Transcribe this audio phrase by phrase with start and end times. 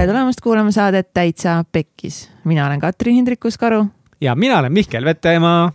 [0.00, 2.30] tere tulemast kuulama saadet Täitsa Pekkis.
[2.44, 3.86] mina olen Katrin Hindrikus-Karu.
[4.20, 5.72] ja mina olen Mihkel Vetemaa.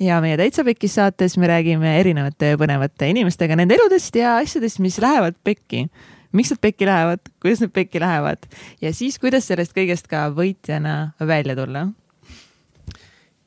[0.00, 4.98] ja meie Täitsa Pekkis saates me räägime erinevate põnevate inimestega nende eludest ja asjadest, mis
[4.98, 5.86] lähevad pekki.
[6.32, 8.50] miks nad pekki lähevad, kuidas nad pekki lähevad
[8.82, 11.86] ja siis, kuidas sellest kõigest ka võitjana välja tulla.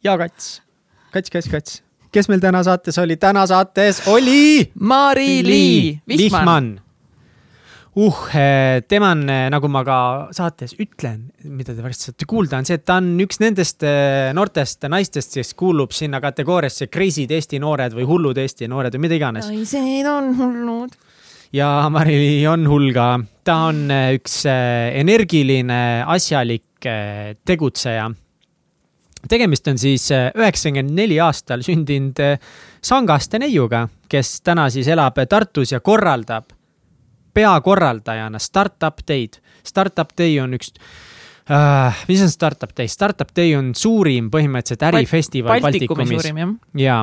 [0.04, 0.62] ja Kats,
[1.12, 3.18] Kats, Kats, Kats, kes meil täna saates oli?
[3.18, 6.80] täna saates oli Mari-Lii Vihman
[8.34, 9.22] uh, tema on,
[9.54, 9.98] nagu ma ka
[10.34, 14.32] saates ütlen, mida te varsti saate kuulda, on see, et ta on üks nendest eh,
[14.34, 19.20] noortest naistest, kes kuulub sinna kategooriasse crazy'd Eesti noored või hullud Eesti noored või mida
[19.20, 19.50] iganes.
[19.52, 20.98] naised on hullud.
[21.54, 23.08] ja Mari-Li on hull ka,
[23.46, 25.80] ta on eh, üks eh, energiline,
[26.10, 28.10] asjalik tegutseja
[29.32, 32.20] tegemist on siis üheksakümmend neli aastal sündinud
[32.84, 36.50] Sangaste neiuga, kes täna siis elab Tartus ja korraldab
[37.34, 39.42] peakorraldajana Startup Day'd.
[39.64, 40.74] Startup Day on üks
[41.50, 42.88] uh,, mis on Startup Day?
[42.88, 46.16] Startup Day on suurim põhimõtteliselt ärifestival Baltikumis.
[46.18, 46.60] Baltikumis.
[46.82, 47.00] ja,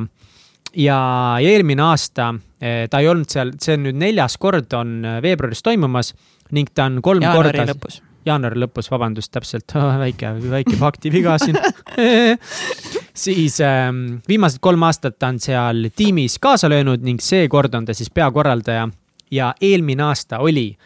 [0.74, 1.00] ja,
[1.40, 5.64] eelmine aasta eh, ta ei olnud seal, see on nüüd neljas kord on eh, veebruaris
[5.66, 6.14] toimumas
[6.56, 7.74] ning ta on kolm jaanuari korda.
[7.74, 8.00] lõpus.
[8.26, 11.58] jaanuari lõpus, vabandust, täpselt väike, väike faktiviga siin
[13.24, 17.96] siis ähm, viimased kolm aastat ta on seal tiimis kaasa löönud ning seekord on ta
[17.96, 18.88] siis peakorraldaja
[19.30, 20.76] ja eelmine aasta oli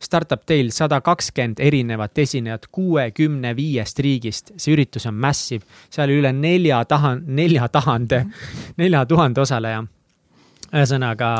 [0.00, 4.52] Startup Day'l sada kakskümmend erinevat esinejat kuuekümne viiest riigist.
[4.56, 8.24] see üritus on massive, seal üle nelja taha, nelja tahande,
[8.78, 9.82] nelja tuhande osaleja.
[10.68, 11.32] ühesõnaga,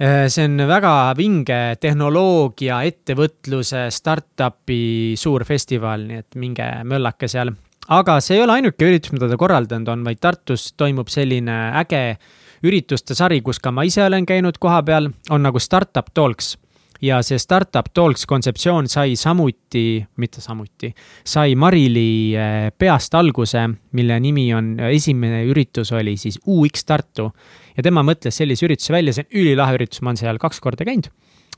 [0.00, 7.52] äh, see on väga vinge tehnoloogia, ettevõtluse, startup'i suur festival, nii et minge möllake seal.
[7.88, 12.18] aga see ei ole ainuke üritus, mida ta korraldanud on, vaid Tartus toimub selline äge
[12.64, 16.56] ürituste sari, kus ka ma ise olen käinud kohapeal, on nagu Startup Talks
[17.04, 20.90] ja see Startup Talks kontseptsioon sai samuti, mitte samuti,
[21.26, 23.64] sai Marili eh, peast alguse,
[23.98, 27.30] mille nimi on, esimene üritus oli siis UX Tartu.
[27.76, 30.86] ja tema mõtles sellise ürituse välja, see on ülilahe üritus, ma olen seal kaks korda
[30.88, 31.10] käinud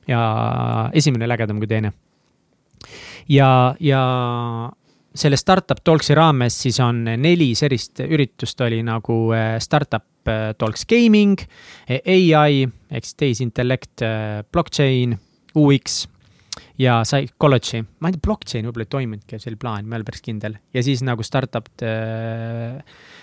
[0.09, 0.21] ja
[0.97, 1.93] esimene ägedam kui teine.
[3.29, 4.03] ja, ja
[5.15, 10.87] selle Startup Talksi raames siis on neli sellist üritust oli nagu eh, Startup eh, Talks
[10.87, 11.41] Gaming,
[11.89, 14.05] eh, ai ehk siis tehisintellekt,
[14.53, 15.17] blockchain,
[15.59, 16.05] UX
[16.79, 17.83] ja psychology.
[18.01, 20.59] ma ei tea, blockchain võib-olla ei toiminudki, see oli plaan, ma ei ole päris kindel.
[20.75, 21.69] ja siis nagu startup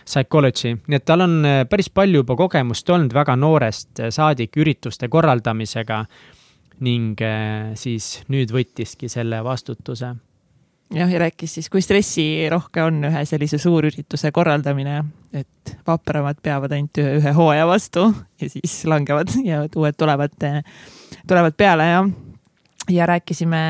[0.08, 6.06] psychology, nii et tal on päris palju juba kogemust olnud väga noorest saadik ürituste korraldamisega.
[6.80, 7.20] ning
[7.74, 10.14] siis nüüd võttiski selle vastutuse
[10.94, 15.02] jah, ja rääkis siis, kui stressirohke on ühe sellise suurürituse korraldamine,
[15.36, 18.08] et vapramad peavad ainult ühe, ühe hooaja vastu
[18.42, 20.38] ja siis langevad ja uued tulevad,
[21.28, 22.02] tulevad peale ja,
[22.94, 23.62] ja rääkisime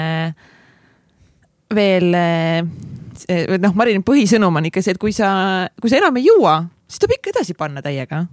[1.76, 2.14] veel,
[3.60, 5.30] noh, Marini põhisõnum on ikka see, et kui sa,
[5.82, 8.26] kui sa enam ei jõua, siis tuleb ikka edasi panna täiega.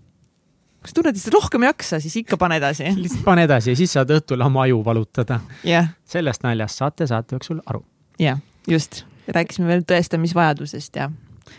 [0.84, 2.90] Kui sa tunned, et rohkem ei jaksa, siis ikka pane edasi.
[3.02, 5.40] lihtsalt pane edasi ja siis saad õhtul oma aju valutada.
[5.64, 5.94] Yeah..
[6.04, 7.80] sellest naljast saate saate jooksul aru.
[8.20, 8.36] jah.
[8.36, 11.10] yeah just, rääkisime veel tõestamisvajadusest ja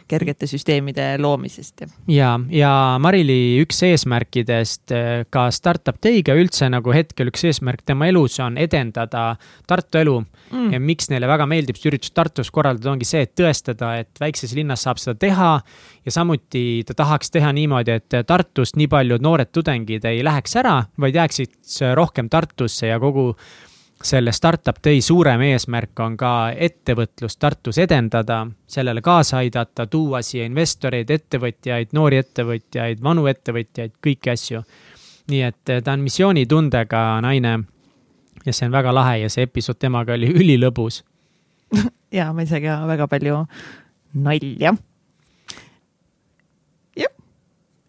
[0.09, 2.35] kergete süsteemide loomisest ja.
[2.53, 2.71] ja,
[3.01, 8.59] Marili üks eesmärkidest eh, ka Startup Day'ga üldse nagu hetkel üks eesmärk tema elus on
[8.61, 9.25] edendada
[9.67, 10.71] Tartu elu mm..
[10.75, 14.55] ja miks neile väga meeldib seda üritust Tartus korraldada, ongi see, et tõestada, et väikses
[14.57, 15.51] linnas saab seda teha.
[16.05, 20.81] ja samuti ta tahaks teha niimoodi, et Tartust nii paljud noored tudengid ei läheks ära,
[21.01, 21.55] vaid jääksid
[21.97, 23.33] rohkem Tartusse ja kogu
[24.03, 30.45] selle Startup Day suurem eesmärk on ka ettevõtlust Tartus edendada, sellele kaasa aidata, tuua siia
[30.45, 34.63] investoreid, ettevõtjaid, noori ettevõtjaid, vanu ettevõtjaid, kõiki asju.
[35.31, 37.59] nii et eh, ta on missioonitundega naine
[38.45, 41.03] ja see on väga lahe ja see episood temaga oli ülilõbus.
[42.19, 43.45] ja ma ise ka väga palju
[44.13, 44.75] nalja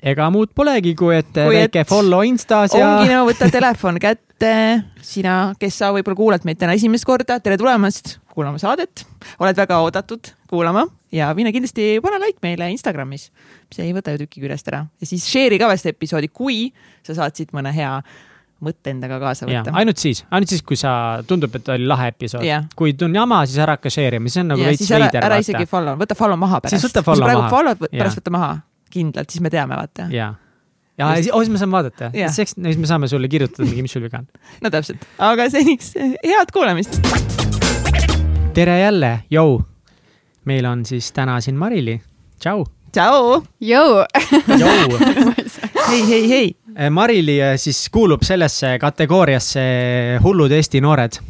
[0.06, 2.86] ega muud polegi, kui et kui väike et follow Instas ja.
[2.86, 4.25] ongi no võta telefon kätte,
[5.02, 9.06] sina, kes sa võib-olla kuulad meid täna esimest korda, tere tulemast kuulama saadet.
[9.40, 13.30] oled väga oodatud kuulama ja mine kindlasti pane like meile Instagramis.
[13.72, 16.72] see ei võta ju tükki küljest ära ja siis share'i ka vast episoodi, kui
[17.02, 18.02] sa saad siit mõne hea
[18.62, 19.72] mõtte endaga kaasa võtta.
[19.76, 22.44] ainult siis, ainult siis, kui sa, tundub, et oli lahe episood.
[22.76, 25.24] kui on jama, siis ära hakka share ima, see on nagu veits veider.
[25.24, 26.76] ära isegi follow, võta follow maha pärast.
[26.76, 27.32] siis võta follow maha.
[27.32, 28.56] praegu follow'd, pärast võta maha
[28.92, 30.08] kindlalt, siis me teame, vaata.
[30.12, 30.34] ja,
[30.98, 33.92] ja siis, oh, siis me saame vaadata, siis siis me saame sulle kirjutada mingi, mis
[33.96, 34.28] sul viga on.
[34.64, 36.98] no täpselt, aga seniks head kuulamist.
[38.56, 39.60] tere jälle, jõu.
[40.44, 41.98] meil on siis täna siin Marili,
[42.40, 42.64] tšau.
[42.92, 43.40] tšau.
[43.60, 44.04] jõu.
[44.64, 45.00] jõu.
[45.90, 46.52] hei, hei, hei.
[46.76, 49.66] Eh, Marili eh, siis kuulub sellesse kategooriasse
[50.24, 51.20] hullud Eesti noored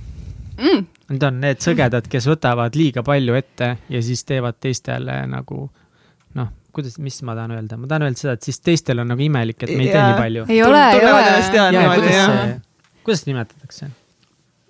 [0.58, 0.92] mm,.
[1.06, 5.68] Need on need sõgedad, kes võtavad liiga palju ette ja siis teevad teistele nagu
[6.76, 9.61] kuidas, mis ma tahan öelda, ma tahan öelda seda, et siis teistel on nagu imelik,
[9.62, 10.49] et me ei tee nii palju.
[10.49, 11.23] ei ole, ei ole.
[11.76, 12.34] ja kuidas jah.
[12.34, 12.58] see,
[13.06, 13.94] kuidas seda nimetatakse?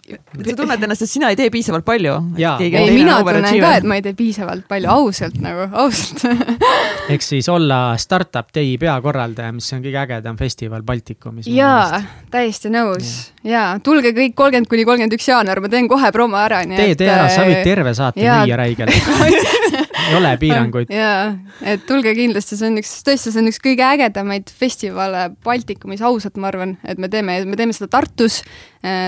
[0.06, 2.14] sa tunned ennast, et sina ei tee piisavalt palju.
[2.38, 6.22] Ei, mina tunnen ka, et ma ei tee piisavalt palju, ausalt nagu, ausalt.
[7.12, 11.50] ehk siis olla Startup Day peakorraldaja, mis on kõige ägedam festival Baltikumis.
[11.50, 13.16] jaa, täiesti nõus.
[13.46, 16.96] jaa, tulge kõik kolmkümmend kuni kolmkümmend üks jaanuar, ma teen kohe promo ära, nii tee,
[17.02, 18.42] tee ära, sa võid äh, terve saate jaa.
[18.44, 19.10] müüa räigelt.
[20.06, 20.92] ei ole piiranguid.
[20.92, 21.34] jaa,
[21.74, 26.38] et tulge kindlasti, see on üks, tõesti, see on üks kõige ägedamaid festivale Baltikumis, ausalt,
[26.42, 28.42] ma arvan, et me teeme, me teeme seda Tartus.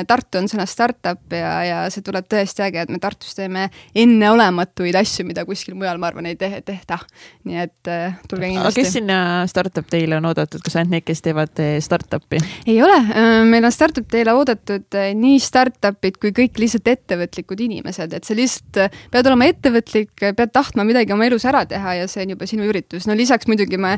[0.08, 4.96] Tartu on sõna startup ja, ja see tuleb tõesti äge, et me Tartus teeme enneolematuid
[4.98, 6.98] asju, mida kuskil mujal, ma arvan, ei te tehta.
[7.46, 8.96] nii et äh, tulge aga kes kindlasti.
[8.96, 12.42] sinna startup teile on oodatud, kas ainult need, kes teevad startup'i?
[12.66, 12.98] ei ole,
[13.46, 18.36] meil on startup teile oodatud äh, nii startup'id kui kõik lihtsalt ettevõtlikud inimesed, et sa
[18.36, 22.34] lihtsalt äh, pead olema ettevõtlik, pead tahtma midagi oma elus ära teha ja see on
[22.34, 23.06] juba sinu üritus.
[23.08, 23.96] no lisaks muidugi me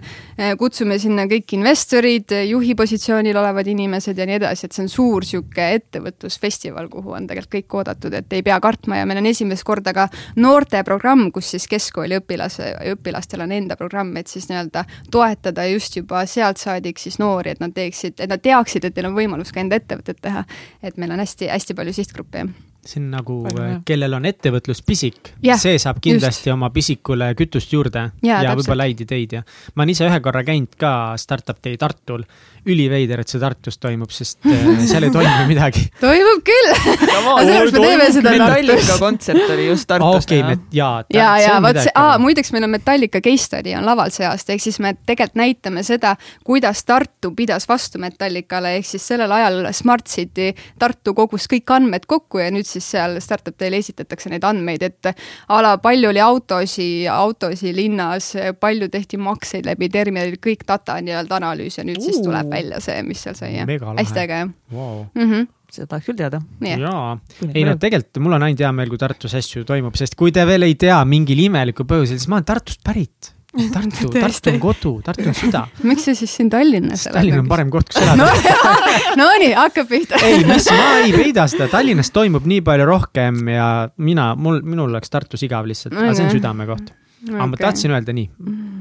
[0.59, 5.27] kutsume sinna kõik investorid, juhi positsioonil olevad inimesed ja nii edasi, et see on suur
[5.27, 9.65] sihuke ettevõtlusfestival, kuhu on tegelikult kõik oodatud, et ei pea kartma ja meil on esimest
[9.67, 10.07] korda ka
[10.41, 16.23] noorteprogramm, kus siis keskkooli õpilase, õpilastel on enda programm, et siis nii-öelda toetada just juba
[16.31, 19.63] sealt saadik siis noori, et nad teeksid, et nad teaksid, et neil on võimalus ka
[19.63, 20.45] enda ettevõtet teha.
[20.83, 22.47] et meil on hästi-hästi palju sihtgruppe.
[22.87, 23.81] See on nagu hea.
[23.87, 26.55] kellel on ettevõtluspisik Jah, see saab kindlasti just.
[26.55, 28.63] oma pisikule kütust juurde ja täpselt.
[28.63, 29.43] võib-olla häid ideid ja
[29.75, 32.25] ma olen ise ühe korra käinud ka Startup Day Tartul.
[32.61, 35.87] üliveider, et see Tartus toimub, sest äh, seal ei toimu midagi.
[36.01, 36.73] toimub küll.
[38.13, 38.99] seda Metallica Tartus.
[39.01, 40.25] kontsert oli just Tartus.
[40.25, 41.05] okei, jaa.
[41.13, 44.55] ja, ja vot see, aa, muideks meil on Metallica case study on laval see aasta,
[44.55, 49.63] ehk siis me tegelikult näitame seda, kuidas Tartu pidas vastu Metallicale, ehk siis sellel ajal
[49.77, 54.45] Smart City Tartu kogus kõik andmed kokku ja nüüd siis seal Startup Day'l esitatakse neid
[54.47, 60.67] andmeid, et a la palju oli autosid, autosid linnas, palju tehti makseid läbi terminali, kõik
[60.69, 64.03] data nii-öelda analüüs ja nüüd siis tuleb välja see, mis seal sai ja Mega lahe.
[64.03, 65.05] hästi äge jah wow..
[65.15, 65.27] mm.
[65.31, 65.49] -hmm.
[65.71, 66.41] seda tahaks küll teada.
[66.61, 67.19] jaa,
[67.55, 70.47] ei no tegelikult mul on ainult hea meel, kui Tartus asju toimub, sest kui te
[70.47, 73.35] veel ei tea mingil imelikul põhjusel, siis ma olen Tartust pärit.
[73.75, 75.65] Tartu, Tartu on kodu, Tartu on süda.
[75.83, 78.93] miks sa siis siin Tallinnas Tallinn on parem koht, kus no elada.
[79.19, 80.21] Nonii, hakkab pihta.
[80.27, 83.67] ei, mis, ma ei peida seda, Tallinnas toimub nii palju rohkem ja
[83.99, 86.93] mina, mul, minul oleks Tartus igav lihtsalt, aga see on südamekoht.
[87.33, 88.29] aga ma tahtsin öelda nii,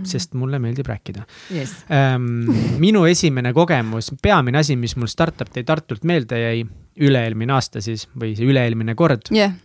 [0.07, 1.25] sest mulle meeldib rääkida.
[1.55, 1.73] yes..
[2.77, 6.61] minu esimene kogemus, peamine asi, mis mul Startup Day Tartult meelde jäi,
[7.09, 9.57] üle-eelmine aasta siis või see üle-eelmine kord, jah,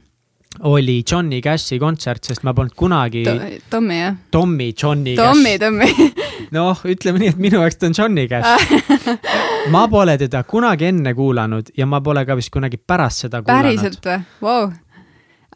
[0.61, 3.25] oli Johnny Cashi kontsert, sest ma polnud kunagi
[3.71, 5.65] Tommy jah, Tommy Johnny Tommy, Cash.
[5.65, 6.11] Tommy.
[6.57, 8.87] noh, ütleme nii, et minu jaoks ta on Johnny Cash.
[9.75, 13.69] ma pole teda kunagi enne kuulanud ja ma pole ka vist kunagi pärast seda kuulanud.
[13.69, 14.21] päriselt või?
[14.45, 14.71] Vau.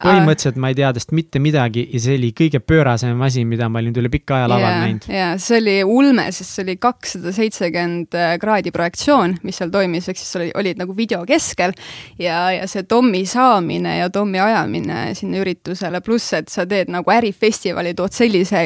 [0.02, 3.82] Põhimõtteliselt ma ei tea tast mitte midagi ja see oli kõige pöörasem asi, mida ma
[3.82, 5.08] olin üle pika aja laval näinud.
[5.12, 10.20] ja see oli ulme, sest see oli kakssada seitsekümmend kraadi projektsioon, mis seal toimis, ehk
[10.20, 11.74] siis oli, olid nagu video keskel
[12.18, 17.12] ja, ja see Tommy saamine ja Tommy ajamine sinna üritusele, pluss et sa teed nagu
[17.12, 18.64] ärifestivali, tood sellise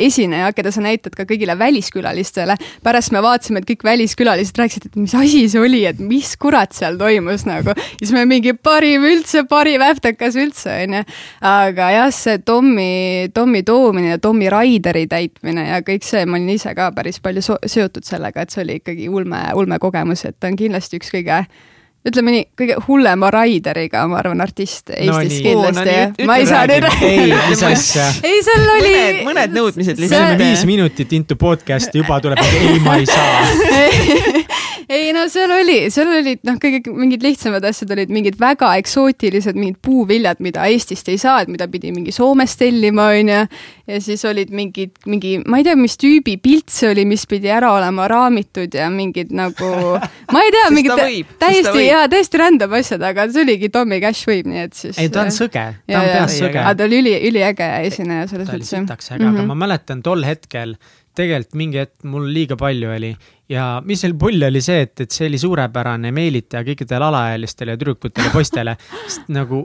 [0.00, 2.56] esineja, keda sa näitad ka kõigile väliskülalistele.
[2.82, 6.72] pärast me vaatasime, et kõik väliskülalised rääkisid, et mis asi see oli, et mis kurat
[6.74, 7.70] seal toimus nagu.
[7.74, 11.02] ja siis me mingi parim üldse, parim äftekas üldse, onju.
[11.50, 16.56] aga jah, see Tommy, Tommy toomine ja Tommy Raideri täitmine ja kõik see, ma olin
[16.56, 20.38] ise ka päris palju so seotud sellega, et see oli ikkagi ulme, ulme kogemus, et
[20.40, 21.44] ta on kindlasti üks kõige
[22.04, 26.66] ütleme nii, kõige hullema Raideriga, ma arvan, artist Eestis no kindlasti ütle ma ei saa
[26.68, 27.08] nüüd räägi.
[27.08, 28.10] ei, mis asja.
[28.20, 30.36] ei, seal oli mõned, mõned nõudmised lihtsalt.
[30.40, 33.40] viis minutit into podcast'i, juba tuleb, ei, ma ei saa.
[34.88, 39.56] ei no seal oli, seal olid noh, kõige mingid lihtsamad asjad olid mingid väga eksootilised
[39.58, 43.40] mingid puuviljad, mida Eestist ei saa, et mida pidi mingi Soomest tellima, onju.
[43.86, 47.50] ja siis olid mingid, mingi, ma ei tea, mis tüübi pilt see oli, mis pidi
[47.52, 49.70] ära olema raamitud ja mingid nagu,
[50.32, 54.28] ma ei tea, mingid võib, täiesti ja täiesti random asjad, aga see oligi Tommy Cash
[54.28, 54.98] võib, nii et siis.
[54.98, 56.74] ei, ta on sõge, ta on peas sõge aga.
[56.78, 59.48] ta oli üli, üliäge esineja selles ta oli mõttes sitaks äge, aga Mhm.
[59.52, 60.76] ma mäletan tol hetkel
[61.14, 63.12] tegelikult mingi hetk mul liiga palju oli
[63.50, 67.80] ja mis seal pull oli see, et, et see oli suurepärane meelitaja kõikidele alaealistele ja
[67.80, 69.64] tüdrukutele poistele, sest nagu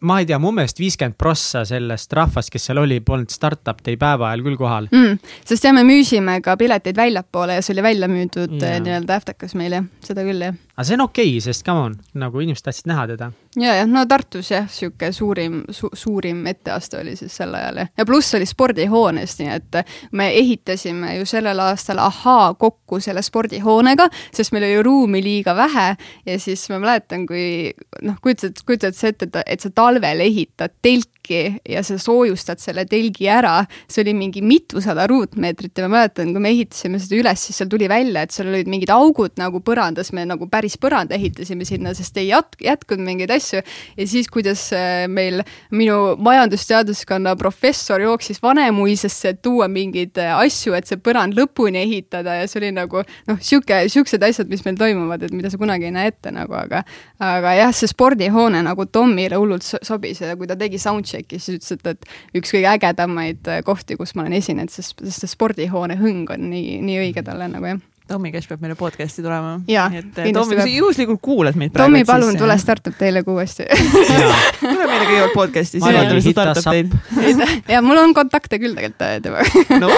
[0.00, 3.98] ma ei tea, mu meelest viiskümmend prossa sellest rahvast, kes seal oli, polnud startup day
[4.00, 4.88] päeva ajal küll kohal.
[4.92, 5.18] mm,.
[5.48, 8.80] sest jah, me müüsime ka pileteid väljapoole ja see oli välja müüdud yeah.
[8.84, 10.56] nii-öelda äftakas meil jah, seda küll jah.
[10.80, 13.30] Aga see on okei okay,, sest come on, nagu inimesed tahtsid näha teda.
[13.60, 17.90] ja, jah, no Tartus jah, sihuke suurim su,, suurim etteaste oli siis sel ajal jah,
[18.00, 19.80] ja pluss oli spordihoones, nii et
[20.16, 25.88] me ehitasime ju sellel aastal ahaa kokku selle spordihoonega, sest meil oli ruumi liiga vähe
[26.26, 27.74] ja siis ma mäletan, kui
[28.06, 33.28] noh, kujutad, kujutad sa ette, et, sa talvel ehitad telki ja sa soojustad selle telgi
[33.30, 33.60] ära,
[33.90, 37.70] see oli mingi mitusada ruutmeetrit ja ma mäletan, kui me ehitasime seda üles, siis seal
[37.70, 41.94] tuli välja, et seal olid mingid augud nagu põrandas, me nagu päris põranda ehitasime sinna,
[41.96, 43.62] sest ei jat-, jätkunud mingeid asju.
[43.96, 50.74] ja siis, kuidas äh, meil minu majandusteaduskonna professor jooksis Vanemuisesse, et tuua mingeid äh, asju,
[50.78, 54.78] et see põrand lõpuni ehitada ja see oli nagu noh, sihuke, siuksed asjad, mis meil
[54.80, 56.84] toimuvad, et mida sa kunagi ei näe ette nagu, aga
[57.24, 61.76] aga jah, see spordihoone nagu Tomile hullult sobis ja kui ta tegi soundcheck'i, siis ütles,
[61.76, 65.98] et, et üks kõige ägedamaid äh, kohti, kus ma olen esinenud, sest, sest see spordihoone
[66.00, 69.56] hõng on nii, nii õige talle nagu jah Tommi Cash peab meile podcast'i tulema.
[69.66, 71.92] et äh, Tommi, kui sa juhuslikult kuulad meid praegu.
[71.92, 73.66] Tommi, palun tule Startup Day'le uuesti.
[74.60, 77.70] Tule meile kõigepealt podcast'i, siis vaatame seda Startup Day'd.
[77.70, 79.92] ja mul on kontakte küll tegelikult äh, temaga no,.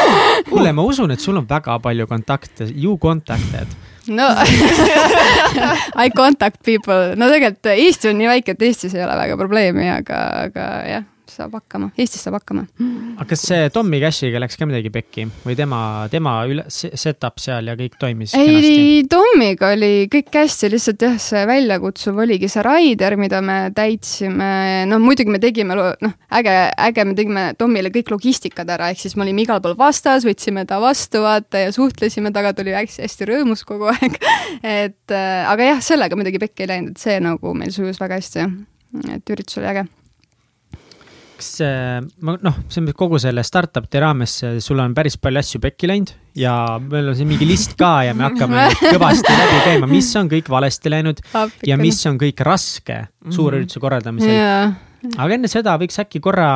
[0.50, 3.72] kuule, ma usun, et sul on väga palju kontakte, you contacted
[4.12, 4.28] no.
[6.04, 9.88] I contact people, no tegelikult Eesti on nii väike, et Eestis ei ole väga probleemi,
[9.94, 12.66] aga, aga jah saab hakkama, Eestis saab hakkama.
[13.16, 15.80] aga kas see Tommy Cashiga läks ka midagi pekki või tema,
[16.12, 19.06] tema üle, set-up seal ja kõik toimis ei, kenasti?
[19.12, 24.50] Tommiga oli kõik hästi, lihtsalt jah, see väljakutsuv oligi see Raider, mida me täitsime,
[24.90, 26.56] noh muidugi me tegime, noh, äge,
[26.88, 30.66] äge, me tegime Tommile kõik logistikad ära, ehk siis me olime igal pool vastas, võtsime
[30.68, 34.18] ta vastu, vaata, ja suhtlesime temaga, ta oli hästi, hästi rõõmus kogu aeg
[34.82, 38.20] et äh, aga jah, sellega midagi pekki ei läinud, et see nagu meil sujus väga
[38.20, 38.46] hästi,
[39.16, 39.88] et üritus oli äge
[41.32, 41.50] eks
[42.22, 46.14] ma noh, see on kogu selle startup'i raames, sul on päris palju asju pekki läinud
[46.38, 50.30] ja meil on siin mingi list ka ja me hakkame kõvasti läbi käima, mis on
[50.32, 51.68] kõik valesti läinud Appikene.
[51.68, 53.44] ja mis on kõik raske mhm.
[53.48, 54.72] ürituse korraldamisel yeah..
[55.16, 56.48] aga enne seda võiks äkki korra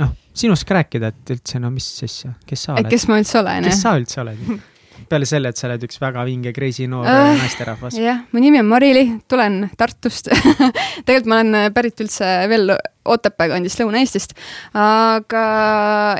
[0.00, 2.92] noh, sinust ka rääkida, et üldse no mis asja, kes sa oled?
[2.92, 3.68] kes ma üldse olen?
[3.70, 4.46] kes sa üldse oled?
[5.08, 7.96] peale selle, et sa oled üks väga vinge crazy noor uh, naisterahvas.
[8.00, 10.30] jah, mu nimi on Marili, tulen Tartust
[11.06, 14.32] tegelikult ma olen pärit üldse veel Otepää kandist Lõuna-Eestist.
[14.80, 15.42] aga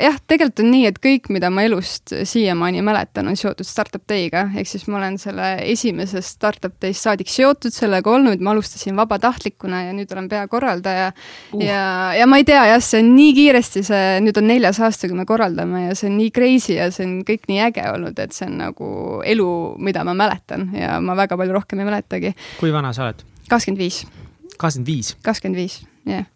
[0.03, 4.47] jah, tegelikult on nii, et kõik, mida ma elust siiamaani mäletan, on seotud Startup Day'ga,
[4.53, 9.85] ehk siis ma olen selle esimesest Startup Day'st saadik seotud sellega olnud, ma alustasin vabatahtlikuna
[9.87, 11.62] ja nüüd olen peakorraldaja uh..
[11.64, 11.85] ja,
[12.19, 15.17] ja ma ei tea jah, see on nii kiiresti, see nüüd on neljas aasta, kui
[15.17, 18.37] me korraldame ja see on nii crazy ja see on kõik nii äge olnud, et
[18.37, 18.91] see on nagu
[19.25, 19.49] elu,
[19.88, 22.37] mida ma mäletan ja ma väga palju rohkem ei mäletagi.
[22.61, 23.25] kui vana sa oled?
[23.49, 24.05] kakskümmend viis.
[24.59, 25.17] kakskümmend viis?
[25.25, 26.29] kakskümmend viis, jah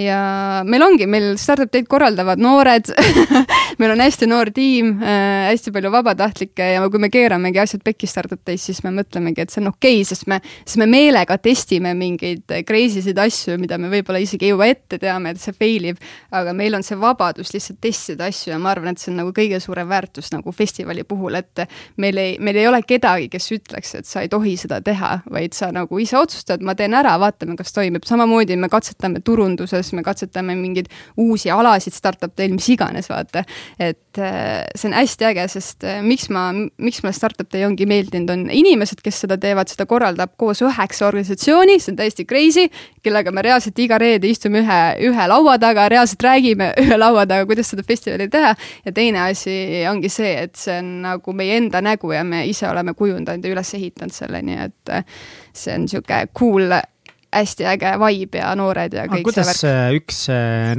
[0.00, 0.20] ja
[0.66, 2.90] meil ongi, meil startup teid korraldavad noored
[3.80, 8.08] meil on hästi noor tiim äh,, hästi palju vabatahtlikke ja kui me keeramegi asjad pekki
[8.10, 11.36] startup teis, siis me mõtlemegi, et see on okei okay,, sest me, sest me meelega
[11.40, 15.56] testime mingeid crazy sid asju, mida me võib-olla isegi ei jõua ette teame, et see
[15.56, 16.00] fail ib.
[16.36, 19.34] aga meil on see vabadus lihtsalt testida asju ja ma arvan, et see on nagu
[19.36, 21.64] kõige suurem väärtus nagu festivali puhul, et
[22.00, 25.56] meil ei, meil ei ole kedagi, kes ütleks, et sa ei tohi seda teha, vaid
[25.56, 28.04] sa nagu ise otsustad, ma teen ära, vaatame, kas toimib.
[28.08, 33.44] samamoodi me katsetame turunduses me katsetame mingeid uusi alasid startup teil, mis iganes, vaata.
[33.78, 37.86] Et äh, see on hästi äge, sest äh, miks ma, miks mulle startup day ongi
[37.88, 42.66] meeldinud, on inimesed, kes seda teevad, seda korraldab koos üheksa organisatsiooni, see on täiesti crazy,
[43.04, 47.48] kellega me reaalselt iga reede istume ühe, ühe laua taga, reaalselt räägime ühe laua taga,
[47.50, 48.54] kuidas seda festivali teha.
[48.84, 49.56] ja teine asi
[49.90, 53.54] ongi see, et see on nagu meie enda nägu ja me ise oleme kujundanud ja
[53.54, 55.20] üles ehitanud selle, nii et äh,
[55.56, 56.72] see on sihuke cool
[57.30, 60.00] hästi äge vibe ja noored ja kõik kuidas see värk.
[60.02, 60.24] üks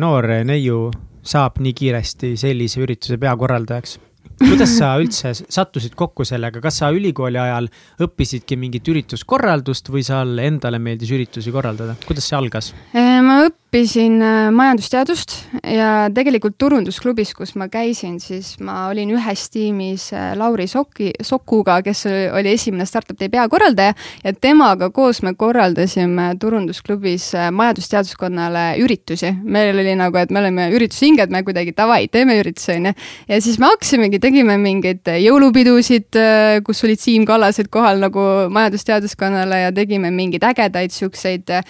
[0.01, 0.89] noor neiu
[1.23, 3.99] saab nii kiiresti sellise ürituse peakorraldajaks?
[4.41, 7.67] kuidas sa üldse sattusid kokku sellega, kas sa ülikooli ajal
[8.01, 12.71] õppisidki mingit ürituskorraldust või sul endale meeldis üritusi korraldada, kuidas see algas?
[12.95, 19.45] Äh, ma õppisin äh, majandusteadust ja tegelikult turundusklubis, kus ma käisin, siis ma olin ühes
[19.53, 22.03] tiimis äh, Lauri Soki, Sokuga, kes
[22.35, 23.93] oli esimene Startup Day peakorraldaja
[24.25, 29.31] ja temaga koos me korraldasime turundusklubis majandusteaduskonnale üritusi.
[29.43, 32.93] meil oli nagu, et me oleme üritusinged, me kuidagi davai, teeme üritusi, onju.
[33.31, 39.63] ja siis me hakkasimegi tegime mingeid jõulupidusid, äh, kus olid Siim Kallased kohal nagu majandusteaduskonnale
[39.63, 41.63] ja tegime mingeid ägedaid siukseid, äh,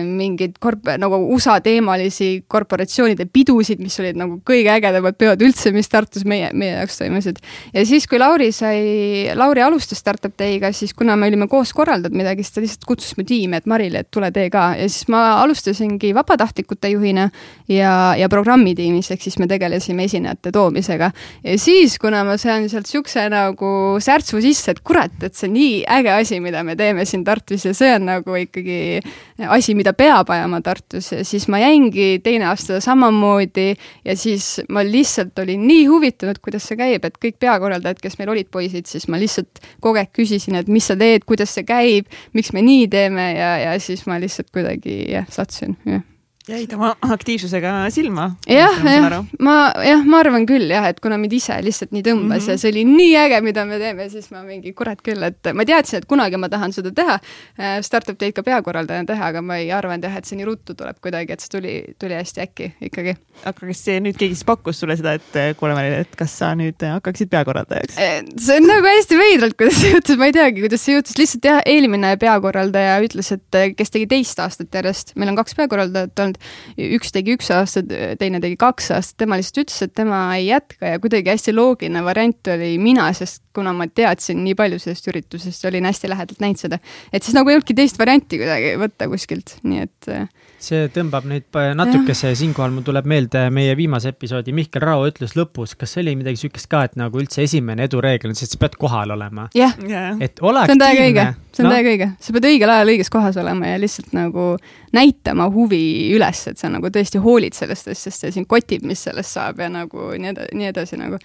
[0.00, 5.90] mingeid korp-, nagu USA teemalisi korporatsioonide pidusid, mis olid nagu kõige ägedamad peod üldse, mis
[5.90, 7.40] Tartus meie, meie jaoks toimusid.
[7.74, 12.16] ja siis, kui Lauri sai, Lauri alustas Startup Day'ga, siis kuna me olime koos korraldanud
[12.16, 15.08] midagi, siis ta lihtsalt kutsus mu tiimi, et Marile, et tule tee ka ja siis
[15.12, 17.28] ma alustasingi vabatahtlikute juhina
[17.68, 21.10] ja, ja programmitiimis, ehk siis me tegelesime esinejate toomisega.
[21.44, 23.70] ja siis, kuna ma sain sealt siukse nagu
[24.02, 27.66] särtsu sisse, et kurat, et see on nii äge asi, mida me teeme siin Tartus
[27.66, 29.00] ja see on nagu ikkagi
[29.48, 33.68] asi, mida peab ajama Tartus siis ma jäingi teine aasta samamoodi
[34.04, 38.34] ja siis ma lihtsalt olin nii huvitunud, kuidas see käib, et kõik peakorraldajad, kes meil
[38.34, 42.10] olid poisid, siis ma lihtsalt kogu aeg küsisin, et mis sa teed, kuidas see käib,
[42.36, 46.04] miks me nii teeme ja, ja siis ma lihtsalt kuidagi jah, sattusin, jah
[46.46, 48.28] jäid oma aktiivsusega silma.
[48.46, 52.22] jah, jah, ma jah, ma arvan küll jah, et kuna mind ise lihtsalt nii tõmbas
[52.22, 52.50] mm -hmm.
[52.52, 55.66] ja see oli nii äge, mida me teeme, siis ma mingi kurat küll, et ma
[55.66, 57.18] teadsin, et kunagi ma tahan seda teha,
[57.58, 60.74] äh, startup teid ka peakorraldajana teha, aga ma ei arvanud jah, et see nii ruttu
[60.74, 63.16] tuleb kuidagi, et see tuli, tuli hästi äkki ikkagi.
[63.44, 66.38] aga kas see nüüd keegi siis pakkus sulle seda, et äh, kuule Mari, et kas
[66.38, 67.98] sa nüüd hakkaksid peakorraldajaks?
[67.98, 71.18] Äh, see on nagu hästi veidralt, kuidas see juhtus, ma ei teagi, kuidas see juhtus,
[71.18, 76.18] lihtsalt jah, eelmine peakorraldaja ütles, et kes tegi teist aastat järjest, meil on kaks peakorraldajat
[76.22, 77.82] olnud olnud, üks tegi üks aasta,
[78.20, 82.02] teine tegi kaks aastat, tema lihtsalt ütles, et tema ei jätka ja kuidagi hästi loogiline
[82.06, 86.60] variant oli mina, sest kuna ma teadsin nii palju sellest üritusest olin hästi lähedalt näinud
[86.60, 86.80] seda,
[87.12, 90.28] et siis nagu ei olnudki teist varianti kuidagi võtta kuskilt, nii et äh,
[90.62, 95.76] see tõmbab nüüd natukese, siinkohal mul tuleb meelde meie viimase episoodi, Mihkel Rao ütles lõpus,
[95.78, 98.60] kas see oli midagi sihukest ka, et nagu üldse esimene edureegel on see, et sa
[98.62, 99.48] pead kohal olema.
[99.56, 100.66] jah yeah., et ole aktiivne.
[100.66, 101.74] see on täiega õige, see on no.
[101.76, 104.48] täiega õige, sa pead õigel ajal õiges kohas olema ja lihtsalt nagu
[104.96, 105.84] näitama huvi
[106.16, 109.70] üles, et sa nagu tõesti hoolid sellest asjast ja sind kotib, mis sellest saab ja
[109.72, 111.20] nagu nii edasi, nii edasi nagu.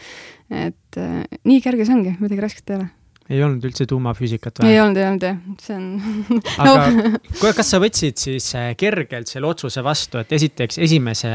[0.52, 2.92] et äh, nii kerge see ongi, midagi rasket ei ole
[3.32, 4.72] ei olnud üldse tuumafüüsikat või?
[4.74, 7.54] ei olnud, ei olnud jah, see on aga no.
[7.58, 11.32] kas sa võtsid siis äh, kergelt selle otsuse vastu, et esiteks esimese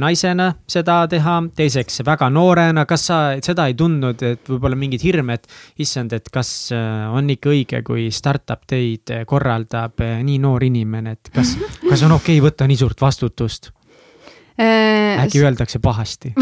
[0.00, 5.32] naisena seda teha, teiseks väga noorena, kas sa seda ei tundnud, et võib-olla mingid hirm,
[5.34, 5.48] et
[5.82, 11.18] issand, et kas äh, on ikka õige, kui startup teid korraldab äh, nii noor inimene,
[11.18, 13.72] et kas, kas on okei okay võtta nii suurt vastutust?
[14.60, 16.34] Äh, äkki öeldakse pahasti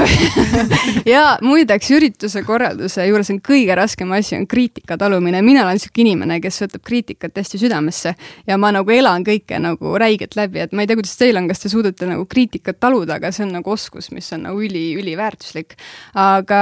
[1.14, 5.38] ja muideks ürituse korralduse juures on kõige raskem asi on kriitika talumine.
[5.46, 8.16] mina olen niisugune inimene, kes võtab kriitikat hästi südamesse
[8.48, 11.46] ja ma nagu elan kõike nagu räigelt läbi, et ma ei tea, kuidas teil on,
[11.46, 14.88] kas te suudate nagu kriitikat taluda, aga see on nagu oskus, mis on nagu üli,
[14.98, 15.78] üliväärtuslik.
[16.18, 16.60] aga,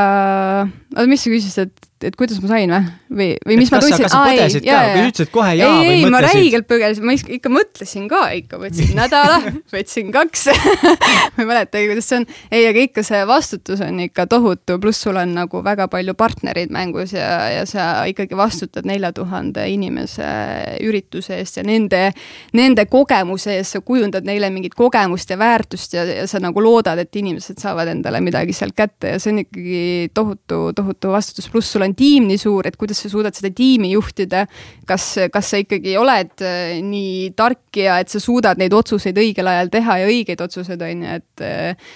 [0.92, 2.88] oota, mis sa küsisid, et et kuidas ma sain või?
[3.08, 4.04] või, või mis et ma tundsin?
[4.04, 6.12] kas sa põdesid ka, kui ütlesid kohe jaa ei, või mõtlesid?
[6.12, 9.38] ma räigelt põgenesin, ma ikka mõtlesin ka ikka, võtsin nädala
[9.74, 10.44] võtsin kaks
[11.36, 12.26] ma ei mäletagi, kuidas see on.
[12.50, 16.74] ei, aga ikka see vastutus on ikka tohutu, pluss sul on nagu väga palju partnereid
[16.74, 20.28] mängus ja, ja sa ikkagi vastutad nelja tuhande inimese
[20.84, 22.10] ürituse eest ja nende,
[22.56, 27.00] nende kogemuse eest, sa kujundad neile mingit kogemust ja väärtust ja, ja sa nagu loodad,
[27.00, 29.82] et inimesed saavad endale midagi sealt kätte ja see on ikkagi
[30.14, 33.92] tohutu, tohutu vastutus, pluss sul on tiim nii suur, et kuidas sa suudad seda tiimi
[33.92, 34.46] juhtida,
[34.88, 39.50] kas, kas sa ikkagi oled äh, nii tark ja et sa suudad neid otsuseid õigel
[39.52, 41.92] ajal teha ja õigeid otsuseid, on ju, et äh,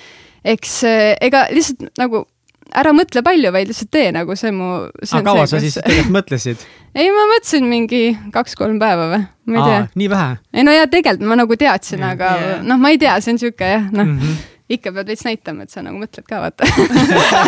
[0.54, 2.26] eks äh, ega lihtsalt nagu
[2.70, 4.70] ära mõtle palju, vaid lihtsalt tee nagu see mu.
[5.02, 6.62] aga kaua sa siis tegelikult mõtlesid?
[6.98, 9.82] ei, ma mõtlesin mingi kaks-kolm päeva või, ma ei tea.
[10.02, 10.38] nii vähe?
[10.54, 12.64] ei no jaa, tegelikult ma nagu teadsin, aga yeah.
[12.66, 15.66] noh, ma ei tea, see on sihuke jah, noh mm -hmm ikka pead veits näitama,
[15.66, 16.66] et sa nagu mõtled ka, vaata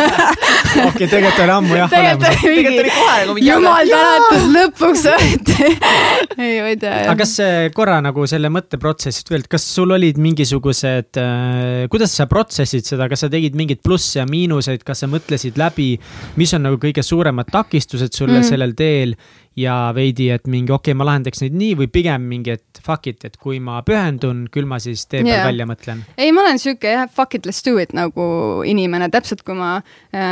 [0.89, 2.41] okei, tegelikult oli ammu jah olemas.
[2.43, 6.97] tegelikult oli kohe nagu mingi jumal tänatud, lõpuks võeti ei, ma ei tea.
[7.05, 7.35] aga kas
[7.77, 13.25] korra nagu selle mõtteprotsessist veel, kas sul olid mingisugused äh,, kuidas sa protsessid seda, kas
[13.27, 15.93] sa tegid mingeid plusse ja miinuseid, kas sa mõtlesid läbi,
[16.41, 18.51] mis on nagu kõige suuremad takistused sulle mm.
[18.51, 19.15] sellel teel
[19.59, 23.07] ja veidi, et mingi okei okay,, ma lahendaks neid nii või pigem mingi, et fuck
[23.11, 25.47] it, et kui ma pühendun, küll ma siis tee peal yeah.
[25.47, 26.01] välja mõtlen.
[26.17, 28.25] ei, ma olen sihuke jah, fuck it, let's do it nagu
[28.69, 30.23] inimene, täpselt kui ma äh,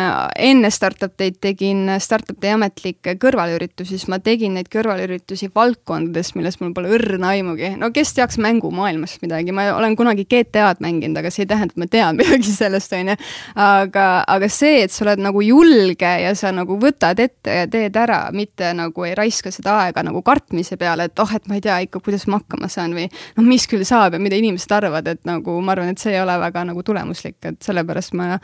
[0.48, 6.64] enne startup day'd tegin startup day ametlikke kõrvalüritusi, siis ma tegin neid kõrvalüritusi valdkondades, millest
[6.64, 7.74] mul pole õrna aimugi.
[7.80, 11.84] no kes teaks mängumaailmast midagi, ma olen kunagi GTA-d mänginud, aga see ei tähenda, et
[11.84, 13.18] ma tean midagi sellest, on ju.
[13.68, 18.00] aga, aga see, et sa oled nagu julge ja sa nagu võtad ette ja teed
[18.00, 21.64] ära, mitte nagu ei raiska seda aega nagu kartmise peale, et oh, et ma ei
[21.64, 25.08] tea ikka, kuidas ma hakkama saan või noh, mis küll saab ja mida inimesed arvavad,
[25.10, 28.36] et nagu ma arvan, et see ei ole väga nagu tulemuslik, et sellepärast ma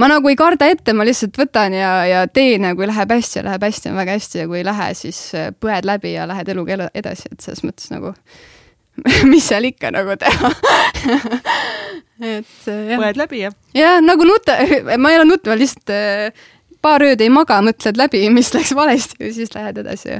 [0.00, 3.40] ma nagu ei karda ette, ma lihtsalt võtan ja, ja teen ja kui läheb hästi
[3.40, 6.26] ja läheb hästi, on väga hästi ja kui ei lähe, siis äh, põed läbi ja
[6.28, 8.14] lähed eluga edasi, et selles mõttes nagu
[9.30, 10.52] mis seal ikka nagu teha
[12.22, 12.98] et äh, jah.
[12.98, 13.54] põed läbi, jah?
[13.76, 14.56] jah, nagu nuta,
[15.02, 16.48] ma ei ole nutma, lihtsalt äh,
[16.82, 20.18] paar ööd ei maga, mõtled läbi, mis läks valesti ja siis lähed edasi.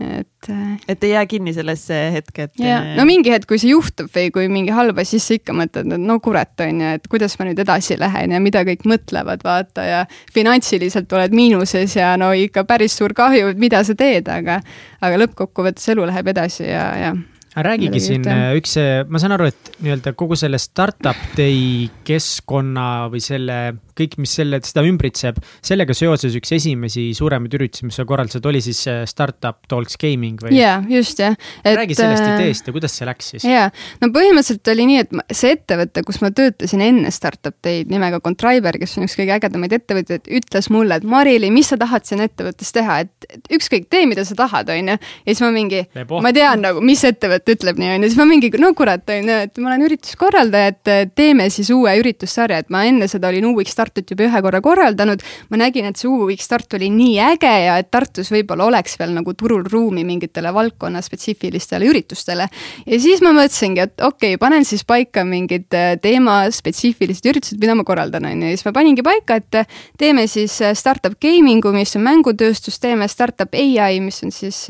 [0.00, 2.52] et äh, et ei jää kinni sellesse hetke, et.
[2.62, 5.56] ja no mingi hetk, kui see juhtub või kui mingi halb asi, siis sa ikka
[5.56, 8.86] mõtled, et no kurat, on ju, et kuidas ma nüüd edasi lähen ja mida kõik
[8.88, 13.98] mõtlevad, vaata ja finantsiliselt oled miinuses ja no ikka päris suur kahju, et mida sa
[13.98, 14.60] teed, aga,
[15.02, 17.12] aga lõppkokkuvõttes elu läheb edasi ja, ja
[17.56, 18.76] räägigi siin äh, üks,
[19.10, 23.60] ma saan aru, et nii-öelda kogu selle startup day keskkonna või selle
[24.00, 28.62] kõik, mis selle, seda ümbritseb, sellega seoses üks esimesi suuremaid üritusi, mis sa korraldasid, oli
[28.64, 30.56] siis Startup Talks Gaming või?
[30.58, 31.36] jaa, just jah.
[31.64, 33.46] Räägi sellest äh, ideest ja kuidas see läks siis?
[33.48, 33.68] jaa,
[34.02, 38.78] no põhimõtteliselt oli nii, et see ettevõte, kus ma töötasin enne Startup Day'd nimega Contriber,
[38.80, 42.72] kes on üks kõige ägedamaid ettevõtteid, ütles mulle, et Marili, mis sa tahad siin ettevõttes
[42.74, 44.96] teha, et ükskõik, tee, mida sa tahad, on ju.
[44.96, 45.84] ja siis ma mingi,
[46.24, 49.30] ma tean nagu, mis ettevõte ütleb nii, on ju, siis ma mingi, no kurat, on
[49.32, 53.50] ju, et ma olen ürituskorraldaja, et teeme siis uue üritussarja, et ma enne seda olin
[53.52, 55.22] UX Startut juba ühe korra korraldanud.
[55.50, 59.10] ma nägin, et see UX Start oli nii äge ja et Tartus võib-olla oleks veel
[59.16, 62.46] nagu turul ruumi mingitele valdkonna spetsiifilistele üritustele.
[62.86, 67.74] ja siis ma mõtlesingi, et okei okay,, panen siis paika mingid äh, teemaspetsiifilised üritused, mida
[67.74, 71.18] ma korraldan, on ju, ja siis ma paningi paika, et äh, teeme siis äh, startup
[71.22, 74.62] gaming'u, mis on mängutööstus, teeme startup ai, mis on siis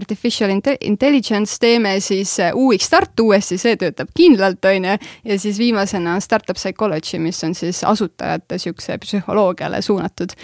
[0.00, 4.96] artificial intelligence, teeme siis UX Start uuesti, see töötab kindlalt, on ju,
[5.28, 10.36] ja siis viimasena startup psychology, mis on siis asutajate siukse psühholoogiale suunatud.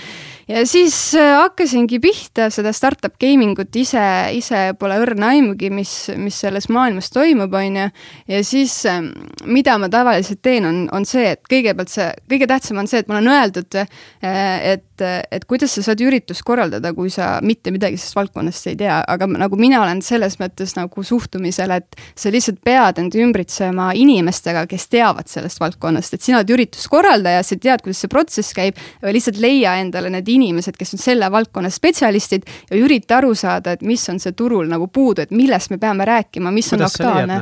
[0.48, 4.02] Ja siis äh, hakkasingi pihta seda startup gaming ut ise,
[4.36, 7.86] ise pole õrna aimugi, mis, mis selles maailmas toimub, on ju.
[8.32, 9.10] ja siis, ähm,
[9.44, 13.10] mida ma tavaliselt teen, on, on see, et kõigepealt see, kõige tähtsam on see, et
[13.10, 18.00] mulle on öeldud, äh, et, et kuidas sa saad üritust korraldada, kui sa mitte midagi
[18.00, 22.62] sellest valdkonnast ei tea, aga nagu mina olen selles mõttes nagu suhtumisel, et sa lihtsalt
[22.64, 28.02] pead end ümbritsema inimestega, kes teavad sellest valdkonnast, et sina oled ürituskorraldaja, sa tead, kuidas
[28.02, 30.37] see protsess käib, lihtsalt leia endale need inimesed,
[30.78, 34.88] kes on selle valdkonna spetsialistid ja ürita aru saada, et mis on see turul nagu
[34.92, 37.38] puudu, et millest me peame rääkima, mis Kuidas on aktuaalne.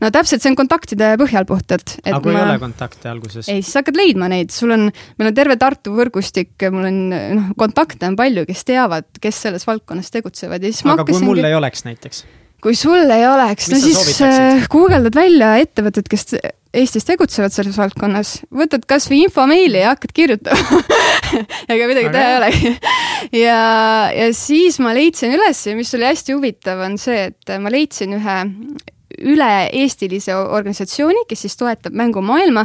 [0.00, 1.98] no täpselt, see on kontaktide põhjal puhtalt.
[2.04, 2.42] aga kui ma...
[2.44, 3.48] ei ole kontakte alguses?
[3.48, 7.52] ei, siis hakkad leidma neid, sul on, meil on terve Tartu võrgustik, mul on noh,
[7.58, 11.24] kontakte on palju, kes teavad, kes selles valdkonnas tegutsevad ja siis aga ma hakkasingi.
[11.24, 12.26] kui mul ei oleks näiteks?
[12.62, 16.34] kui sul ei oleks, no siis äh, guugeldad välja ettevõtted, kes
[16.76, 20.82] Eestis tegutsevad selles valdkonnas, võtad kasvõi infomeili ja hakkad kirjutama
[21.72, 22.72] ega midagi teha ei olegi.
[23.46, 23.60] ja,
[24.12, 28.12] ja siis ma leidsin üles ja mis oli hästi huvitav, on see, et ma leidsin
[28.18, 28.36] ühe
[29.18, 32.64] üle-eestilise organisatsiooni, kes siis toetab mängumaailma.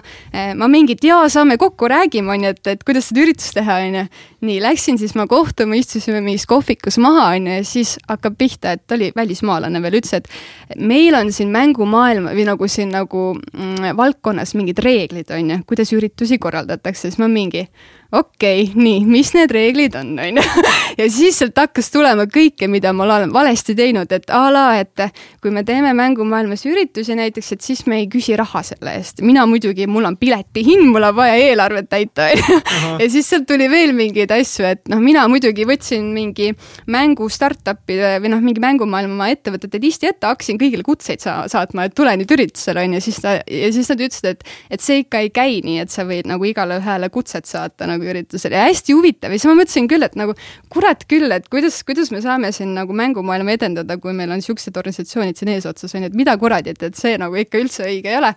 [0.55, 3.97] ma mingit jaa, saame kokku, räägime, on ju, et, et kuidas seda üritust teha, on
[3.99, 4.03] ju.
[4.43, 8.75] nii, läksin siis ma kohtuma, istusime mingis kohvikus maha, on ju, ja siis hakkab pihta,
[8.77, 13.93] et oli välismaalane veel, ütles, et meil on siin mängumaailma või nagu siin nagu mm,
[13.97, 17.67] valdkonnas mingid reeglid, on ju, kuidas üritusi korraldatakse, siis ma mingi
[18.13, 20.43] okei okay,, nii, mis need reeglid on, on ju.
[20.99, 25.06] ja siis sealt hakkas tulema kõike, mida ma olen valesti teinud, et a la, et
[25.41, 29.23] kui me teeme mängumaailmas üritusi näiteks, et siis me ei küsi raha selle eest.
[29.26, 32.60] mina muidugi, mul on piletihind, mul on vaja eelarvet täita, on ju.
[33.02, 36.52] ja siis sealt tuli veel mingeid asju, et noh, mina muidugi võtsin mingi
[36.93, 41.97] mängu startup'ide või noh, mingi mängumaailma ettevõtete listi ette, hakkasin kõigile kutseid sa saatma, et
[41.97, 44.47] tule nüüd üritusele, on ju, siis ta, ja siis nad ütlesid, et,
[44.78, 48.02] et see ikka ei käi nii, et sa võid nagu igale ühele kutset saata nagu
[48.11, 50.35] üritusel ja hästi huvitav ja siis ma mõtlesin küll, et nagu
[50.73, 54.75] kurat küll, et kuidas, kuidas me saame siin nagu mängumaailma edendada, kui meil on niisugused
[54.77, 58.11] organisatsioonid siin eesotsas, on ju, et mida kuradi, et, et see nagu ikka üldse õige
[58.11, 58.33] ei ole.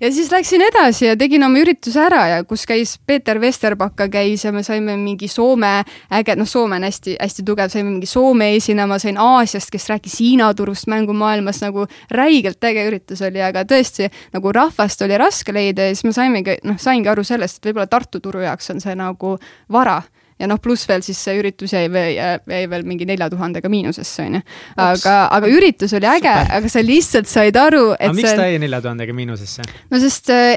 [0.00, 4.44] ja siis läksin edasi ja tegin oma ürituse ära ja kus käis Peeter Vesterbacka käis
[4.44, 5.72] ja me saime mingi Soome
[6.12, 10.52] äge, noh, Soome on hästi-hästi tugev, saime mingi Soome esinema, sain Aasiast, kes rääkis Hiina
[10.54, 15.96] turust mängumaailmas, nagu räigelt äge üritus oli, aga tõesti nagu rahvast oli raske leida ja
[15.96, 19.36] siis me saimegi, noh, saingi aru sellest, et võib-olla Tartu turu jaoks on see nagu
[19.72, 20.00] vara
[20.42, 24.42] ja noh, pluss veel siis see üritus jäi, jäi veel mingi nelja tuhandega miinusesse, onju.
[24.82, 28.60] aga, aga üritus oli äge, aga sa lihtsalt said aru, et aga miks ta jäi
[28.62, 29.66] nelja tuhandega miinusesse?
[29.92, 30.56] no sest äh,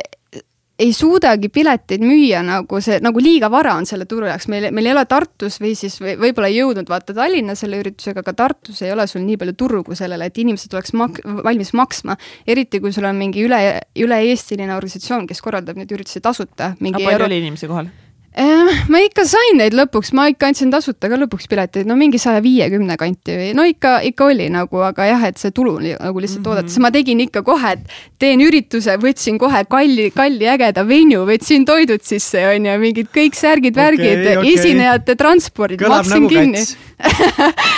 [0.80, 4.90] ei suudagi pileteid müüa nagu see, nagu liiga vara on selle turu jaoks, meil, meil
[4.90, 8.82] ei ole Tartus või siis või, võib-olla ei jõudnud vaata Tallinna selle üritusega, aga Tartus
[8.84, 12.18] ei ole sul nii palju turgu sellele, et inimesed oleks mak-, valmis maksma.
[12.48, 13.62] eriti, kui sul on mingi üle,
[13.96, 16.74] üle-eestiline organisatsioon, kes korraldab neid üritusi tasuta.
[16.76, 17.30] aga palju euro...
[17.32, 17.94] oli inimesi kohal?
[18.36, 22.20] Ehm, ma ikka sain neid lõpuks, ma ikka andsin tasuta ka lõpuks pileteid, no mingi
[22.20, 26.20] saja viiekümne kanti või no ikka, ikka oli nagu, aga jah, et see tulu nagu
[26.20, 26.50] lihtsalt mm -hmm.
[26.52, 31.24] oodata, siis ma tegin ikka kohe, et teen ürituse, võtsin kohe kalli, kalli ägeda venue,
[31.30, 34.54] võtsin toidud sisse, on ju, mingid kõik särgid-värgid okay,, okay.
[34.58, 36.66] esinejate transpordid, maksin nagu kinni.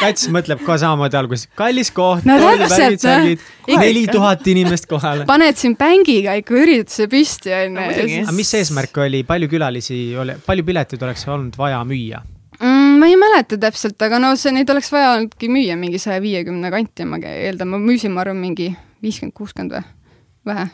[0.01, 3.05] kats mõtleb ka samamoodi alguses, kallis koht no täpselt,
[3.67, 5.29] neli tuhat inimest kohale.
[5.29, 8.25] paned siin bängiga ikka ürituse püsti, on ju.
[8.25, 10.37] aga mis eesmärk oli, palju külalisi oli?
[10.47, 12.23] Palju pileteid oleks olnud vaja müüa
[12.59, 12.97] mm,?
[13.01, 16.71] ma ei mäleta täpselt, aga no see, neid oleks vaja olnudki müüa mingi saja viiekümne
[16.73, 18.71] kanti, ma eeldan, ma müüsin, ma arvan, mingi
[19.03, 19.85] viiskümmend, kuuskümmend või?
[20.47, 20.67] vähe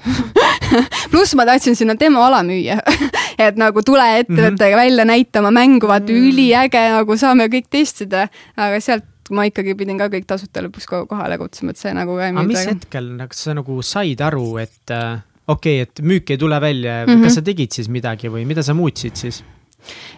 [1.11, 2.77] pluss ma tahtsin sinna demo ala müüa
[3.45, 4.83] et nagu tule ettevõttega mm -hmm.
[4.83, 6.29] välja näitama mängu, vaata mm -hmm.
[6.29, 11.37] üliäge, nagu saame kõik testida, aga sealt ma ikkagi pidin ka kõik tasuta lõpuks kohale
[11.37, 14.91] kutsuma, et see nagu ka ei aga mis hetkel nagu sa nagu said aru, et
[14.91, 17.23] äh, okei okay,, et müük ei tule välja mm, -hmm.
[17.23, 19.43] kas sa tegid siis midagi või mida sa muutsid siis?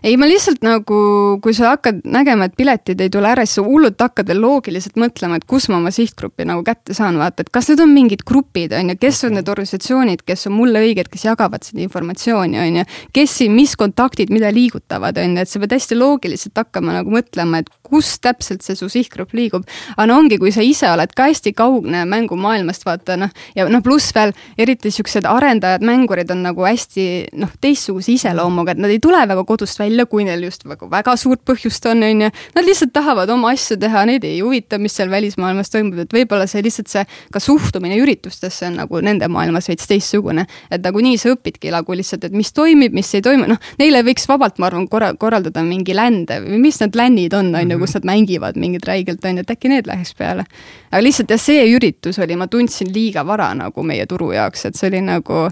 [0.03, 0.97] Ei, ma lihtsalt nagu,
[1.43, 4.99] kui sa hakkad nägema, et piletid ei tule ära, siis sa hullult hakkad veel loogiliselt
[5.01, 8.25] mõtlema, et kus ma oma sihtgruppi nagu kätte saan, vaata, et kas need on mingid
[8.27, 12.59] grupid, on ju, kes on need organisatsioonid, kes on mulle õiged, kes jagavad seda informatsiooni,
[12.61, 12.85] on ju.
[13.15, 17.13] kes siin, mis kontaktid, mida liigutavad, on ju, et sa pead hästi loogiliselt hakkama nagu
[17.13, 19.65] mõtlema, et kus täpselt see su sihtgrupp liigub.
[19.95, 23.83] aga no ongi, kui sa ise oled ka hästi kaugne mängumaailmast, vaata noh, ja noh,
[23.85, 27.07] pluss veel eriti siuksed arendajad, mängurid on nagu hästi
[27.41, 31.15] noh, teistsuguse iseloomuga, et nad ei tule väga kodust välja, kui neil just väga, väga
[31.19, 32.29] suurt põhjust on, on ju.
[32.55, 36.47] Nad lihtsalt tahavad oma asju teha, neid ei huvita, mis seal välismaailmas toimub, et võib-olla
[36.49, 40.45] see lihtsalt see ka suhtumine üritustesse on nagu nende maailmas veits teistsugune.
[40.71, 44.27] et nagunii sa õpidki nagu lihtsalt, et mis toimib, mis ei toimi, noh, neile võiks
[44.29, 47.95] vabalt, ma arvan, korra-, korraldada mingi lände või mis need lännid on, on ju, kus
[47.99, 50.45] nad mängivad mingit räigelt, on ju, et äkki need läheks peale.
[50.91, 54.79] aga lihtsalt jah, see üritus oli, ma tundsin liiga vara nagu meie turu jaoks, et
[54.79, 55.47] see oli nagu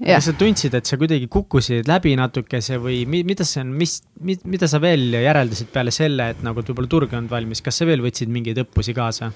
[0.00, 4.68] kas sa tundsid, et sa kuidagi kukkusid läbi natukese või mida see on, mis, mida
[4.70, 8.04] sa veel järeldasid peale selle, et nagu võib-olla turg ei olnud valmis, kas sa veel
[8.04, 9.32] võtsid mingeid õppusi kaasa?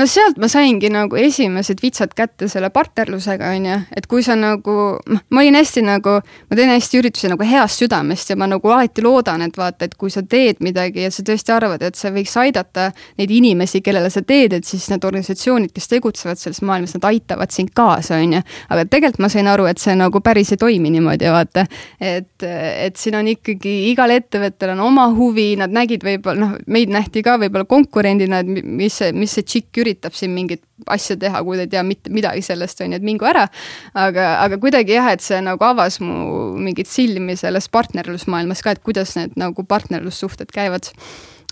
[0.00, 4.32] No sealt ma saingi nagu esimesed vitsad kätte selle partnerlusega, on ju, et kui sa
[4.38, 8.48] nagu, noh, ma olin hästi nagu, ma teen hästi üritusi nagu heast südamest ja ma
[8.48, 12.00] nagu alati loodan, et vaata, et kui sa teed midagi ja sa tõesti arvad, et
[12.00, 12.86] see võiks aidata
[13.20, 17.52] neid inimesi, kellele sa teed, et siis need organisatsioonid, kes tegutsevad selles maailmas, nad aitavad
[17.52, 18.42] sind kaasa, on ju.
[18.72, 21.66] aga tegelikult ma sain aru, et see nagu päris ei toimi niimoodi, vaata.
[22.00, 26.88] et, et siin on ikkagi, igal ettevõttel on oma huvi, nad nägid võib-olla, noh, meid
[26.88, 31.42] nähti ka võib-olla konkurendina, et mis see, mis see tšikk üritab siin mingit asja teha,
[31.44, 33.46] kui ta ei tea mitte midagi sellest, on ju, et mingu ära.
[33.94, 38.82] aga, aga kuidagi jah, et see nagu avas mu mingeid silmi selles partnerlusmaailmas ka, et
[38.86, 40.90] kuidas need nagu partnerlussuhted käivad.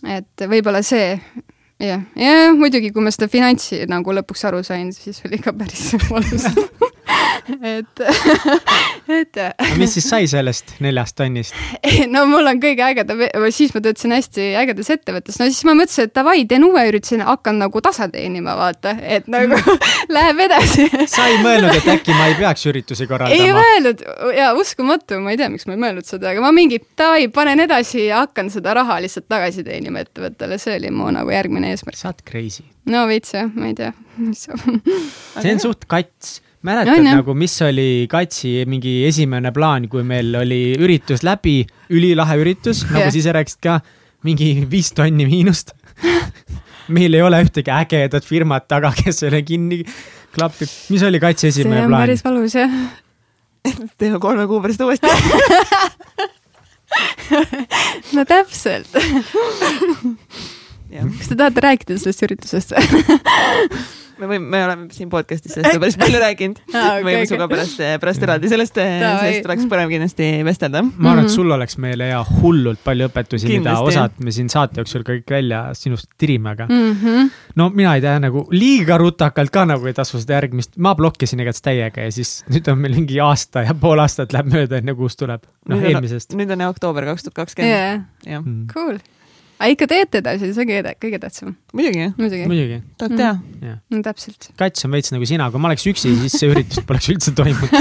[0.06, 1.18] et võib-olla see
[1.82, 5.92] jah, ja muidugi, kui ma seda finantsi nagu lõpuks aru sain, siis oli ka päris
[6.10, 6.48] valus
[7.62, 8.00] et,
[9.20, 9.38] et.
[9.78, 11.56] mis siis sai sellest neljast tonnist?
[12.12, 13.22] no mul on kõige ägedam,
[13.54, 17.20] siis ma töötasin hästi ägedas ettevõttes, no siis ma mõtlesin, et davai, teen uue ürituse,
[17.24, 19.58] hakkan nagu tasa teenima, vaata, et nagu
[20.16, 23.38] läheb edasi sa ei mõelnud, et äkki ma ei peaks üritusi korraldama?
[23.38, 24.04] ei mõelnud
[24.36, 27.64] ja uskumatu, ma ei tea, miks ma ei mõelnud seda, aga ma mingi davai, panen
[27.64, 31.98] edasi ja hakkan seda raha lihtsalt tagasi teenima ettevõttele, see oli mu nagu järgmine eesmärk.
[31.98, 32.66] sa oled crazy.
[32.88, 37.54] no veits jah, ma ei tea, mis see on suht kats mäletad no, nagu, mis
[37.62, 41.60] oli Katsi mingi esimene plaan, kui meil oli üritus läbi,
[41.94, 43.12] ülilahe üritus, nagu yeah.
[43.14, 43.74] sa ise rääkisid ka,
[44.26, 45.74] mingi viis tonni miinust
[46.94, 49.78] meil ei ole ühtegi ägedat firmat taga, kes selle kinni
[50.34, 50.70] klapib.
[50.90, 52.02] mis oli Katsi esimene plaan?
[52.06, 52.72] päris valus jah.
[54.00, 55.06] teeme kolme kuu pärast uuesti
[58.16, 58.90] no täpselt
[60.88, 62.70] kas te tahate rääkida sellest üritusest
[64.18, 66.88] me võime, me oleme siin podcast'is sellest juba päris palju rääkinud ah,.
[66.88, 67.28] Okay, võime okay.
[67.30, 70.82] sinuga pärast, pärast eraldi sellest, sellest oleks põnev kindlasti vestelda.
[70.88, 74.82] ma arvan, et sul oleks meile ja hullult palju õpetusi, mida osad me siin saate
[74.82, 76.94] jooksul kõik välja sinust tirime, aga mm.
[77.02, 77.30] -hmm.
[77.60, 81.44] no mina ei tea, nagu liiga rutakalt ka nagu ei tasu seda järgmist, ma blokkisin
[81.44, 84.96] igatahes täiega ja siis nüüd on meil mingi aasta ja pool aastat läheb mööda, enne
[84.98, 85.46] kui uus tuleb.
[85.68, 86.34] noh, eelmisest.
[86.38, 88.08] nüüd on jah oktoober kaks tuhat kakskümmend.
[88.26, 88.98] jah, cool
[89.58, 91.54] aga ikka teete edasi, see on kõige, kõige tähtsam.
[91.74, 92.44] muidugi, muidugi.
[92.50, 92.78] muidugi.
[93.00, 93.80] tahad teha mm.?
[93.94, 94.50] no täpselt.
[94.60, 97.74] Kats on veits nagu sina, kui ma oleks üksi, siis see üritus poleks üldse toimunud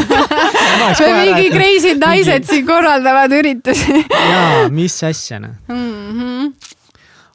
[1.27, 6.51] mingi crazy naised siin korraldavad üritusi jaa, mis asja noh mm -hmm..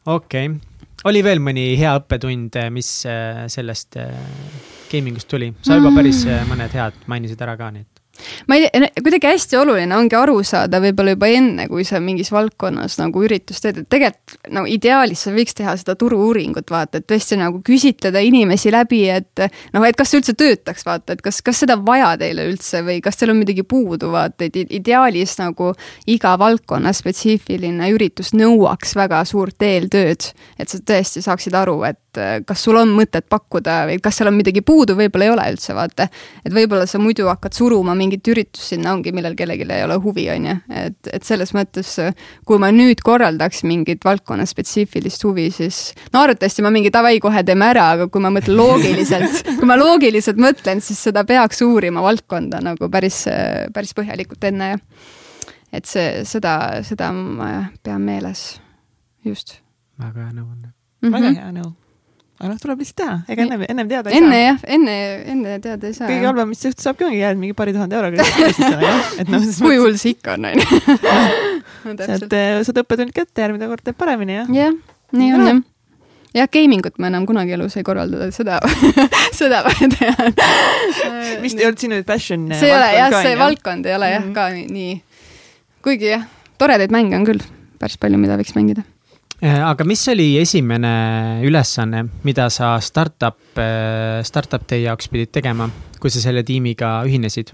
[0.06, 0.60] okei okay.,
[1.08, 4.12] oli veel mõni hea õppetund, mis äh, sellest äh,
[4.90, 5.52] gaming ust tuli?
[5.62, 7.91] sa juba päris äh, mõned head mainisid ära ka, nii et
[8.48, 12.32] ma ei tea, kuidagi hästi oluline ongi aru saada võib-olla juba enne, kui sa mingis
[12.34, 17.08] valdkonnas nagu üritust teed, et tegelikult no ideaalis sa võiks teha seda turu-uuringut, vaata, et
[17.08, 21.40] tõesti nagu küsitleda inimesi läbi, et noh, et kas see üldse töötaks, vaata, et kas,
[21.44, 25.72] kas seda vaja teile üldse või kas teil on midagi puudu, vaata, et ideaalis nagu
[26.10, 32.00] iga valdkonna spetsiifiline üritus nõuaks väga suurt eeltööd, et sa tõesti saaksid aru, et
[32.46, 35.74] kas sul on mõtet pakkuda või kas seal on midagi puudu, võib-olla ei ole üldse,
[35.76, 36.08] vaata.
[36.44, 40.26] et võib-olla sa muidu hakkad suruma mingit üritust sinna ongi, millel kellelgi ei ole huvi,
[40.34, 40.56] on ju.
[40.82, 41.94] et, et selles mõttes,
[42.48, 45.80] kui ma nüüd korraldaks mingit valdkonna spetsiifilist huvi, siis
[46.12, 49.78] no arvatavasti ma mingi davai, kohe teeme ära, aga kui ma mõtlen loogiliselt kui ma
[49.80, 53.24] loogiliselt mõtlen, siis seda peaks uurima valdkonda nagu päris,
[53.72, 55.10] päris põhjalikult enne, jah
[55.72, 56.54] et see, seda,
[56.86, 57.52] seda ma
[57.84, 58.44] pean meeles,
[59.24, 59.56] just
[60.00, 61.08] väga hea nõuanne mm.
[61.08, 61.14] -hmm.
[61.16, 61.70] väga hea nõu.
[62.42, 64.44] Aga noh, tuleb lihtsalt teha, ega ennem, ennem teada ei enne saa.
[64.48, 64.94] jah, enne,
[65.32, 66.08] enne teada ei saa.
[66.10, 68.24] kõige halvem, mis juhtub, saabki ongi jääd mingi paari tuhande euroga.
[68.26, 70.66] selles kui hull see ikka on, onju.
[71.86, 74.74] äh, saad õppetund kätte, järgmine kord teed paremini ja jah,
[75.14, 75.52] nii on Jah.
[75.54, 75.62] jah.
[76.42, 78.58] jah, gaming ut ma enam kunagi elus ei korralda, seda,
[79.38, 80.34] seda ma tean.
[81.44, 82.48] vist ei olnud sinu passion.
[82.58, 84.34] see ei ole jah, see valdkond ei ole jah Mhm.
[84.36, 84.94] ka nii, nii,
[85.84, 86.26] kuigi jah,
[86.58, 87.42] toredaid mänge on küll
[87.82, 88.84] päris palju, mida võiks mängida.
[89.42, 93.40] Äh, aga mis oli esimene ülesanne, mida sa startup,
[94.22, 95.66] startup day jaoks pidid tegema,
[95.98, 97.50] kui sa selle tiimiga ühinesid?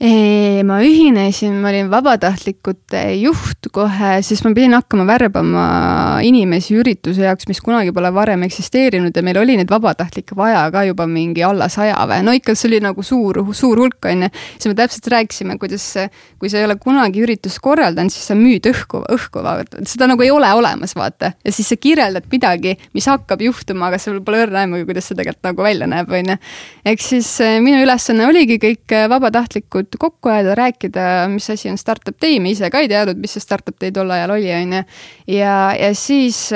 [0.00, 5.64] Ma ühinesin, ma olin vabatahtlikute juht kohe, siis ma pidin hakkama värbama
[6.24, 10.86] inimesi ürituse jaoks, mis kunagi pole varem eksisteerinud ja meil oli neid vabatahtlikke vaja ka
[10.88, 14.30] juba mingi alla saja või, no ikka see oli nagu suur, suur hulk on ju.
[14.54, 15.84] siis me täpselt rääkisime, kuidas,
[16.40, 19.44] kui sa ei ole kunagi üritust korraldanud, siis sa müüd õhku, õhku,
[19.84, 21.34] seda nagu ei ole olemas, vaata.
[21.44, 25.20] ja siis sa kirjeldad midagi, mis hakkab juhtuma, aga sul pole õrna aimugi, kuidas see
[25.20, 26.40] tegelikult nagu välja näeb, on ju.
[26.88, 29.08] ehk siis eh, minu ülesanne oligi kõik eh,
[29.90, 33.40] vabatahtlikud kokku ajada, rääkida, mis asi on startup me ise ka ei teadnud, mis see
[33.40, 34.82] startup day tol ajal oli, on ju.
[35.26, 36.52] ja, ja siis,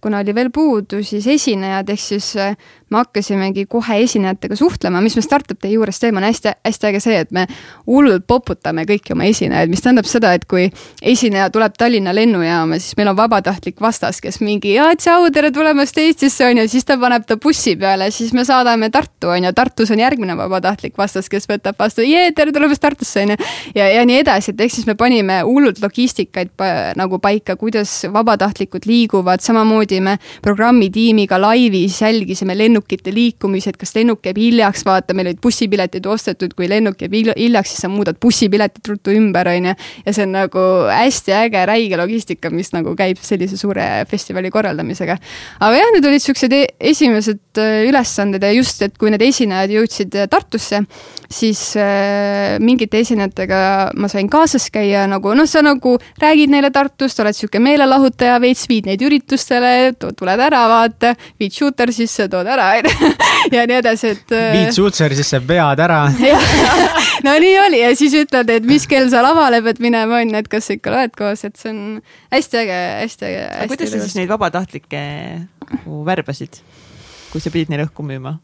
[0.00, 2.56] kuna oli veel puudu, siis esinejad, ehk siis eh,
[2.90, 7.00] me hakkasimegi kohe esinejatega suhtlema, mis me startup day juures teeme, on hästi, hästi äge
[7.02, 7.46] see, et me
[7.86, 10.66] hullult poputame kõiki oma esinejaid, mis tähendab seda, et kui
[11.02, 15.98] esineja tuleb Tallinna lennujaama, siis meil on vabatahtlik vastas, kes mingi jaa, tšau, tere tulemast
[16.00, 19.54] Eestisse, on ju, siis ta paneb ta bussi peale, siis me saadame Tartu, on ju,
[19.56, 23.38] Tartus on järgmine vabatahtlik vastas, kes võtab vastu, jee, tere tulemast Tartusse, on ju.
[23.80, 27.96] ja, ja nii edasi, et ehk siis me panime hullult logistikaid pa, nagu paika, kuidas
[28.12, 35.14] vabatahtlikud liiguvad, samamoodi me programmitiimiga laivis jälgisime lennukite liikumisi, et kas lennuk jääb hiljaks, vaata,
[35.14, 39.48] meil olid bussipiletid ostetud, kui lennuk jääb hil- hiljaks, siis sa muudad bussipiletid ruttu ümber,
[39.48, 39.74] on ju.
[40.06, 45.18] ja see on nagu hästi äge räige logistika, mis nagu käib sellise suure festivali korraldamisega.
[45.60, 49.70] aga jah, need olid siuksed e- esimesed äh, ülesanded ja just, et kui need esinejad
[49.70, 50.82] jõudsid äh, Tartusse,
[51.30, 53.60] siis äh, mingite esinejatega
[54.00, 58.64] ma sain kaasas käia nagu noh, sa nagu räägid neile Tartust, oled sihuke meelelahutaja veits,
[58.70, 62.70] viid neid üritustele, tuled ära, vaata, viid shooter sisse, tood ära,
[63.54, 64.36] ja nii edasi, et.
[64.54, 66.04] viid suutseri sisse, vead ära.
[67.26, 70.40] no nii oli ja siis ütled, et mis kell sa lavale pead minema, on ju,
[70.44, 71.82] et kas sa ikka loed koos, et see on
[72.34, 73.44] hästi äge, hästi äge.
[73.50, 75.04] aga kuidas sa siis neid vabatahtlikke
[75.64, 76.60] nagu värbasid,
[77.32, 78.38] kui sa pidid neile õhku müüma?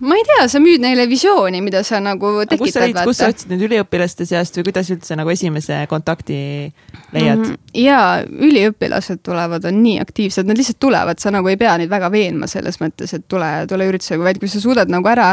[0.00, 3.66] Ma ei tea, sa müüd neile visiooni, mida sa nagu tekitad, kus sa otsid need
[3.68, 6.38] üliõpilaste seast või kuidas üldse nagu esimese kontakti
[7.12, 7.44] leiad mm?
[7.44, 7.58] -hmm.
[7.82, 12.10] ja üliõpilased tulevad, on nii aktiivsed, nad lihtsalt tulevad, sa nagu ei pea neid väga
[12.12, 15.32] veenma selles mõttes, et tule, tule üritusele, vaid kui sa suudad nagu ära,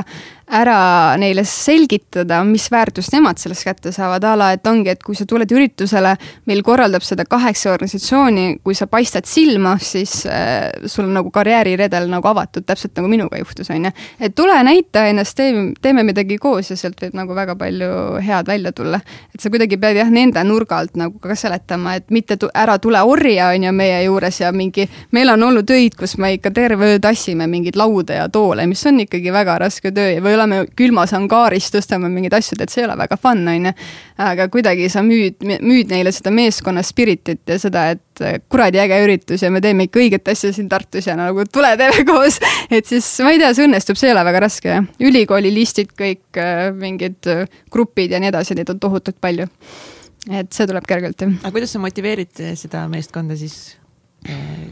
[0.50, 0.80] ära
[1.22, 5.26] neile selgitada, mis väärtust nemad sellest kätte saavad, a la, et ongi, et kui sa
[5.30, 6.16] tuled üritusele,
[6.50, 12.10] meil korraldab seda kaheksa organisatsiooni, kui sa paistad silma, siis äh, sul on nagu karjääriredel
[12.12, 13.94] nagu avatud, täpselt nagu minuga juhtus, on ju.
[14.20, 17.90] et tule näita ennast, teeme, teeme midagi koos ja sealt võib nagu väga palju
[18.24, 19.00] head välja tulla.
[19.36, 22.78] et sa kuidagi pead jah, nende nurga alt nagu ka seletama, et mitte tu, ära
[22.80, 26.54] tule orja, on ju, meie juures ja mingi, meil on olnud öid, kus me ikka
[26.56, 30.62] terve öö tassime mingeid lauda ja toole, mis on ikkagi väga raske töö või oleme
[30.76, 33.76] külmas angaaris, tõstame mingeid asju, et see ei ole väga fun, on ju.
[34.30, 38.10] aga kuidagi sa müüd, müüd neile seda meeskonna spiritit ja seda, et
[38.50, 42.06] kuradi äge üritus ja me teeme ikka õiget asja siin Tartus ja nagu tule teeme
[42.08, 42.40] koos.
[42.76, 44.90] et siis ma ei tea, see õnnestub, see ei ole väga raske jah.
[45.02, 46.42] ülikooli listid kõik,
[46.78, 49.48] mingid äh, grupid ja nii edasi, neid on tohutult palju.
[50.30, 51.36] et see tuleb kergelt jah.
[51.42, 53.80] aga kuidas sa motiveerid seda meeskonda siis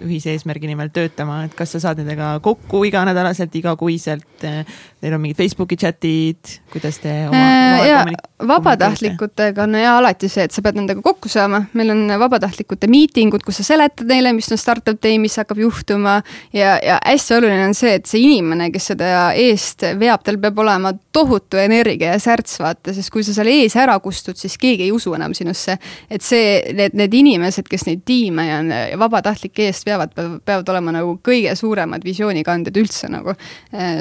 [0.04, 5.40] ühise eesmärgi nimel töötama, et kas sa saad nendega kokku iganädalaselt, igakuiselt, teil on mingid
[5.40, 8.06] Facebooki chatid, kuidas te oma, oma Äh, ja
[8.48, 13.44] vabatahtlikutega on ja alati see, et sa pead nendega kokku saama, meil on vabatahtlikute miitingud,
[13.46, 16.20] kus sa seletad neile, mis on startup day, mis hakkab juhtuma.
[16.54, 20.62] Ja, ja hästi oluline on see, et see inimene, kes seda eest veab, tal peab
[20.62, 24.88] olema tohutu energia ja särts, vaata, sest kui sa seal ees ära kustud, siis keegi
[24.88, 25.78] ei usu enam sinusse.
[26.10, 29.00] et see, need, need inimesed, kes neid tiime ja, ja
[29.38, 30.14] vabatahtlikke eest veavad,
[30.46, 33.34] peavad olema nagu kõige suuremad visioonikandjad üldse nagu,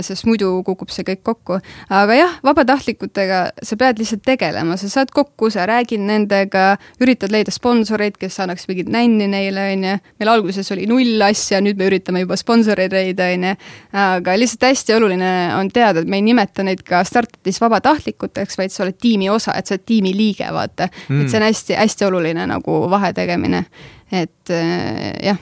[0.02, 1.60] sest muidu kukub see kõik kokku.
[1.90, 7.50] aga jah, vabatahtlikutega sa pead lihtsalt tegelema, sa saad kokku, sa räägid nendega, üritad leida
[7.50, 9.96] sponsoreid, kes annaks mingit nänni neile, on ju.
[10.18, 13.54] meil alguses oli null asja, nüüd me üritame juba sponsoreid leida, on ju.
[13.92, 18.72] aga lihtsalt hästi oluline on teada, et me ei nimeta neid ka startutis vabatahtlikuteks, vaid
[18.72, 21.20] sa oled tiimi osa, et sa oled tiimi liige, vaata mm..
[21.20, 23.64] et see on hästi-hästi oluline nagu vahe tegemine,
[24.12, 25.40] et äh, jah,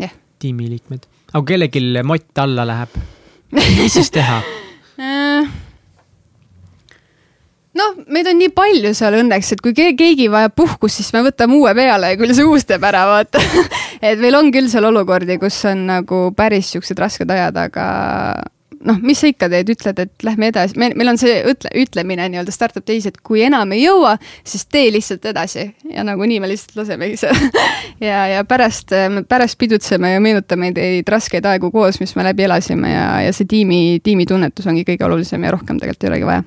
[0.00, 0.14] jah.
[0.42, 2.98] tiimiliikmed, aga kui kellelgi mott alla läheb,
[3.52, 4.40] mis siis teha?
[7.72, 11.56] Noh, meid on nii palju seal õnneks, et kui keegi vajab puhkust, siis me võtame
[11.56, 13.40] uue peale ja küll see uus teeb ära, vaata.
[14.04, 17.86] Et meil on küll seal olukordi, kus on nagu päris siuksed rasked ajad, aga
[18.86, 22.26] noh, mis sa ikka teed, ütled, et lähme edasi, meil, meil on see ütle, ütlemine
[22.32, 24.16] nii-öelda startup days, et kui enam ei jõua,
[24.48, 25.68] siis tee lihtsalt edasi.
[25.92, 27.38] Ja nagunii me lihtsalt lasemegi seal
[28.08, 28.94] ja, ja pärast,
[29.30, 33.48] pärast pidutseme ja meenutame neid raskeid aegu koos, mis me läbi elasime ja, ja see
[33.48, 36.46] tiimi, tiimitunnetus ongi kõige olulisem ja rohkem tegelikult ei olegi vaja.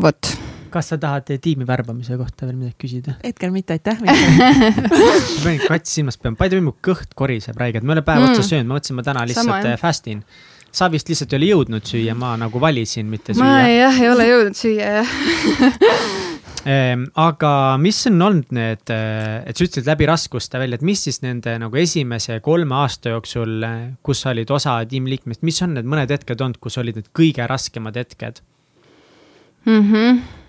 [0.00, 0.36] vot.
[0.70, 3.16] Kas sa tahad tiimi värbamise kohta veel midagi küsida?
[3.24, 4.14] hetkel mitte, aitäh ma
[5.42, 8.22] panin katsi silmas peal, by the way mu kõht koriseb räigelt, ma ei ole päev
[8.22, 8.36] mm.
[8.36, 10.22] otsa söönud, ma mõtlesin, ma täna lihtsalt Sama, fast in
[10.72, 13.44] sa vist lihtsalt ei ole jõudnud süüa, ma nagu valisin mitte süüa.
[13.44, 15.14] ma jah, ei ole jõudnud süüa jah
[16.74, 17.52] ehm, aga
[17.82, 21.80] mis on olnud need, et sa ütlesid läbi raskuste välja, et mis siis nende nagu
[21.80, 23.64] esimese kolme aasta jooksul,
[24.06, 27.48] kus sa olid osa tiimliikmest, mis on need mõned hetked olnud, kus olid need kõige
[27.50, 28.44] raskemad hetked
[29.66, 29.80] mm?
[29.80, 30.39] -hmm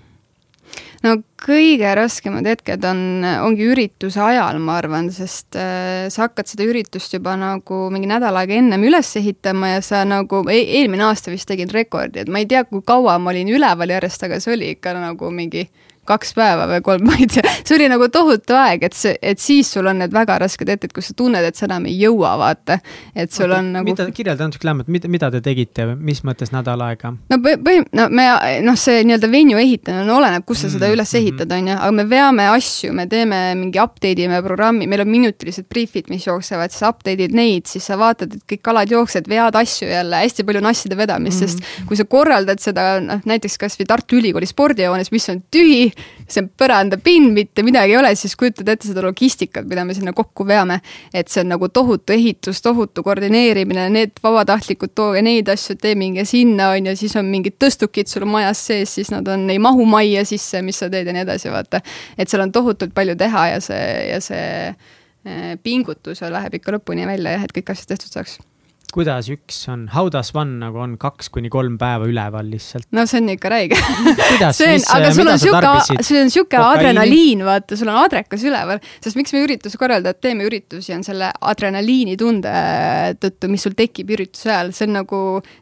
[1.06, 3.02] no kõige raskemad hetked on,
[3.46, 8.38] ongi ürituse ajal, ma arvan, sest äh, sa hakkad seda üritust juba nagu mingi nädal
[8.42, 12.44] aega ennem üles ehitama ja sa nagu e, eelmine aasta vist tegid rekordi, et ma
[12.44, 15.66] ei tea, kui kaua ma olin üleval järjest, aga see oli ikka nagu mingi
[16.10, 19.42] kaks päeva või kolm, ma ei tea, see oli nagu tohutu aeg, et see, et
[19.42, 22.34] siis sul on need väga rasked hetked, kus sa tunned, et sa enam ei jõua,
[22.42, 22.80] vaata.
[23.16, 23.88] et sul on nagu.
[23.88, 27.14] mida, kirjelda natuke lähemalt, mida, mida te tegite, mis mõttes nädal aega?
[27.32, 28.28] no põhim-, no me,
[28.66, 31.62] noh, see nii-öelda venue ehitamine no, oleneb, kus sa seda mm, üles ehitad mm, -hmm.
[31.62, 35.70] on ju, aga me veame asju, me teeme mingi update ime programmi, meil on minutilised
[35.70, 39.90] briefid, mis jooksevad, siis update'id neid, siis sa vaatad, et kõik alad jooksevad, vead asju
[39.90, 41.62] jälle, hästi palju on asjade vedamist mm, -hmm.
[41.62, 45.91] sest kui sa korraldad seda, noh näiteks kasvõi Tartu Ülikooli spordihoones, mis on tühi,
[46.28, 50.14] see on põrandapind, mitte midagi ei ole, siis kujutad ette seda logistikat, mida me sinna
[50.16, 50.80] kokku veame.
[51.14, 56.26] et see on nagu tohutu ehitus, tohutu koordineerimine, need vabatahtlikud, tooge neid asju, tee minge
[56.26, 59.86] sinna, on ju, siis on mingid tõstukid sul majas sees, siis nad on, ei mahu
[59.90, 61.82] majja sisse, mis sa teed ja nii edasi, vaata.
[62.18, 64.46] et seal on tohutult palju teha ja see, ja see
[65.26, 68.40] eh, pingutus läheb ikka lõpuni välja jah, et kõik asjad tehtud saaks
[68.94, 72.88] kuidas üks on, how does one nagu on kaks kuni kolm päeva üleval lihtsalt?
[72.96, 73.80] no see on ikka räige.
[74.52, 78.82] See on, aga sul on sihuke, sul on sihuke adrenaliin, vaata, sul on adrekas üleval,
[79.04, 80.46] sest miks me ürituse korraldajad teeme?
[80.48, 82.54] Üritusi, on selle adrenaliinitunde
[83.22, 85.22] tõttu, mis sul tekib ürituse ajal, see on nagu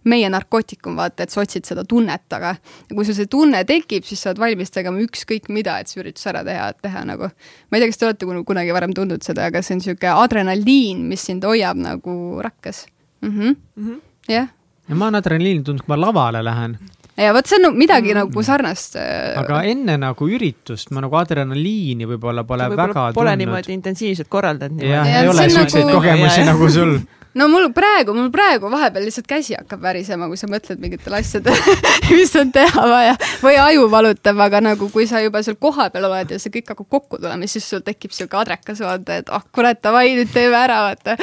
[0.09, 2.55] meie narkootikum, vaata, et sa otsid seda tunnet, aga
[2.91, 6.29] kui sul see tunne tekib, siis sa oled valmis tegema ükskõik mida, et see üritus
[6.31, 7.29] ära teha, et teha nagu.
[7.29, 11.03] ma ei tea, kas te olete kunagi varem tundnud seda, aga see on sihuke adrenaliin,
[11.09, 12.15] mis sind hoiab nagu
[12.45, 12.87] rakkes
[13.21, 13.29] mm.
[13.29, 13.55] -hmm.
[13.75, 14.01] Mm -hmm.
[14.27, 14.47] jah.
[14.89, 16.77] ja ma olen adrenaliini tundnud, kui ma lavale lähen.
[17.19, 18.23] Ja vot see on midagi mm.
[18.23, 18.97] nagu sarnast.
[18.99, 23.19] Äh, aga enne nagu üritust ma nagu adrenaliini võib-olla pole võib väga tundnud.
[23.19, 24.83] Pole niimoodi intensiivselt korraldanud.
[24.83, 25.99] jah, ei ole siukseid nagu...
[25.99, 26.99] kogemusi nagu sul
[27.33, 31.75] no mul praegu, mul praegu vahepeal lihtsalt käsi hakkab värisema, kui sa mõtled mingitele asjadele
[32.17, 36.33] mis on teha vaja või aju valutab, aga nagu kui sa juba seal kohapeal oled
[36.33, 39.47] ja see kõik hakkab kokku tulema, siis sul tekib sihuke adrekas vaata, et ah oh,
[39.55, 41.15] kurat, davai, nüüd teeme ära, vaata.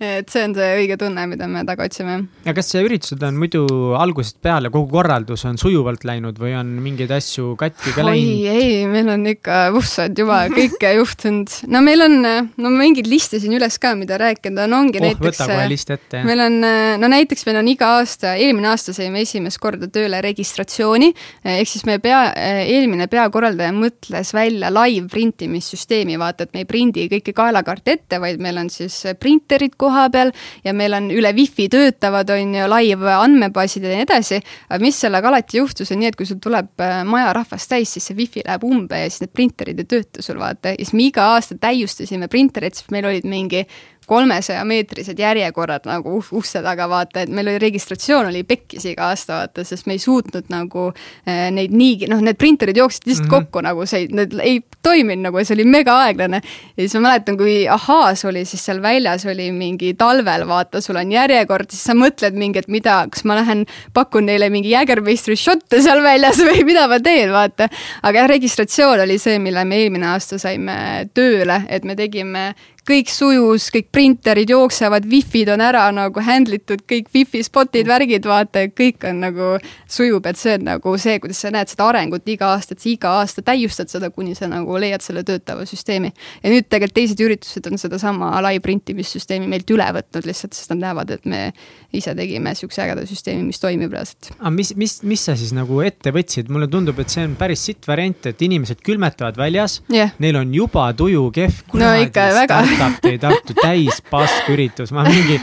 [0.00, 2.22] et see on see õige tunne, mida me taga otsime.
[2.46, 3.66] ja kas see üritused on muidu
[3.98, 8.46] algusest peale, kogu korraldus on sujuvalt läinud või on mingeid asju katki ka läinud?
[8.46, 11.52] ei, ei, meil on ikka vussad juba kõike juhtunud.
[11.72, 15.26] no meil on, no mingeid liste siin üles ka, mida rääkida on, ongi oh, näiteks
[15.26, 16.22] võta kohe list ette.
[16.26, 16.58] meil on,
[17.02, 21.12] no näiteks meil on iga aasta, eelmine aasta saime esimest korda tööle registratsiooni,
[21.56, 22.22] ehk siis meie pea,
[22.62, 28.42] eelmine peakorraldaja mõtles välja live printimissüsteemi, vaata, et me ei prindi kõiki kaelakaarte ette, vaid
[28.42, 30.32] meil on siis printerid koha peal
[30.64, 34.40] ja meil on üle wifi töötavad, on ju, live andmebaasid ja nii edasi.
[34.82, 38.08] mis sellega alati juhtus, on nii, et kui sul tuleb äh, maja rahvast täis, siis
[38.08, 41.06] see wifi läheb umbe ja siis need printerid ei tööta sul, vaata, ja siis me
[41.06, 43.64] iga aasta täiustasime printereid, sest meil olid mingi
[44.06, 49.42] kolmesaja meetrised järjekorrad nagu ukse taga, vaata, et meil oli registratsioon oli pekkis iga aasta,
[49.42, 53.34] vaata, sest me ei suutnud nagu eh, neid niigi, noh, need printerid jooksid lihtsalt mm
[53.34, 53.46] -hmm.
[53.50, 56.40] kokku nagu see, need ei toiminud nagu, see oli mega aeglane.
[56.76, 60.96] ja siis ma mäletan, kui Ahaas oli, siis seal väljas oli mingi talvel, vaata, sul
[60.96, 65.36] on järjekord, siis sa mõtled mingi, et mida, kas ma lähen pakun neile mingi Jägermeistri
[65.36, 67.68] šotte seal väljas või mida ma teen, vaata.
[68.02, 72.52] aga jah, registratsioon oli see, mille me eelmine aasta saime tööle, et me tegime
[72.88, 78.26] kõik sujus, kõik printerid jooksevad, wifi'd on ära nagu handle itud, kõik wifi spot'id, värgid,
[78.26, 79.50] vaata, kõik on nagu
[79.86, 82.90] sujub, et see on nagu see, kuidas sa näed seda arengut iga aasta, et sa
[82.90, 86.10] iga aasta täiustad seda, kuni sa nagu leiad selle töötava süsteemi.
[86.42, 90.82] ja nüüd tegelikult teised üritused on sedasama live printimissüsteemi meilt üle võtnud lihtsalt, sest nad
[90.82, 91.52] näevad, et me
[91.94, 94.32] ise tegime niisuguse ägeda süsteemi, mis toimib reaalselt.
[94.40, 97.62] aga mis, mis, mis sa siis nagu ette võtsid, mulle tundub, et see on päris
[97.70, 101.62] sitt variant, et inimesed külmetavad väljas yeah., neil on juba tuju kehv.
[101.78, 105.38] no ikka väga nutab teid Tartu täis pask üritus, ma mingi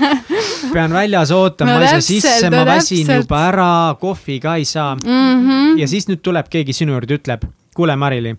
[0.74, 3.26] pean väljas ootama No no, asja täpselt, sisse, ma väsin täpselt.
[3.26, 3.72] juba ära,
[4.02, 5.48] kohvi ka ei saa mm.
[5.48, 5.80] -hmm.
[5.80, 8.36] ja siis nüüd tuleb keegi sinu juurde, ütleb, kuule, Marili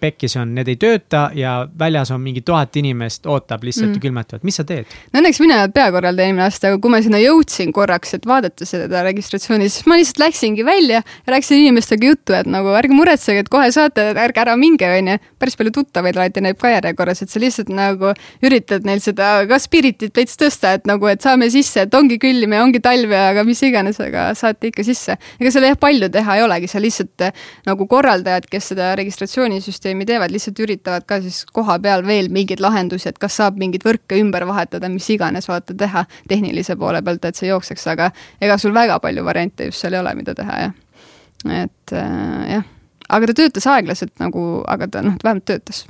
[0.00, 4.00] pekkis on, need ei tööta ja väljas on mingi tuhat inimest, ootab lihtsalt Mm.
[4.00, 4.86] külmetavad, mis sa teed?
[5.12, 8.26] no õnneks mina ei olnud peakorraldaja eelmine aasta, aga kui ma sinna jõudsin korraks, et
[8.26, 12.94] vaadata seda registratsiooni, siis ma lihtsalt läksingi välja ja rääkisin inimestega juttu, et nagu ärge
[12.96, 15.18] muretsege, et kohe saate, ärge ära minge, onju.
[15.38, 18.12] päris palju tuttavaid alati näib ka järjekorras, et sa lihtsalt nagu
[18.42, 22.52] üritad neil seda ka spiritit veits tõsta, et nagu, et saame sisse, et ongi külm
[22.52, 25.16] ja ongi talv ja aga mis iganes, aga saate ikka sisse.
[25.40, 27.32] ega seal jah palju teha ei olegi, seal lihtsalt eh,
[27.66, 28.92] nagu korraldajad, kes seda
[29.62, 33.84] registratsioonisüsteemi teevad, lihtsalt üritavad ka siis koha peal veel mingeid lahendusi, et kas saab mingeid
[33.84, 38.10] võrke ümber vahetada, mis iganes vaata teha tehnilise poole pealt, et see jookseks, aga
[38.40, 40.72] ega sul väga palju variante just seal ei ole, mida teha, jah.
[41.62, 42.66] et äh, jah,
[43.08, 45.84] aga ta töötas aeglaselt nagu, aga ta noh, vähemalt töötas.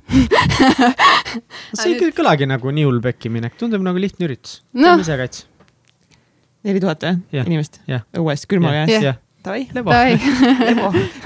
[1.78, 4.98] see ei kõlagi nagu nii hull pekki minek, tundub nagu lihtne üritus no..
[5.00, 5.46] ise kats.
[6.62, 7.46] neli tuhat Jah.
[7.46, 9.21] inimest õues külma jah, käes?
[9.42, 9.90] Davai, lebo.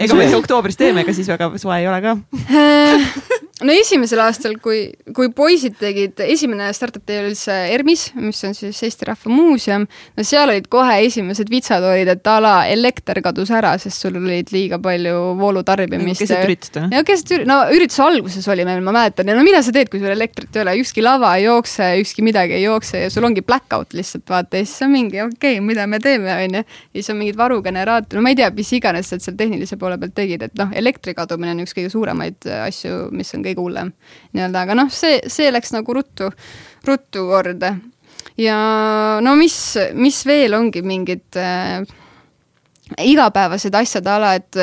[0.00, 2.16] ega me oktoobris teeme, ega siis väga soe ei ole ka.
[3.64, 8.52] no esimesel aastal, kui, kui poisid tegid, esimene startup day oli üldse ERMis, mis on
[8.56, 13.22] siis Eesti Rahva Muuseum, no seal olid kohe esimesed vitsad olid, et a la elekter
[13.24, 16.20] kadus ära, sest sul olid liiga palju voolutarbimist.
[16.26, 16.90] keset üritust või?
[16.98, 19.88] ja keset üri-, no ürituse alguses oli meil, ma mäletan, ja no mida sa teed,
[19.92, 23.24] kui sul elektrit ei ole, ükski lava ei jookse, ükski midagi ei jookse ja sul
[23.24, 26.64] ongi blackout lihtsalt vaata ja siis on mingi okei okay,, mida me teeme, onju.
[26.92, 29.96] ja siis on mingid varugeneraatorid, no ma ei tea, mis iganes nad seal tehnilise poole
[30.02, 33.92] pealt tegid, et noh, elektri kadumine on üks kõige suuremaid asju, mis on kõige hullem
[34.36, 36.30] nii-öelda, aga noh, see, see läks nagu ruttu,
[36.86, 37.76] ruttu korda.
[38.40, 38.58] ja
[39.22, 39.58] no mis,
[39.94, 41.80] mis veel ongi mingid äh,
[43.02, 44.60] igapäevased asjad a la, et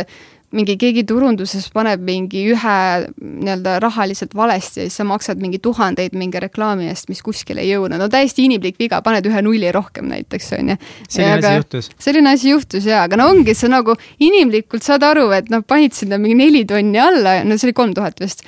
[0.53, 2.75] mingi keegi turunduses paneb mingi ühe
[3.17, 7.71] nii-öelda rahaliselt valesti ja siis sa maksad mingi tuhandeid mingi reklaami eest, mis kuskile ei
[7.73, 10.77] jõudnud, no täiesti inimlik viga, paned ühe nulli rohkem näiteks onju.
[11.09, 11.89] selline asi juhtus.
[12.05, 15.95] selline asi juhtus jaa, aga no ongi see nagu inimlikult saad aru, et noh, panid
[15.97, 18.45] sinna mingi neli tonni alla, no see oli kolm tuhat vist.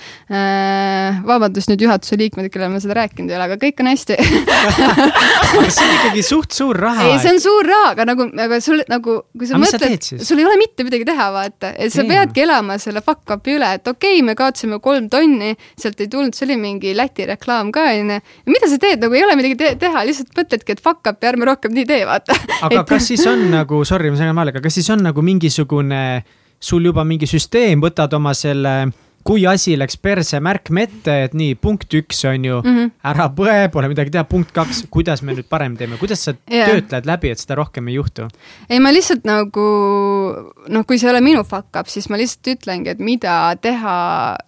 [1.26, 4.20] vabandust nüüd juhatuse liikmed, kellele ma seda rääkinud ei ole, aga kõik on hästi.
[5.56, 7.10] aga see on ikkagi suht suur raha.
[7.10, 10.26] ei, see on suur raha, aga nagu, aga sul nagu, kui sa Aga sa mõtled
[10.26, 13.72] sul ei ole mitte midagi teha, vaata, et sa peadki elama selle fuck up'i üle,
[13.80, 17.72] et okei okay,, me kaotasime kolm tonni, sealt ei tulnud, see oli mingi Läti reklaam
[17.76, 18.20] ka onju.
[18.52, 21.50] mida sa teed, nagu ei ole midagi te teha, lihtsalt mõtledki, et fuck up'i ärme
[21.50, 22.38] rohkem nii tee, vaata.
[22.68, 26.04] aga kas siis on nagu, sorry, ma segan vahele, aga kas siis on nagu mingisugune,
[26.60, 28.76] sul juba mingi süsteem, võtad oma selle,
[29.26, 32.76] kui asi läks perse, märkme ette, et nii, punkt üks on ju mm.
[32.76, 32.92] -hmm.
[33.10, 36.70] ära põe, pole midagi teha, punkt kaks, kuidas me nüüd parem teeme, kuidas sa yeah.
[36.70, 38.28] töötled läbi, et seda rohkem ei juhtu?
[38.70, 39.66] ei, ma lihtsalt nagu
[40.68, 43.96] noh, kui see ei ole minu fuck up, siis ma lihtsalt ütlengi, et mida teha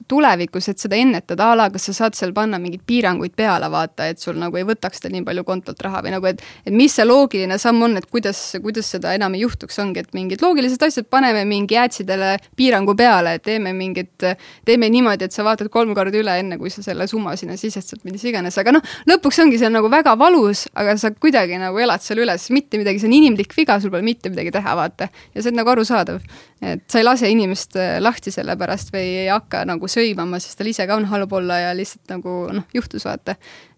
[0.08, 4.08] tulevikus, et seda ennetada, a la kas sa saad seal panna mingeid piiranguid peale, vaata,
[4.12, 6.94] et sul nagu ei võtaks ta nii palju kontolt raha või nagu, et et mis
[6.94, 10.86] see loogiline samm on, et kuidas, kuidas seda enam ei juhtuks, ongi, et mingid loogilised
[10.86, 14.26] asjad, paneme mingi adsidele piirangu peale, teeme mingit,
[14.68, 18.04] teeme niimoodi, et sa vaatad kolm korda üle, enne kui sa selle summa sinna sisestad,
[18.08, 22.04] mis iganes, aga noh, lõpuks ongi see nagu väga valus, aga sa kuidagi nagu elad
[22.04, 25.10] selle üle, sest mitte midagi, see on inimlik viga, sul pole mitte midagi teha, vaata.
[25.34, 26.20] ja see on nagu arusaadav,
[26.62, 30.60] et sa ei lase inimest äh, lahti selle pärast või ei hakka nagu sõimama, sest
[30.60, 33.38] tal ise ka on halb olla ja lihtsalt nagu noh, juhtus vaata.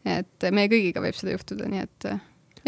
[0.10, 2.26] et meie kõigiga võib seda juhtuda, nii et äh.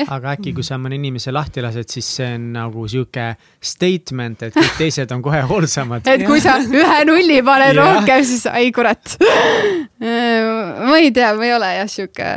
[0.07, 3.27] Aga äkki, kui sa mõne inimese lahti lased, siis see on nagu sihuke
[3.71, 6.07] statement, et kõik teised on kohe hoolsamad.
[6.07, 9.17] et kui sa ühe nulli paned rohkem, siis ai kurat.
[10.01, 12.29] ma ei tea, ma ei ole jah sihuke,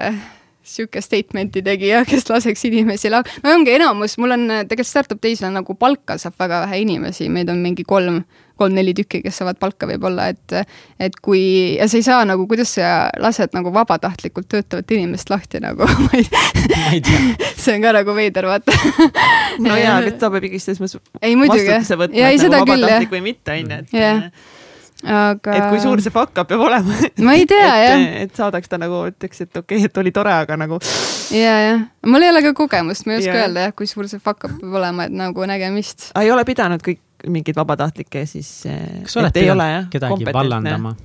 [0.65, 5.51] sihuke statement'i tegija, kes laseks inimesi la-, no ongi enamus, mul on tegelikult startup day'sil
[5.51, 8.23] on nagu palka saab väga vähe inimesi, meid on mingi kolm,
[8.61, 10.57] kolm-neli tükki, kes saavad palka võib-olla, et
[11.03, 11.43] et kui,
[11.77, 16.23] ja sa ei saa nagu, kuidas sa lased nagu vabatahtlikult töötavat inimest lahti nagu, ma
[16.23, 18.75] ei tea, see on ka nagu veider, vaata.
[19.61, 22.41] no jaa, aga ta peab ikkagi selles mõttes ei muidugi jah vastutuse, võtma, ja ei
[22.41, 24.29] et seda nagu küll jah vabatahtlik, või mitte, onju, et Jah.
[25.05, 26.98] Aga et kui suur see fuck up peab olema.
[27.26, 30.12] ma ei tea et, jah, et saadaks ta nagu, ütleks, et okei okay,, et oli
[30.14, 30.78] tore, aga nagu
[31.34, 33.42] ja, jah, mul ei ole ka kogemust, ma ei oska Jah.
[33.46, 36.11] öelda jah, kui suur see fuck up peab olema, et nagu nägemist.
[36.20, 38.50] ei ole pidanud kõik mingeid vabatahtlikke siis.
[38.64, 40.96] kas sa oled pidanud kedagi vallandama?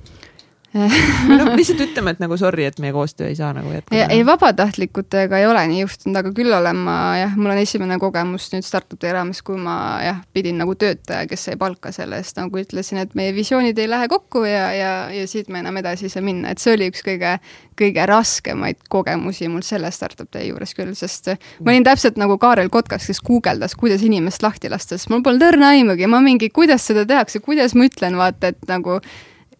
[0.74, 4.04] No lihtsalt ütleme, et nagu sorry, et meie koostöö ei saa nagu jätkuda.
[4.14, 8.46] ei, vabatahtlikutega ei ole nii juhtunud, aga küll olen ma jah, mul on esimene kogemus
[8.52, 12.62] nüüd startup'i raames, kui ma jah, pidin nagu töötaja, kes sai palka selle eest, nagu
[12.62, 16.14] ütlesin, et meie visioonid ei lähe kokku ja, ja, ja siit me enam edasi ei
[16.14, 17.34] saa minna, et see oli üks kõige,
[17.80, 21.32] kõige raskemaid kogemusi mul selle startup day juures küll, sest
[21.64, 25.48] ma olin täpselt nagu Kaarel Kotkas, kes guugeldas, kuidas inimest lahti lasta, sest mul polnud
[25.50, 29.00] õrna aimugi, ma mingi, kuidas seda tehakse, kuidas ma ütlen, vaata, et nagu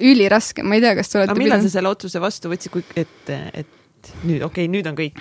[0.00, 2.84] üliraske, ma ei tea, kas te olete aga millal sa selle otsuse vastu võtsid, kui,
[3.00, 5.18] et, et nüüd, okei okay,, nüüd on kõik.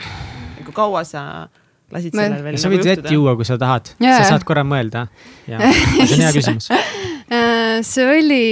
[0.66, 1.24] kui kaua sa
[1.94, 3.94] lasid Ma- sellel veel sa nagu võid ette juua, kui sa tahad.
[4.02, 5.08] Jaa, sa saad korra mõelda.
[5.46, 6.70] see on hea küsimus.
[7.30, 8.46] Äh, see oli,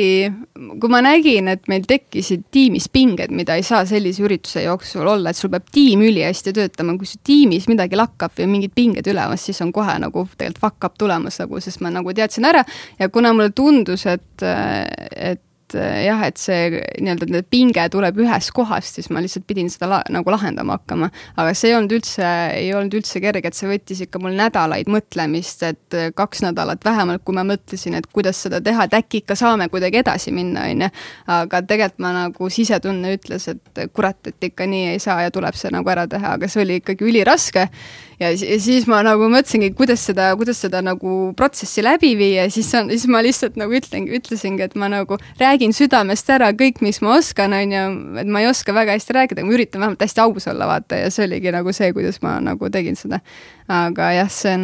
[0.82, 5.34] kui ma nägin, et meil tekkisid tiimis pinged, mida ei saa sellise ürituse jooksul olla,
[5.34, 9.48] et sul peab tiim ülihästi töötama, kui su tiimis midagi lakkab või mingid pinged ülemas,
[9.50, 12.62] siis on kohe nagu tegelikult fuck up tulemas nagu, sest ma nagu teadsin ära
[13.00, 18.98] ja kuna mulle tundus, et, et et jah, et see nii-öelda pinge tuleb ühest kohast,
[18.98, 21.10] siis ma lihtsalt pidin seda la nagu lahendama hakkama.
[21.36, 24.90] aga see ei olnud üldse, ei olnud üldse kerge, et see võttis ikka mul nädalaid
[24.92, 29.38] mõtlemist, et kaks nädalat vähemalt, kui ma mõtlesin, et kuidas seda teha, et äkki ikka
[29.40, 30.92] saame kuidagi edasi minna, on ju.
[31.38, 35.58] aga tegelikult ma nagu sisetunne ütles, et kurat, et ikka nii ei saa ja tuleb
[35.58, 37.68] see nagu ära teha, aga see oli ikkagi üliraske.
[38.20, 42.48] Ja si- ja siis ma nagu mõtlesingi, kuidas seda, kuidas seda nagu protsessi läbi viia
[42.50, 47.02] siis, siis ma lihtsalt nagu ütlengi, ütlesingi, et ma nagu räägin südamest ära kõik, mis
[47.02, 47.84] ma oskan, on ju,
[48.24, 51.12] et ma ei oska väga hästi rääkida, ma üritan vähemalt hästi aus olla, vaata, ja
[51.14, 53.22] see oligi nagu see, kuidas ma nagu tegin seda.
[53.68, 54.62] Aga jah, see on,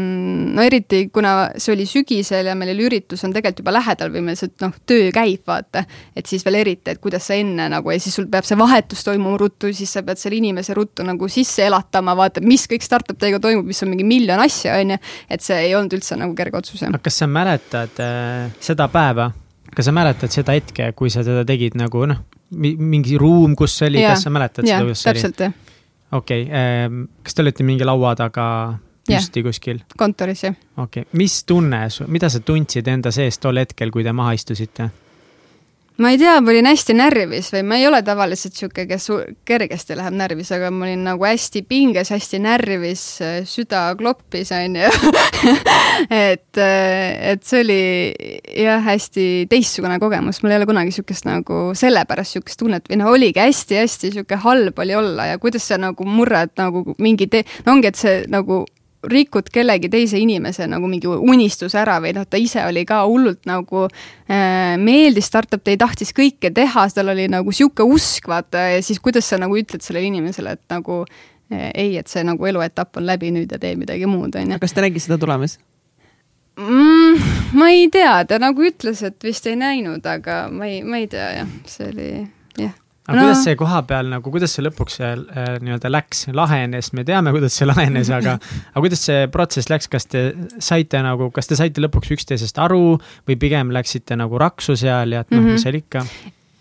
[0.55, 4.21] no eriti kuna see oli sügisel ja meil oli üritus on tegelikult juba lähedal või
[4.29, 5.83] meil see noh, töö käib, vaata,
[6.15, 9.03] et siis veel eriti, et kuidas sa enne nagu ja siis sul peab see vahetus
[9.03, 13.19] toimuma ruttu, siis sa pead selle inimese ruttu nagu sisse elatama, vaata, mis kõik startup
[13.19, 14.99] day'ga toimub, mis on mingi miljon asja, on ju,
[15.35, 16.95] et see ei olnud üldse nagu kerge otsus, jah.
[17.03, 19.33] kas sa mäletad äh, seda päeva,
[19.75, 22.23] kas sa mäletad seda hetke, kui sa seda tegid nagu noh,
[22.55, 25.53] mingi ruum, kus see oli, kas sa mäletad jah seda, kus see oli?
[26.13, 28.47] okei okay,, kas te olite mingi laua taga
[29.07, 29.83] Püsti kuskil?
[29.97, 30.55] kontoris jah.
[30.77, 34.89] okei okay., mis tunne, mida sa tundsid enda sees tol hetkel, kui te maha istusite?
[35.97, 39.09] ma ei tea, ma olin hästi närvis või ma ei ole tavaliselt sihuke, kes
[39.45, 43.03] kergesti läheb närvis, aga ma olin nagu hästi pinges, hästi närvis,
[43.49, 44.89] süda kloppis, onju.
[46.25, 47.79] et, et see oli
[48.63, 53.13] jah, hästi teistsugune kogemus, mul ei ole kunagi sihukest nagu sellepärast sihukest tunnet või noh,
[53.13, 57.77] oligi hästi-hästi sihuke halb oli olla ja kuidas sa nagu murrad nagu mingi tee, no
[57.77, 58.63] ongi, et see nagu
[59.09, 63.43] rikud kellegi teise inimese nagu mingi unistuse ära või noh, ta ise oli ka hullult
[63.49, 68.69] nagu äh, meeldis startup, ta ei tahtis kõike teha, tal oli nagu sihuke usk, vaata,
[68.75, 72.47] ja siis kuidas sa nagu ütled sellele inimesele, et nagu äh, ei, et see nagu
[72.49, 74.61] eluetapp on läbi nüüd ja tee midagi muud, on ju.
[74.61, 75.57] kas ta nägi seda tulemas?
[76.59, 81.01] mm, ma ei tea, ta nagu ütles, et vist ei näinud, aga ma ei, ma
[81.01, 82.09] ei tea jah, see oli
[82.61, 82.77] jah.
[83.07, 83.23] Aga No.
[83.25, 87.33] kuidas see koha peal nagu, kuidas see lõpuks see äh, nii-öelda läks, lahenes, me teame,
[87.35, 88.37] kuidas see lahenes, aga,
[88.73, 90.21] aga kuidas see protsess läks, kas te
[90.63, 92.95] saite nagu, kas te saite lõpuks üksteisest aru
[93.27, 95.49] või pigem läksite nagu raksu seal ja et noh mm Mhm.
[95.49, 96.05] -hmm., mis seal ikka.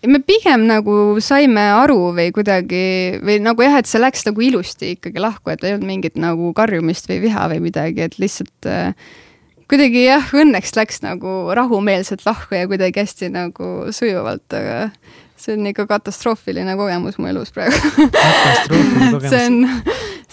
[0.07, 4.97] me pigem nagu saime aru või kuidagi või nagu jah, et see läks nagu ilusti
[4.97, 8.91] ikkagi lahku, et ei olnud mingit nagu karjumist või viha või midagi, et lihtsalt äh,
[9.71, 14.89] kuidagi jah, õnneks läks nagu rahumeelselt lahku ja kuidagi hästi nagu sujuvalt, aga
[15.43, 17.77] see on ikka katastroofiline kogemus mu elus praegu.
[18.15, 19.57] katastroofiline kogemus see on,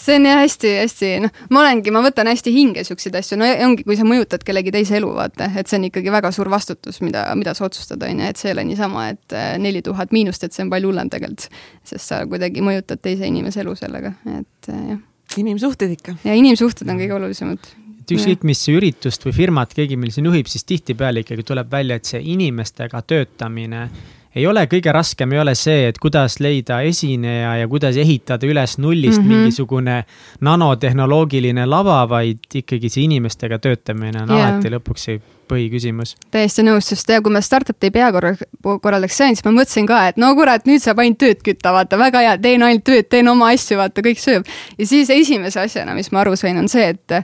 [0.01, 3.85] see on jah hästi-hästi noh, ma olengi, ma võtan hästi hinge siukseid asju, no ongi,
[3.87, 7.27] kui sa mõjutad kellegi teise elu, vaata, et see on ikkagi väga suur vastutus, mida,
[7.39, 10.47] mida sa otsustad, on ju, et see ei ole niisama, et äh, neli tuhat miinust,
[10.47, 11.49] et see on palju hullem tegelikult.
[11.87, 15.05] sest sa kuidagi mõjutad teise inimese elu sellega, et äh, jah.
[15.43, 16.17] inimsuhted ikka.
[16.25, 17.73] ja inimsuhted on kõige olulisemad.
[18.01, 21.99] et ükskõik, mis üritust või firmat keegi meil siin juhib, siis tihtipeale ikkagi tuleb välja,
[22.01, 23.89] et see inimestega töötamine
[24.35, 28.79] ei ole kõige raskem, ei ole see, et kuidas leida esineja ja kuidas ehitada üles
[28.79, 29.25] nullist mm.
[29.25, 29.43] -hmm.
[29.45, 30.05] mingisugune
[30.41, 34.49] nanotehnoloogiline lava, vaid ikkagi see inimestega töötamine on yeah.
[34.49, 35.21] alati lõpuks see
[35.51, 36.15] põhiküsimus.
[36.31, 40.05] täiesti nõus, sest ja kui ma startup day peakorra-, korraldajaks sain, siis ma mõtlesin ka,
[40.09, 43.29] et no kurat, nüüd saab ainult tööd kütta, vaata, väga hea, teen ainult tööd, teen
[43.29, 44.47] oma asju, vaata, kõik sööb.
[44.79, 47.19] ja siis esimese asjana, mis ma aru sain, on see, et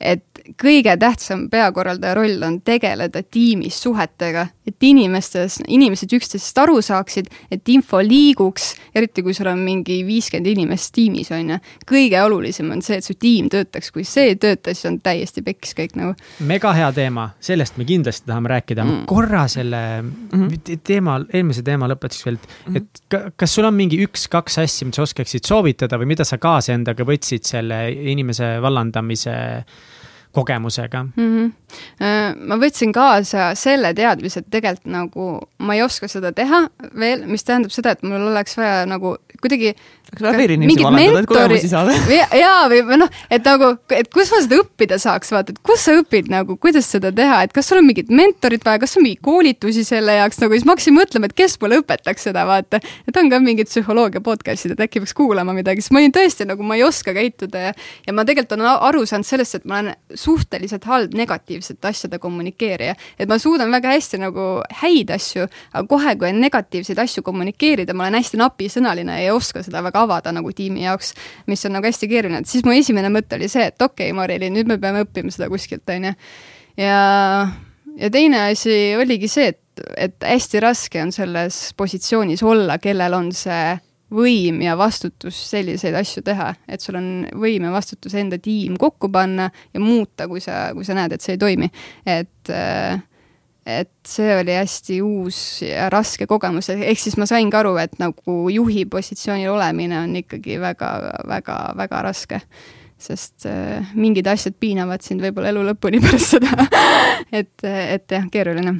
[0.00, 0.24] et
[0.60, 7.68] kõige tähtsam peakorraldaja roll on tegeleda tiimis suhetega, et inimestes, inimesed üksteisest aru saaksid, et
[7.68, 11.58] info liiguks, eriti kui sul on mingi viiskümmend inimest tiimis, on ju.
[11.90, 15.44] kõige olulisem on see, et su tiim töötaks, kui see ei tööta, siis on täiesti
[15.44, 16.14] pekkis kõik nagu.
[16.48, 18.96] mega hea teema, sellest me kindlasti tahame rääkida mm.
[19.00, 19.06] Mm..
[19.10, 20.48] korra selle Mhm.
[20.64, 22.40] te- teema, eelmise teema lõpetuseks veel,
[22.80, 26.38] et ka, kas sul on mingi üks-kaks asja, mida sa oskaksid soovitada või mida sa
[26.38, 29.34] kaasa endaga võtsid selle inimese vallandamise
[30.32, 31.02] kogemusega?
[31.02, 31.12] mm.
[31.16, 31.50] -hmm.
[32.00, 35.30] Ma võtsin kaasa selle teadmise, et tegelikult nagu
[35.66, 36.64] ma ei oska seda teha
[36.98, 39.74] veel, mis tähendab seda, et mul oleks vaja nagu kuidagi
[40.10, 40.20] et
[40.96, 41.60] mentori-
[42.42, 45.94] jaa, või noh, et nagu, et kus ma seda õppida saaks, vaata, et kus sa
[45.98, 49.22] õpid nagu, kuidas seda teha, et kas sul on mingit mentorit vaja, kas on mingeid
[49.24, 52.82] koolitusi selle jaoks nagu, siis ma hakkasin mõtlema, et kes mulle õpetaks seda, vaata.
[53.08, 56.48] et on ka mingid psühholoogia podcast'id, et äkki peaks kuulama midagi, sest ma olin tõesti
[56.48, 57.72] nagu, ma ei oska käituda ja
[58.06, 61.14] ja ma tegelikult olen aru saanud sellest, et ma olen suhteliselt halb
[61.60, 62.94] negatiivsete asjade kommunikeerija.
[63.18, 67.94] et ma suudan väga hästi nagu häid asju, aga kohe, kui on negatiivseid asju kommunikeerida,
[67.94, 71.14] ma olen hästi napisõnaline ja ei oska seda väga avada nagu tiimi jaoks,
[71.46, 74.16] mis on nagu hästi keeruline, et siis mu esimene mõte oli see, et okei okay,,
[74.16, 76.14] Marili, nüüd me peame õppima seda kuskilt, onju.
[76.76, 76.96] ja,
[77.96, 83.32] ja teine asi oligi see, et, et hästi raske on selles positsioonis olla, kellel on
[83.32, 83.78] see
[84.14, 89.10] võim ja vastutus selliseid asju teha, et sul on võim ja vastutus enda tiim kokku
[89.12, 91.70] panna ja muuta, kui sa, kui sa näed, et see ei toimi.
[92.06, 92.98] et äh,
[93.66, 98.36] et see oli hästi uus ja raske kogemus, ehk siis ma saingi aru, et nagu
[98.52, 102.40] juhi positsioonil olemine on ikkagi väga-väga-väga raske.
[103.00, 106.66] sest äh, mingid asjad piinavad sind võib-olla elu lõpuni pärast seda.
[107.40, 108.74] et, et jah, keeruline.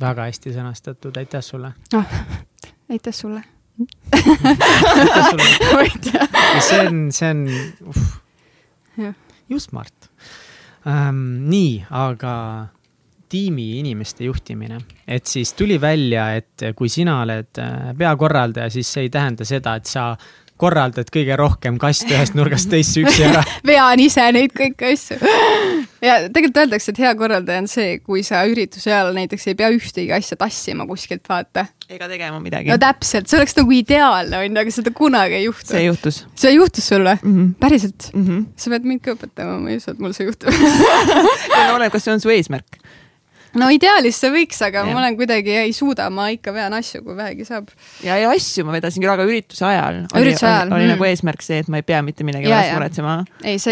[0.00, 1.72] väga hästi sõnastatud, aitäh sulle.
[1.92, 2.04] sulle.
[2.90, 3.44] aitäh sulle.
[6.60, 7.46] See on, see on
[8.96, 9.14] Jah.
[9.48, 10.10] ju smart
[10.86, 11.48] ähm,.
[11.50, 12.34] nii, aga
[13.30, 19.06] tiimi inimeste juhtimine, et siis tuli välja, et kui sina oled äh, peakorraldaja, siis see
[19.06, 20.16] ei tähenda seda, et sa
[20.60, 23.44] korraldad kõige rohkem kaste ühest nurgast teisse üksi ära.
[23.66, 25.18] vean ise neid kõiki asju.
[26.04, 29.70] ja tegelikult öeldakse, et hea korraldaja on see, kui sa ürituse ajal näiteks ei pea
[29.74, 31.66] ühtegi asja tassima kuskilt, vaata.
[31.90, 32.78] ega tegema midagi no.
[32.80, 35.72] täpselt, see oleks nagu ideaalne, onju, aga seda kunagi ei juhtu.
[35.72, 37.18] see juhtus see juhtus sul või?
[37.22, 37.36] mm.
[37.36, 37.52] -hmm.
[37.60, 38.10] päriselt?
[38.14, 38.46] Mm -hmm.
[38.56, 40.50] sa pead mind ka õpetama, ma ei usu, et mul see juhtub.
[41.74, 42.80] oleneb, kas see on su eesmärk.
[43.58, 44.90] No ideaalis see võiks, aga Jah.
[44.94, 47.70] ma olen kuidagi, ei suuda, ma ikka vean asju, kui vähegi saab.
[48.04, 50.02] ja, ja asju ma vedasin küll, aga ürituse ajal.
[50.20, 50.92] Ürituse ajal, oli, oli mm.
[50.94, 52.76] nagu eesmärk see, et ma ei pea mitte millegi Ja, pärast ja.
[52.78, 53.14] muretsema.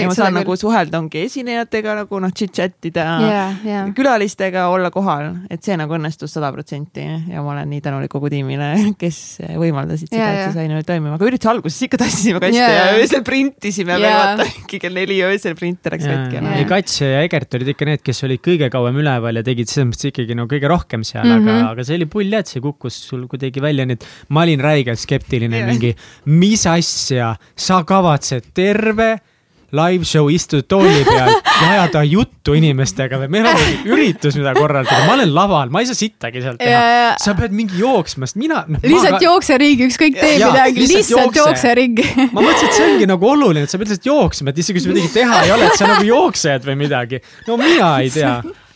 [0.03, 0.61] ja ma saan nagu küll.
[0.65, 3.85] suhelda ongi esinejatega nagu noh, chit-chat ida ja, ja.
[3.95, 8.31] külalistega olla kohal, et see nagu õnnestus sada protsenti ja ma olen nii tänulik kogu
[8.33, 9.21] tiimile, kes
[9.59, 10.47] võimaldasid seda, Ja, et ja.
[10.49, 12.87] see sai niimoodi toimima, aga ürituse alguses ikka tassisime kaste Ja, ja, ja.
[12.93, 13.99] ja öösel printisime Ja.
[14.03, 16.55] veel vaata, äkki kell neli öösel printer läks katki ja Ja.
[16.57, 16.69] ei, noh.
[16.69, 20.11] Kats ja Egert olid ikka need, kes olid kõige kauem üleval ja tegid selles mõttes
[20.11, 21.47] ikkagi no kõige rohkem seal mm, Mhm.
[21.49, 21.63] -hmm.
[21.63, 24.43] aga, aga see oli pull jah, et see kukkus sul kuidagi välja, nii et ma
[24.47, 25.67] olin räigelt skeptiline Jah.
[25.73, 25.95] mingi,
[26.27, 29.19] mis asja, sa kavatsed terve
[29.71, 33.59] live show istuda tooli peal ja ajada juttu inimestega või meil on
[33.93, 36.71] üritus, mida korraldada, ma olen laval, ma ei saa sittagi sealt teha.
[36.71, 38.81] ja, sa pead mingi jooksma, sest mina no,.
[38.81, 42.07] lihtsalt jookse ringi, ükskõik tee midagi, lihtsalt jookse ringi.
[42.33, 44.87] ma mõtlesin, et see ongi nagu oluline, et sa pead lihtsalt jooksma, et isegi kui
[44.87, 47.21] sul midagi teha ei ole, et sa nagu jooksed või midagi.
[47.47, 48.39] no mina ei tea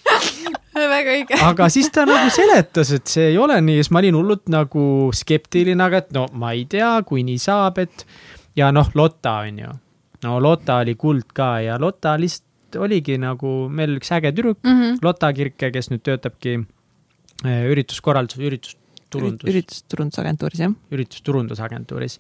[0.97, 1.39] väga õige.
[1.49, 4.85] aga siis ta nagu seletas, et see ei ole nii, siis ma olin hullult nagu
[5.17, 8.07] skeptiline, aga et no ma ei tea, kui nii saab, et
[8.57, 9.73] ja noh, Lotta on ju.
[10.25, 12.49] no Lotta oli kuld ka ja Lotta lihtsalt
[12.81, 15.01] oligi nagu meil üks äge tüdruk, Mhm.
[15.05, 16.55] Lotta Kirke, kes nüüd töötabki
[17.45, 20.73] eh, ürituskorraldus, üritusturundus, üritusturundusagentuuris jah.
[20.91, 22.19] üritusturundusagentuuris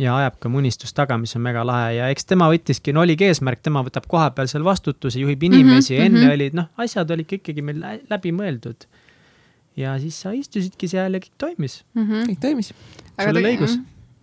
[0.00, 3.28] ja ajab ka munistust taga, mis on väga lahe ja eks tema võttiski, no oligi
[3.28, 6.34] eesmärk, tema võtab kohapeal seal vastutuse, juhib inimesi mm, -hmm, enne mhm.
[6.34, 8.88] olid noh, asjad olid ka ikkagi meil lä- läbi mõeldud.
[9.76, 11.82] ja siis sa istusidki seal ja kõik toimis.
[11.94, 12.74] kõik toimis.
[13.20, 13.78] sul oli õigus.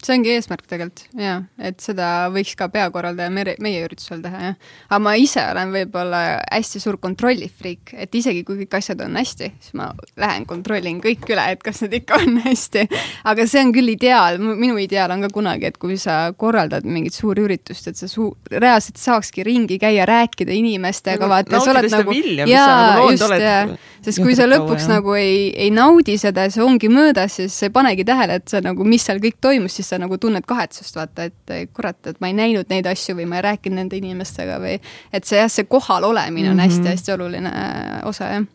[0.05, 4.55] See ongi eesmärk tegelikult ja et seda võiks ka peakorraldaja mere, meie üritusel teha jah.
[4.89, 9.51] aga ma ise olen võib-olla hästi suur kontrollifriik, et isegi kui kõik asjad on hästi,
[9.61, 9.91] siis ma
[10.21, 12.85] lähen kontrollin kõik üle, et kas need ikka on hästi.
[13.31, 17.15] aga see on küll ideaal, minu ideaal on ka kunagi, et kui sa korraldad mingit
[17.17, 22.15] suuri üritust, et sa suu-, reaalselt saakski ringi käia, rääkida inimestega, vaata, sa oled nagu
[22.49, 23.63] jaa, just, jaa.
[24.05, 27.69] sest kui sa lõpuks nagu ei, ei naudi seda ja see ongi möödas, siis sa
[27.69, 30.95] ei panegi tähele, et see nagu, mis seal kõik toimus, siis sa nagu tunned kahetsust,
[30.97, 34.57] vaata, et kurat, et ma ei näinud neid asju või ma ei rääkinud nende inimestega
[34.63, 34.77] või
[35.13, 36.65] et see jah, see kohal olemine on Mhm.
[36.67, 38.49] hästi-hästi oluline äh, osa, jah.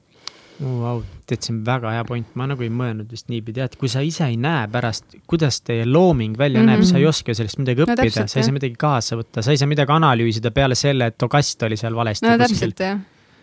[0.57, 3.91] Vau, tead, see on väga hea point, ma nagu ei mõelnud vist niipidi, et kui
[3.93, 6.71] sa ise ei näe pärast, kuidas teie looming välja mm -hmm.
[6.71, 6.89] näeb, Mhm.
[6.89, 9.59] sa ei oska sellest midagi õppida no,, sa ei saa midagi kaasa võtta, sa ei
[9.61, 12.73] saa midagi analüüsida peale selle, et too kast oli seal valesti no kuskil.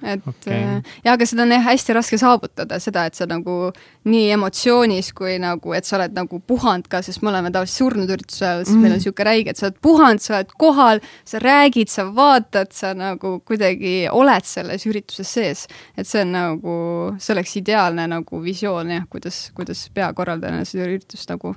[0.02, 0.82] Et okay.
[1.06, 3.72] ja aga seda on jah hästi raske saavutada, seda, et sa nagu
[4.10, 8.14] nii emotsioonis kui nagu, et sa oled nagu puhanud ka, sest me oleme tavaliselt surnud
[8.16, 8.84] ürituse ajal, siis mm.
[8.84, 12.74] meil on niisugune räige, et sa oled puhanud, sa oled kohal, sa räägid, sa vaatad,
[12.76, 15.66] sa nagu kuidagi oled selles ürituses sees.
[15.98, 16.78] et see on nagu,
[17.20, 21.56] see oleks ideaalne nagu visioon jah, kuidas, kuidas peakorraldajana seda üritust nagu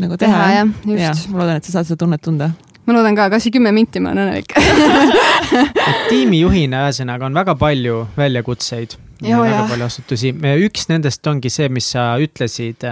[0.00, 1.28] nagu teha teha jah, just.
[1.30, 2.50] ma loodan, et sa saad seda tunnet tunda.
[2.90, 4.56] Ma loodan ka, kas või kümme minti ma olen õnnelik.
[6.12, 10.32] tiimijuhina ühesõnaga on väga palju väljakutseid Joo, väga palju vastutusi.
[10.64, 12.86] üks nendest ongi see, mis sa ütlesid,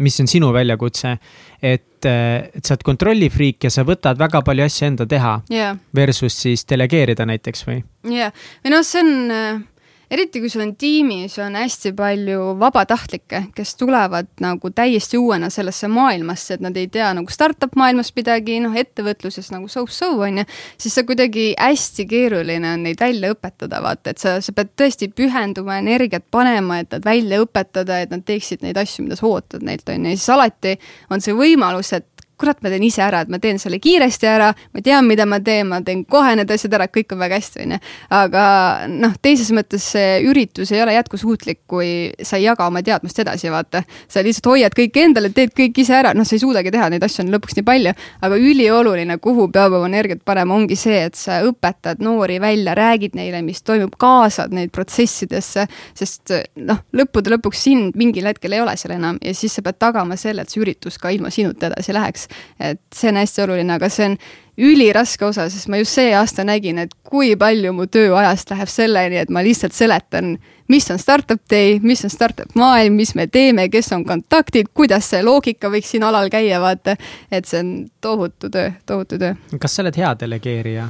[0.00, 1.16] mis on sinu väljakutse.
[1.60, 6.36] et, et sa oled kontrollifriik ja sa võtad väga palju asju enda teha jaa versus
[6.42, 7.80] siis delegeerida näiteks või?
[8.12, 8.32] jah,
[8.64, 9.62] või noh, see on äh,
[10.10, 15.88] eriti kui sul on tiimis on hästi palju vabatahtlikke, kes tulevad nagu täiesti uuena sellesse
[15.90, 20.46] maailmasse, et nad ei tea nagu startup maailmast midagi, noh, ettevõtluses nagu so-so on ju,
[20.78, 25.10] siis see kuidagi hästi keeruline on neid välja õpetada, vaata, et sa, sa pead tõesti
[25.10, 29.66] pühenduma energiat panema, et nad välja õpetada, et nad teeksid neid asju, mida sa ootad
[29.66, 30.76] neilt, on ju, ja siis alati
[31.10, 32.06] on see võimalus, et
[32.40, 35.38] kurat, ma teen ise ära, et ma teen selle kiiresti ära, ma tean, mida ma
[35.44, 37.78] teen, ma teen kohe need asjad ära, kõik on väga hästi, onju.
[38.18, 38.44] aga
[38.92, 41.90] noh, teises mõttes see üritus ei ole jätkusuutlik, kui
[42.22, 43.82] sa ei jaga oma teadmist edasi, vaata.
[44.08, 47.04] sa lihtsalt hoiad kõike endale, teed kõik ise ära, noh, sa ei suudagi teha, neid
[47.06, 47.94] asju on lõpuks nii palju,
[48.26, 53.16] aga ülioluline, kuhu peab oma energiat panema, ongi see, et sa õpetad noori välja, räägid
[53.18, 55.66] neile, mis toimub, kaasad neid protsessidesse,
[55.96, 59.78] sest noh, lõppude lõpuks sind mingil hetkel ei ole seal enam ja siis sa pead
[59.80, 62.25] tagama selle, et see üritus ka ilma sinuta edasi läheks.
[62.60, 64.18] Et see on hästi oluline, aga see on
[64.56, 69.18] üliraske osa, sest ma just see aasta nägin, et kui palju mu tööajast läheb selleni,
[69.20, 70.36] et ma lihtsalt seletan,
[70.72, 75.10] mis on startup day, mis on startup maailm, mis me teeme, kes on kontaktid, kuidas
[75.12, 76.96] see loogika võiks siin alal käia, vaata.
[77.30, 80.88] et see on tohutu töö, tohutu töö kas sa oled hea delegeerija?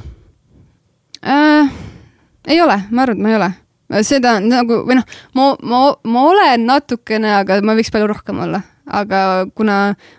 [1.27, 1.71] äh,.
[2.47, 3.51] ei ole, ma arvan, et ma ei ole.
[4.07, 8.63] seda nagu või noh, ma, ma, ma olen natukene, aga ma võiks palju rohkem olla.
[8.87, 9.21] Aga
[9.55, 9.77] kuna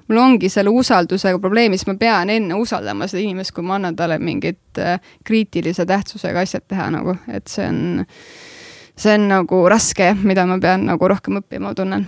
[0.08, 3.96] mul ongi selle usaldusega probleemi, siis ma pean enne usaldama seda inimest, kui ma annan
[3.96, 8.04] talle mingit äh, kriitilise tähtsusega asjad teha nagu, et see on,
[8.96, 12.06] see on nagu raske, mida ma pean nagu rohkem õppima, ma tunnen.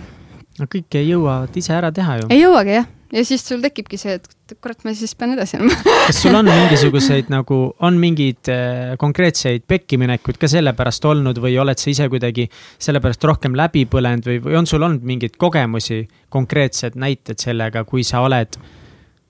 [0.59, 2.31] no kõike jõuavad ise ära teha ju.
[2.33, 4.29] ei jõuagi jah, ja siis sul tekibki see, et
[4.61, 9.65] kurat, ma siis pean edasi minema kas sul on mingisuguseid nagu, on mingeid äh, konkreetseid
[9.69, 12.47] pekkiminekuid ka sellepärast olnud või oled sa ise kuidagi
[12.81, 18.03] sellepärast rohkem läbi põlenud või, või on sul olnud mingeid kogemusi, konkreetsed näited sellega, kui
[18.07, 18.59] sa oled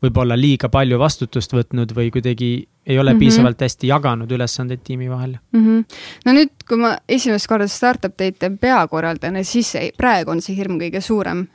[0.02, 2.52] võib-olla liiga palju vastutust võtnud või kuidagi
[2.86, 3.16] ei ole mm.
[3.16, 3.20] -hmm.
[3.20, 5.36] piisavalt hästi jaganud ülesandeid tiimi vahel?
[5.52, 5.66] mm.
[5.66, 5.86] -hmm.
[6.26, 10.80] no nüüd, kui ma esimest korda startup day'te peakorraldajana, siis ei, praegu on see hirm
[10.82, 11.48] kõige suurem.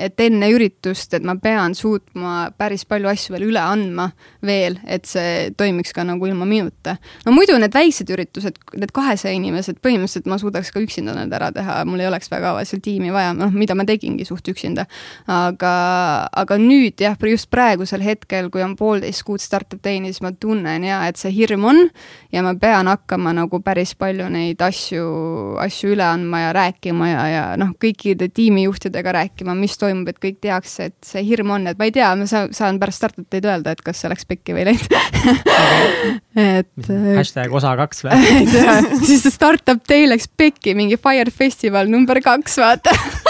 [0.00, 4.10] et enne üritust, et ma pean suutma päris palju asju veel üle andma
[4.46, 6.96] veel, et see toimiks ka nagu ilma minuta.
[7.26, 11.52] no muidu need väiksed üritused, need kahesaja inimesed, põhimõtteliselt ma suudaks ka üksinda need ära
[11.52, 14.86] teha, mul ei oleks väga seal tiimi vaja, noh, mida ma tegingi suht üksinda.
[15.26, 15.74] aga,
[16.32, 20.73] aga nüüd jah, just praegusel hetkel, kui on poolteist kuud startup day'ni, siis ma tunnen
[20.82, 21.78] ja et see hirm on
[22.34, 25.04] ja ma pean hakkama nagu päris palju neid asju,
[25.62, 30.40] asju üle andma ja rääkima ja, ja noh, kõikide tiimijuhtidega rääkima, mis toimub, et kõik
[30.42, 33.46] teaks, et see hirm on, et ma ei tea, ma saan, saan pärast startup day'd
[33.46, 34.98] öelda, et kas see läks pekki või ei läinud
[36.58, 38.18] et hashtag osa kaks või?
[38.54, 42.96] tea, siis see startup day läks pekki, mingi Fire festival number kaks, vaata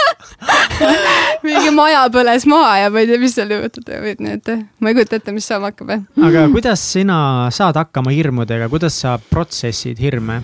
[1.45, 4.97] mingi maja põles maha ja ma ei tea, mis seal juhtub nii, et ma ei
[4.97, 5.95] kujuta ette, mis saama hakkab,
[6.29, 7.17] aga kuidas sina
[7.55, 10.41] saad hakkama hirmudega, kuidas sa protsessid hirme?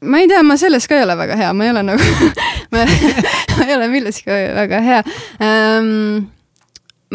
[0.00, 2.10] ma ei tea, ma selles ka ei ole väga hea, ma ei ole nagu
[2.72, 2.84] ma,
[3.56, 5.04] ma ei ole milleski väga hea.
[5.42, 6.28] Um,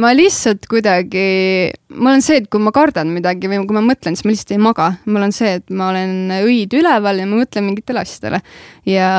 [0.02, 1.24] ma lihtsalt kuidagi,
[1.94, 4.54] mul on see, et kui ma kardan midagi või kui ma mõtlen, siis ma lihtsalt
[4.56, 4.88] ei maga.
[5.06, 8.40] mul on see, et ma olen õid üleval ja ma mõtlen mingitele asjadele.
[8.90, 9.12] ja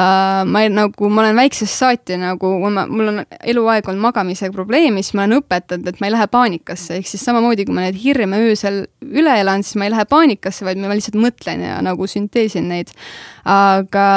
[0.49, 5.15] ma ei, nagu, ma olen väiksest saati nagu, mul on eluaeg olnud magamisega probleemi, siis
[5.15, 8.43] ma olen õpetanud, et ma ei lähe paanikasse, ehk siis samamoodi, kui ma neid hirme
[8.49, 12.67] öösel üle elan, siis ma ei lähe paanikasse, vaid ma lihtsalt mõtlen ja nagu sünteesin
[12.73, 12.91] neid.
[13.45, 14.09] aga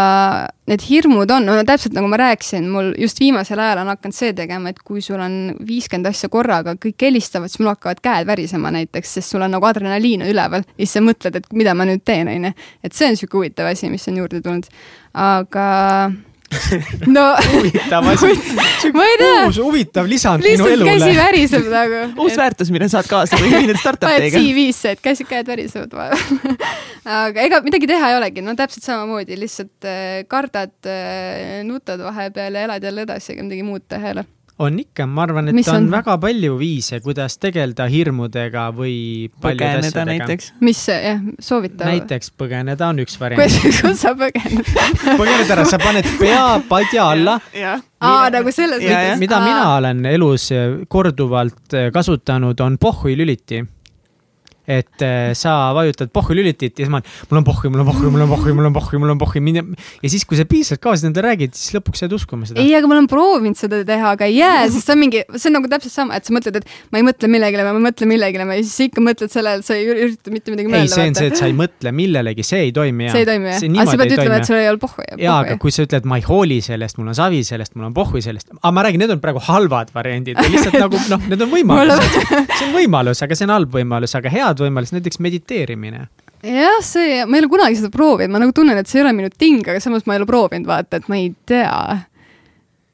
[0.67, 4.33] need hirmud on, no täpselt nagu ma rääkisin, mul just viimasel ajal on hakanud see
[4.35, 5.37] tegema, et kui sul on
[5.67, 9.67] viiskümmend asja korraga, kõik helistavad, siis mul hakkavad käed värisema näiteks, sest sul on nagu
[9.69, 12.55] adrenaliin üleval ja siis sa mõtled, et mida ma nüüd teen, on ju.
[12.83, 14.67] et see on niisugune huvitav asi, mis on juurde tulnud.
[15.17, 15.67] aga
[17.17, 18.29] no huvitav asi.
[18.95, 19.39] ma ei tea.
[19.47, 20.93] uus huvitav lisand minu lihtsalt elule.
[20.93, 22.03] käsi väriseb nagu.
[22.23, 24.31] uus väärtus, mille saad kaasa või ühined startup paned.
[24.31, 26.71] CV-sse, et käsi, käed värisevad vahepeal
[27.07, 32.59] aga ega midagi teha ei olegi, no täpselt samamoodi, lihtsalt äh, kardad äh,, nutad vahepeal
[32.59, 34.27] ja elad jälle edasi, ega midagi muud teha ei ole.
[34.59, 35.89] On ikka, ma arvan, et Mis on, on?
[35.93, 38.95] väga palju viise, kuidas tegeleda hirmudega või
[39.41, 40.05] paljude asjadega.
[40.09, 40.49] näiteks.
[40.65, 41.85] mis jah, soovitav?
[41.91, 43.43] näiteks põgeneda on üks variant.
[43.43, 44.73] kuidas, kuidas sa põgened?
[45.21, 47.37] põgened ära, sa paned pea padja alla.
[47.53, 49.13] aa, nagu selles jah.
[49.21, 50.49] mida mina olen elus
[50.89, 53.61] korduvalt kasutanud, on pohhuilüliti.
[54.67, 57.87] Et äh, sa vajutad pohhu lülitit ja siis ma olen, mul on pohhu, mul on
[57.87, 59.43] pohhu, mul on pohhu, mul on pohhu, mul on pohhu.
[60.03, 62.59] ja siis, kui sa piisavalt kaasa nendele räägid, siis lõpuks jääd uskuma seda.
[62.59, 65.47] ei, aga ma olen proovinud seda teha, aga ei jää, sest see on mingi, see
[65.51, 68.09] on nagu täpselt sama, et sa mõtled, et ma ei mõtle millelegi, ma ei mõtle
[68.11, 70.83] millelegi ja siis ikka mõtled sellele, et sa ei ürita mitte midagi mõelda.
[70.83, 73.07] ei, see on see, et sa ei mõtle millelegi, see ei toimi.
[73.13, 73.63] see ei toimi jah?
[73.63, 75.07] aga sa pead ütlema, et sul ei ole pohhu.
[75.23, 77.95] jaa, aga kui sa ütled, ma ei hooli sellest, mul on savi sellest, mul on
[77.95, 81.53] pohhu sellest, aga ma räägin, need on praegu halvad variandid, lihtsalt nagu noh, need on
[81.55, 82.17] võimalused
[82.57, 86.07] see on võimalus, aga see on halb võimalus, aga head võimalus, näiteks mediteerimine.
[86.45, 89.15] Jah, see, ma ei ole kunagi seda proovinud, ma nagu tunnen, et see ei ole
[89.17, 91.73] minu ting, aga samas ma ei ole proovinud, vaata, et ma ei tea.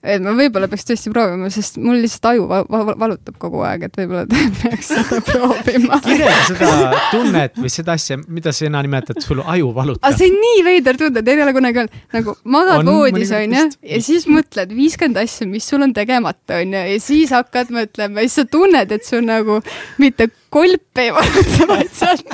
[0.03, 3.85] Et ma võib-olla peaks tõesti proovima, sest mul lihtsalt aju va va valutab kogu aeg,
[3.87, 4.25] et võib-olla
[4.61, 5.99] peaks seda proovima.
[6.03, 10.03] kirjelda seda tunnet või seda asja, mida sina nimetad, sul aju valutab.
[10.03, 13.63] aga see on nii veider tunne, teil ei ole kunagi olnud, nagu magad voodis onju
[13.93, 18.27] ja siis mõtled viiskümmend asja, mis sul on tegemata onju ja siis hakkad mõtlema ja
[18.27, 19.61] siis sa tunned, et sul nagu
[20.03, 22.33] mitte kolp ei valuta, vaid sealt,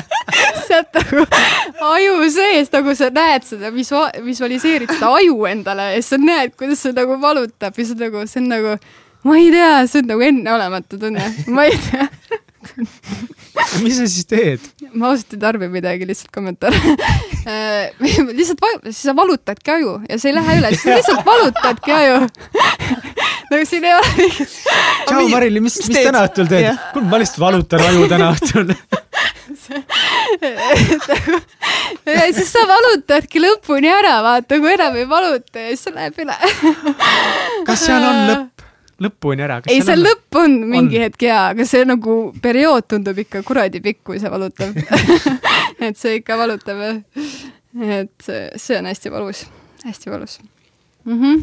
[0.67, 1.25] sealt nagu
[1.93, 6.55] aju sees nagu sa näed seda visua-, visualiseerid seda aju endale ja siis sa näed,
[6.59, 8.75] kuidas see nagu valutab ja see on nagu, see on nagu,
[9.27, 12.09] ma ei tea, see on nagu enneolematu tunne, ma ei tea.
[13.83, 14.63] Mis sa siis teed?
[14.93, 16.75] ma ausalt ei tarbi midagi, lihtsalt kommentaar.
[17.49, 17.95] Äh,
[18.35, 18.59] lihtsalt
[18.89, 22.17] siis sa valutadki aju ja see ei lähe üle, siis sa lihtsalt valutadki aju
[23.51, 24.51] nagu siin ei ole mingit.
[25.07, 26.69] tšau, Marili, mis, mis täna õhtul teed?
[26.93, 28.65] kuule, ma lihtsalt valutan aju täna õhtul
[32.05, 36.15] ja siis sa valutadki lõpuni ära, vaata, kui enam ei valuta ja siis see läheb
[36.23, 36.35] üle.
[37.67, 38.65] kas seal on lõpp?
[39.05, 39.55] lõpuni ära?
[39.67, 41.03] ei, see lõpp on mingi on.
[41.07, 44.71] hetk jaa, aga see nagu periood tundub ikka kuradi pikk, kui see valutab
[45.87, 49.45] et see ikka valutab et see on hästi valus,
[49.85, 50.39] hästi valus
[51.05, 51.17] mm.
[51.21, 51.35] -hmm.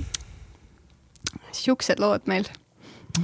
[1.56, 2.48] Siuksed lood meil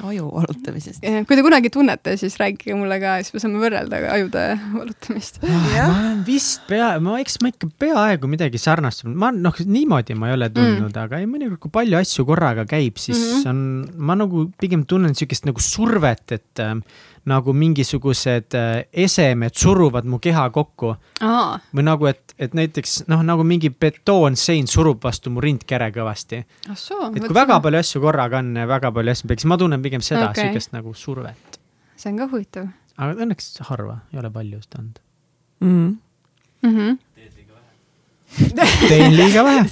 [0.00, 1.04] aju valutamisest.
[1.28, 5.40] kui te kunagi tunnete, siis rääkige mulle ka, siis me saame võrrelda ajude valutamist.
[5.44, 10.16] Ah, ma olen vist pea, ma eks ma ikka peaaegu midagi sarnast, ma noh, niimoodi
[10.18, 13.32] ma ei ole tundnud mm., aga ei mõnikord, kui palju asju korraga käib, siis mm
[13.42, 13.48] -hmm.
[13.52, 16.76] on, ma nagu pigem tunnen niisugust nagu survet, et äh,
[17.30, 20.94] nagu mingisugused äh, esemed suruvad mu keha kokku.
[21.74, 26.42] või nagu, et, et näiteks noh, nagu mingi betoonsein surub vastu mu rindkere kõvasti.
[26.42, 30.02] et kui väga palju asju korraga on ja väga palju asju, siis ma tunnen pigem
[30.02, 31.60] seda okay., sihukest nagu survet.
[31.96, 32.68] see on ka huvitav.
[32.98, 34.98] aga õnneks harva, ei ole palju just olnud
[35.60, 35.70] mm.
[35.70, 35.96] -hmm.
[36.68, 36.98] Mm -hmm
[38.88, 39.64] teen liiga vähe.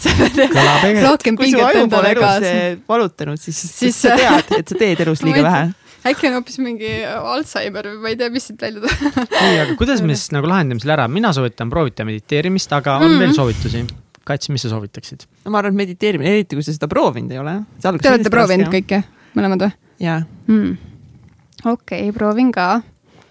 [0.53, 1.07] kõlab ägedalt.
[1.07, 2.55] rohkem pinget endale kaasa.
[2.89, 6.93] valutanud, siis, siis sa tead, et sa teed elus liiga vähe äkki on hoopis mingi
[7.05, 10.49] Alžeimer või ma ei tea, mis siit välja tuleb nii, aga kuidas me siis nagu
[10.51, 13.25] lahendame selle ära, mina soovitan proovida mediteerimist, aga on mm -hmm.
[13.25, 13.85] veel soovitusi?
[14.25, 15.27] Kats, mis sa soovitaksid?
[15.49, 17.55] ma arvan, et mediteerimine, eriti kui sa seda proovinud ei ole.
[17.81, 19.03] Te olete proovinud kõike,
[19.35, 19.73] mõlemad või?
[20.01, 20.77] jaa mm..
[21.73, 22.81] okei proovin ka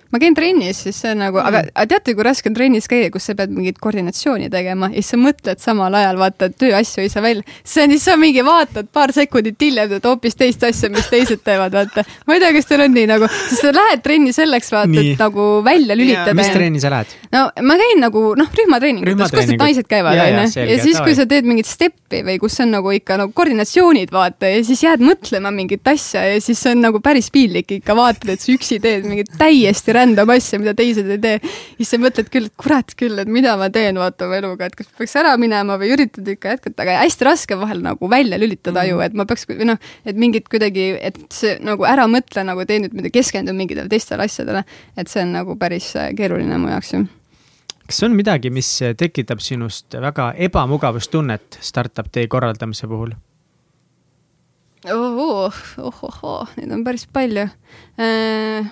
[0.10, 3.12] ma käin trennis, siis see on nagu mm., aga, teate, kui raske on trennis käia,
[3.14, 7.12] kus sa pead mingit koordinatsiooni tegema ja siis sa mõtled samal ajal, vaata, tööasju ei
[7.14, 7.46] saa välja.
[7.62, 11.44] see on siis sa mingi vaatad paar sekundit hiljem, teed hoopis teist asja, mis teised
[11.46, 12.06] teevad, vaata.
[12.26, 15.22] ma ei tea, kas teil on nii nagu, sest sa lähed trenni selleks, vaata, et
[15.22, 16.34] nagu välja lülitada.
[16.38, 17.14] mis trenni sa lähed?
[17.36, 20.66] no ma käin nagu noh, rühmatreeningutes, kus need naised käivad, onju.
[20.74, 24.50] ja siis, kui sa teed mingit steppi või kus on nagu ikka nagu koordinatsioonid, vaata,
[24.50, 28.42] ja siis jääd mõtlema mingit asja ja siis on nagu päris piinlik ikka vaatad, et
[28.42, 31.52] sa üksi teed mingit täiesti rändab asja, mida teised ei tee.
[31.78, 34.78] siis sa mõtled küll, et kurat küll, et mida ma teen, vaata oma eluga, et
[34.80, 38.86] kas peaks ära minema või üritad ikka jätkata, aga hästi raske vahel nagu välja lülitada
[38.86, 42.66] aju, et ma peaks või noh, et mingit kuidagi, et see nagu ära mõtle nagu
[42.70, 44.66] tee nüüd midagi, keskendu mingitele teistele asjadele.
[44.98, 47.06] et see on nagu päris äh, keeruline mu jaoks ju
[47.90, 53.16] kas on midagi, mis tekitab sinust väga ebamugavustunnet startup tee korraldamise puhul?
[54.86, 58.70] oh, oh, oh, oh, neid on päris palju äh,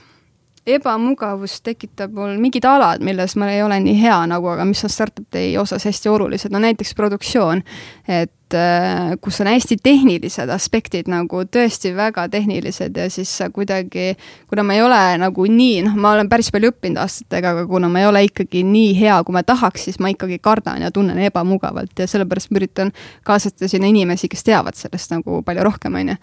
[0.67, 4.91] ebamugavust tekitab mul mingid alad, milles ma ei ole nii hea nagu, aga mis on
[4.91, 7.63] startup day osas hästi olulised, no näiteks produktsioon.
[8.07, 14.13] et äh, kus on hästi tehnilised aspektid nagu tõesti väga tehnilised ja siis sa kuidagi,
[14.47, 17.89] kuna ma ei ole nagu nii, noh, ma olen päris palju õppinud aastatega, aga kuna
[17.91, 21.19] ma ei ole ikkagi nii hea, kui ma tahaks, siis ma ikkagi kardan ja tunnen
[21.27, 22.95] ebamugavalt ja sellepärast ma üritan
[23.27, 26.21] kaasata sinna inimesi, kes teavad sellest nagu palju rohkem, on ju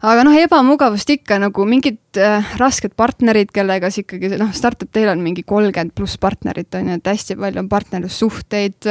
[0.00, 5.10] aga noh, ebamugavust ikka nagu mingid äh, rasked partnerid, kellega siis ikkagi noh, startup teil
[5.12, 8.90] on mingi kolmkümmend pluss partnerit on ju, et hästi palju on partnerlussuhteid.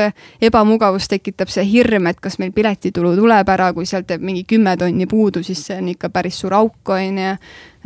[0.49, 4.78] ebamugavust tekitab see hirm, et kas meil piletitulu tuleb ära, kui sealt jääb mingi kümme
[4.78, 7.36] tonni puudu, siis see on ikka päris suur auk on ju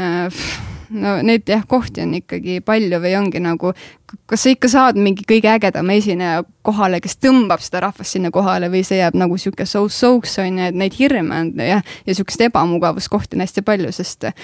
[0.04, 0.46] äh,
[0.94, 3.74] no neid jah, kohti on ikkagi palju või ongi nagu
[4.30, 8.70] kas sa ikka saad mingi kõige ägedama esineja kohale, kes tõmbab seda rahvast sinna kohale
[8.72, 12.46] või see jääb nagu sihuke so-so'ks on ju, et neid hirme on jah, ja sihukest
[12.48, 14.36] ebamugavuskohti on hästi palju, sest äh,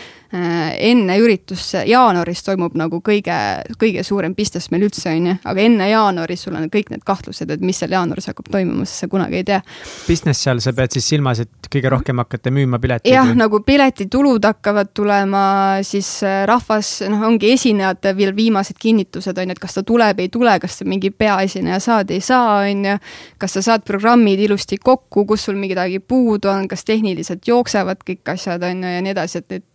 [0.89, 3.37] enne üritust jaanuaris toimub nagu kõige,
[3.79, 7.49] kõige suurem business meil üldse on ju, aga enne jaanuari sul on kõik need kahtlused,
[7.55, 9.61] et mis seal jaanuaris hakkab toimuma, sest sa kunagi ei tea.
[10.09, 13.13] Business seal, sa pead siis silmas, et kõige rohkem hakkate müüma pileteid?
[13.15, 15.45] jah, nagu piletitulud hakkavad tulema,
[15.87, 20.19] siis äh, rahvas, noh, ongi esinejate veel viimased kinnitused on ju, et kas ta tuleb,
[20.19, 22.97] ei tule, kas mingi peaesineja saad saad, ei saa, on ju.
[23.37, 28.33] kas sa saad programmid ilusti kokku, kus sul midagi puudu on, kas tehniliselt jooksevad kõik
[28.33, 29.67] asjad, on ju, ja nii edasi, et neid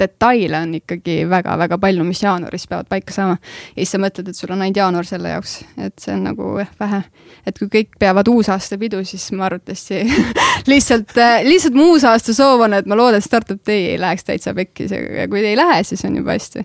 [0.00, 3.36] detaile on ikkagi väga-väga palju, mis jaanuaris peavad paika saama.
[3.74, 6.54] ja siis sa mõtled, et sul on ainult jaanuar selle jaoks, et see on nagu
[6.62, 7.02] jah, vähe.
[7.46, 10.00] et kui kõik peavad uusaastapidu, siis ma arvatavasti
[10.72, 11.12] lihtsalt,
[11.44, 14.96] lihtsalt mu uusaasta soov on, et ma loodan, et Startup Day ei läheks täitsa pekkis
[14.96, 16.64] ja kui ei lähe, siis on juba hästi.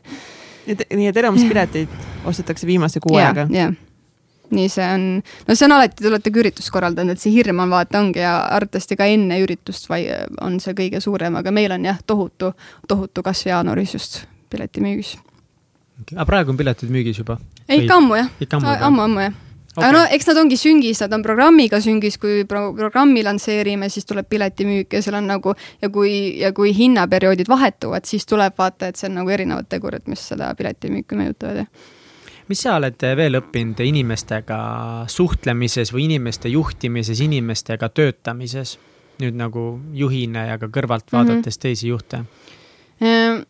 [0.72, 3.48] nii et enamus pileteid ostetakse viimase kuu ajaga?
[3.54, 3.76] jah
[4.52, 5.06] nii see on,
[5.48, 8.22] no see on alati, te olete ka üritust korraldanud, et see hirm on vaata ongi
[8.24, 10.04] ja arvatavasti ka enne üritust vai
[10.42, 12.54] on see kõige suurem, aga meil on jah, tohutu,
[12.88, 14.22] tohutu kasv jaanuaris just
[14.54, 15.16] piletimüügis.
[16.02, 16.18] Okay..
[16.18, 17.40] aga praegu on piletid müügis juba?
[17.70, 19.42] ei, ikka ammu jah, ammu, ammu jah.
[19.76, 19.84] Okay..
[19.84, 24.08] aga no eks nad ongi süngis, nad on programmiga süngis, kui pro programmi lansseerime, siis
[24.08, 28.92] tuleb piletimüük ja seal on nagu ja kui, ja kui hinnaperioodid vahetuvad, siis tuleb vaata,
[28.92, 31.94] et see on nagu erinevad tegurid, mis seda piletimüüki mõjutavad, jah
[32.48, 34.58] mis sa oled veel õppinud inimestega
[35.12, 38.78] suhtlemises või inimeste juhtimises, inimestega töötamises?
[39.16, 39.62] nüüd nagu
[39.96, 41.16] juhina ja ka kõrvalt mhm.
[41.16, 41.62] vaadates mm -hmm.
[41.62, 42.18] teisi juhte.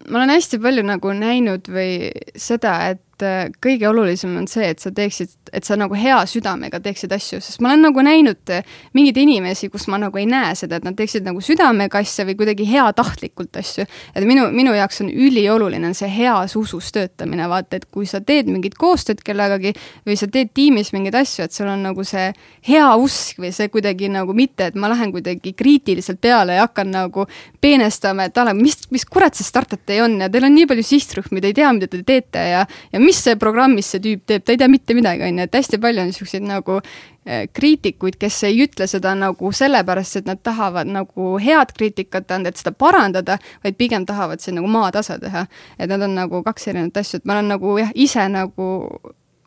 [0.10, 4.68] ma olen hästi palju nagu näinud või seda, et et äh, kõige olulisem on see,
[4.74, 8.52] et sa teeksid, et sa nagu hea südamega teeksid asju, sest ma olen nagu näinud
[8.52, 8.66] äh,
[8.98, 12.36] mingeid inimesi, kus ma nagu ei näe seda, et nad teeksid nagu südamega asja või
[12.42, 13.86] kuidagi heatahtlikult asju.
[14.16, 18.50] et minu, minu jaoks on ülioluline see heas usus töötamine, vaata, et kui sa teed
[18.52, 19.74] mingit koostööd kellegagi
[20.06, 22.28] või sa teed tiimis mingeid asju, et sul on nagu see
[22.68, 26.92] hea usk või see kuidagi nagu mitte, et ma lähen kuidagi kriitiliselt peale ja hakkan
[26.92, 27.28] nagu
[27.64, 31.40] peenestama, et mis, mis kurat see startup day on ja teil on nii palju sihtrühmi,
[31.40, 34.54] te ei tea, mida te teete ja, ja mis see programmis see tüüp teeb, ta
[34.54, 38.40] ei tea mitte midagi, on ju, et hästi palju on niisuguseid nagu eh, kriitikuid, kes
[38.50, 43.38] ei ütle seda nagu sellepärast, et nad tahavad nagu head kriitikat anda, et seda parandada,
[43.66, 45.46] vaid pigem tahavad siin nagu maatasa teha.
[45.80, 48.72] et nad on nagu kaks erinevat asja, et ma olen nagu jah, ise nagu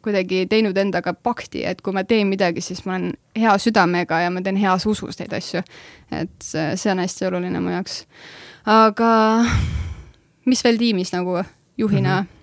[0.02, 4.30] kuidagi teinud endaga pakti, et kui ma teen midagi, siis ma olen hea südamega ja
[4.30, 5.62] ma teen heas usus neid asju.
[6.12, 8.04] et see, see on hästi oluline mu jaoks.
[8.66, 9.12] aga
[10.46, 11.42] mis veel tiimis nagu
[11.78, 12.26] juhina mm?
[12.26, 12.37] -hmm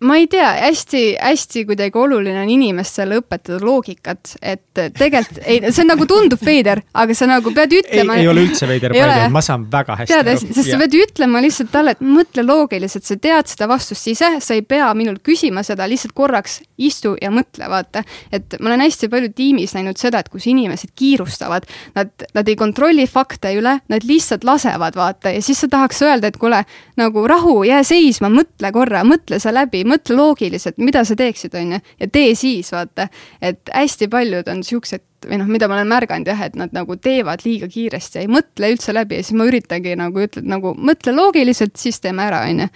[0.00, 5.84] ma ei tea hästi,, hästi-hästi kuidagi oluline on inimestele õpetada loogikat, et tegelikult ei, see
[5.84, 8.16] on nagu tundub veider, aga sa nagu pead ütlema.
[8.20, 8.94] ei ole üldse veider,
[9.32, 10.46] ma saan väga hästi tead, aru.
[10.46, 10.76] sest ja.
[10.76, 14.64] sa pead ütlema lihtsalt talle, et mõtle loogiliselt, sa tead seda vastust ise, sa ei
[14.64, 18.04] pea minult küsima seda, lihtsalt korraks istu ja mõtle, vaata.
[18.32, 22.56] et ma olen hästi palju tiimis näinud seda, et kus inimesed kiirustavad, nad, nad ei
[22.56, 26.64] kontrolli fakte üle, nad lihtsalt lasevad, vaata, ja siis sa tahaks öelda, et kuule,
[27.00, 31.76] nagu rahu, jää seisma, mõtle korra, mõtle see läbi mõtle loogiliselt, mida sa teeksid, on
[31.76, 33.08] ju, ja tee siis, vaata.
[33.42, 36.96] et hästi paljud on siuksed või noh, mida ma olen märganud jah, et nad nagu
[36.96, 41.14] teevad liiga kiiresti, ei mõtle üldse läbi ja siis ma üritangi nagu ütled nagu mõtle
[41.16, 42.70] loogiliselt, siis teeme ära, on ju.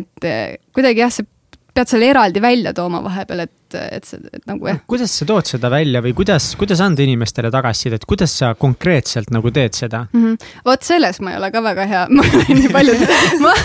[0.00, 1.28] et eh, kuidagi jah, see
[1.74, 4.80] pead selle eraldi välja tooma vahepeal, et, et see, et nagu jah.
[4.90, 9.52] kuidas sa tood seda välja või kuidas, kuidas anda inimestele tagasisidet, kuidas sa konkreetselt nagu
[9.54, 10.26] teed seda mm?
[10.26, 10.52] -hmm.
[10.66, 12.98] vot selles ma ei ole ka väga hea, ma olen nii palju
[13.44, 13.56] ma,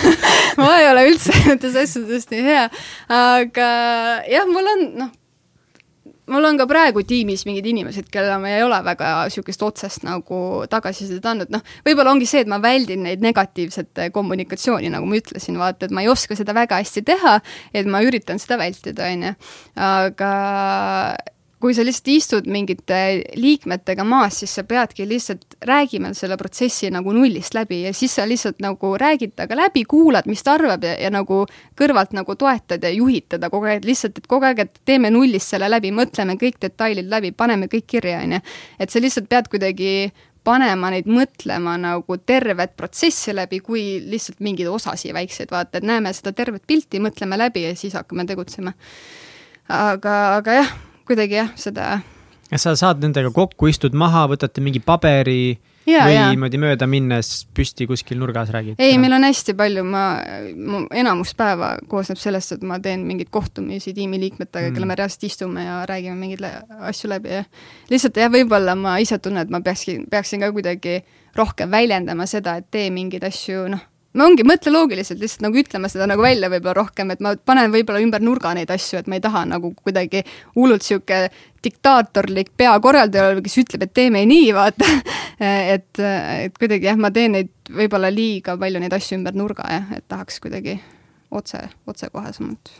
[0.62, 2.66] ma ei ole üldse nendes asjades nii hea,
[3.20, 3.70] aga
[4.30, 5.14] jah, mul on noh
[6.32, 10.40] mul on ka praegu tiimis mingid inimesed, kellele ma ei ole väga niisugust otsest nagu
[10.70, 15.58] tagasisidet andnud, noh, võib-olla ongi see, et ma väldin neid negatiivset kommunikatsiooni, nagu ma ütlesin,
[15.60, 17.38] vaata, et ma ei oska seda väga hästi teha,
[17.76, 19.38] et ma üritan seda vältida, on ju.
[19.86, 20.34] aga
[21.60, 22.98] kui sa lihtsalt istud mingite
[23.40, 28.26] liikmetega maas, siis sa peadki lihtsalt räägima selle protsessi nagu nullist läbi ja siis sa
[28.28, 31.44] lihtsalt nagu räägid temaga läbi, kuulad, mis ta arvab ja, ja nagu
[31.78, 35.54] kõrvalt nagu toetad ja juhid teda kogu aeg, lihtsalt, et kogu aeg, et teeme nullist
[35.54, 38.40] selle läbi, mõtleme kõik detailid läbi, paneme kõik kirja, on ju.
[38.78, 39.92] et sa lihtsalt pead kuidagi
[40.46, 46.12] panema neid mõtlema nagu tervet protsessi läbi, kui lihtsalt mingeid osasid väikseid, vaata, et näeme
[46.14, 48.76] seda tervet pilti, mõtleme läbi ja siis hakkame tegutsema.
[49.72, 50.76] aga, aga jah
[51.06, 52.00] kuidagi jah, seda.
[52.50, 57.30] ja sa saad nendega kokku, istud maha, võtate mingi paberi ja, või niimoodi mööda minnes
[57.56, 58.80] püsti kuskil nurgas räägid?
[58.82, 60.04] ei, meil on hästi palju, ma,
[60.54, 65.28] mu enamus päeva koosneb sellest, et ma teen mingeid kohtumisi tiimiliikmetega mm., kelle me reaalselt
[65.30, 66.46] istume ja räägime mingeid
[66.90, 67.44] asju läbi ja
[67.92, 71.00] lihtsalt jah, võib-olla ma ise tunnen, et ma peakski, peaksin ka kuidagi
[71.36, 73.84] rohkem väljendama seda, et tee mingeid asju, noh
[74.16, 77.72] no ongi, mõtle loogiliselt, lihtsalt nagu ütleme seda nagu välja võib-olla rohkem, et ma panen
[77.74, 80.22] võib-olla ümber nurga neid asju, et ma ei taha nagu kuidagi
[80.56, 81.26] hullult sihuke
[81.66, 84.88] diktaatorlik peakorraldaja kes ütleb, et teeme nii, vaata.
[85.36, 89.90] Et, et kuidagi jah, ma teen neid võib-olla liiga palju neid asju ümber nurga jah,
[89.92, 90.78] et tahaks kuidagi
[91.28, 91.60] otse,
[91.92, 92.70] otsekohesemalt.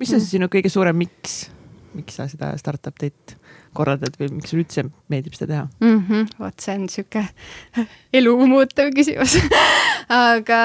[0.00, 1.34] mis on siis sinu kõige suurem miks,
[1.92, 3.34] miks sa seda startup teed
[3.76, 6.00] korraldad või miks sulle üldse meeldib seda teha mm?
[6.08, 6.26] -hmm.
[6.42, 7.86] vot see on niisugune
[8.20, 9.36] elu muutev küsimus
[10.34, 10.62] aga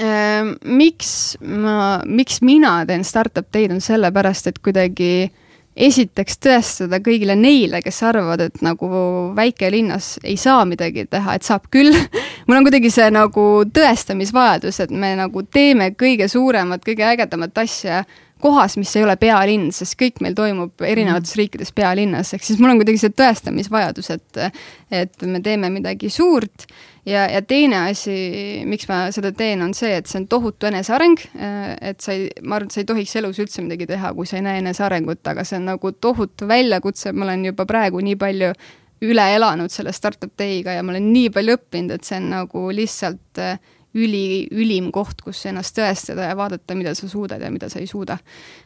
[0.00, 5.30] äh, miks ma, miks mina teen startup teid, on sellepärast, et kuidagi
[5.76, 8.88] esiteks tõestada kõigile neile, kes arvavad, et nagu
[9.36, 11.94] väikelinnas ei saa midagi teha, et saab küll
[12.46, 18.02] mul on kuidagi see nagu tõestamisvajadus, et me nagu teeme kõige suuremat, kõige ägedamat asja
[18.42, 21.40] kohas, mis ei ole pealinn, sest kõik meil toimub erinevates mm.
[21.40, 24.40] riikides pealinnas, ehk siis mul on kuidagi see tõestamisvajadus, et
[25.02, 26.66] et me teeme midagi suurt
[27.06, 28.14] ja, ja teine asi,
[28.68, 31.24] miks ma seda teen, on see, et see on tohutu eneseareng,
[31.80, 34.38] et sa ei, ma arvan, et sa ei tohiks elus üldse midagi teha, kui sa
[34.38, 38.52] ei näe enesearengut, aga see on nagu tohutu väljakutse, ma olen juba praegu nii palju
[39.02, 42.68] üle elanud selle startup day'ga ja ma olen nii palju õppinud, et see on nagu
[42.74, 43.42] lihtsalt
[43.94, 47.90] üli, ülim koht, kus ennast tõestada ja vaadata, mida sa suudad ja mida sa ei
[47.90, 48.18] suuda.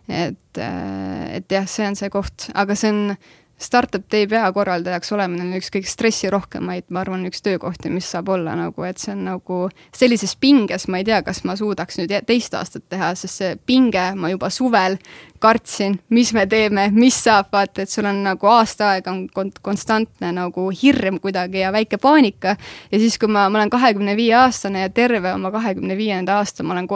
[0.08, 3.18] et, et jah, see on see koht, aga see on
[3.58, 8.52] startup day peakorraldajaks olemine on üks kõige stressirohkemaid, ma arvan, üks töökohti, mis saab olla
[8.58, 9.60] nagu, et see on nagu
[9.96, 14.10] sellises pinges, ma ei tea, kas ma suudaks nüüd teist aastat teha, sest see pinge,
[14.18, 14.98] ma juba suvel
[15.40, 19.60] kartsin, mis me teeme, mis saab, vaata, et sul on nagu aasta aega on kont-,
[19.64, 22.56] konstantne nagu hirm kuidagi ja väike paanika.
[22.92, 26.62] ja siis, kui ma, ma olen kahekümne viie aastane ja terve oma kahekümne viienda aasta
[26.62, 26.88] ma olen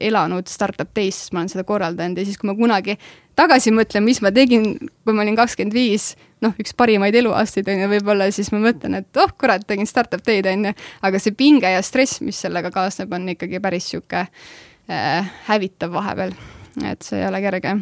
[0.00, 2.18] elanud startup days, siis ma olen seda korraldanud.
[2.18, 2.98] Ja siis, kui ma kunagi
[3.36, 4.72] tagasi mõtlen, mis ma tegin,
[5.04, 6.14] kui ma olin kakskümmend viis,
[6.44, 10.24] noh, üks parimaid eluaastaid on ju võib-olla, siis ma mõtlen, et oh kurat, tegin startup
[10.26, 10.76] day'd on ju,
[11.08, 16.36] aga see pinge ja stress, mis sellega kaasneb, on ikkagi päris sihuke äh, hävitav vahepeal,
[16.84, 17.76] et see ei ole kerge.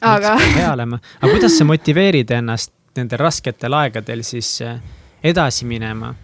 [0.00, 0.36] aga.
[0.68, 4.80] aga kuidas sa motiveerid ennast nendel rasketel aegadel siis äh,
[5.22, 6.14] edasi minema?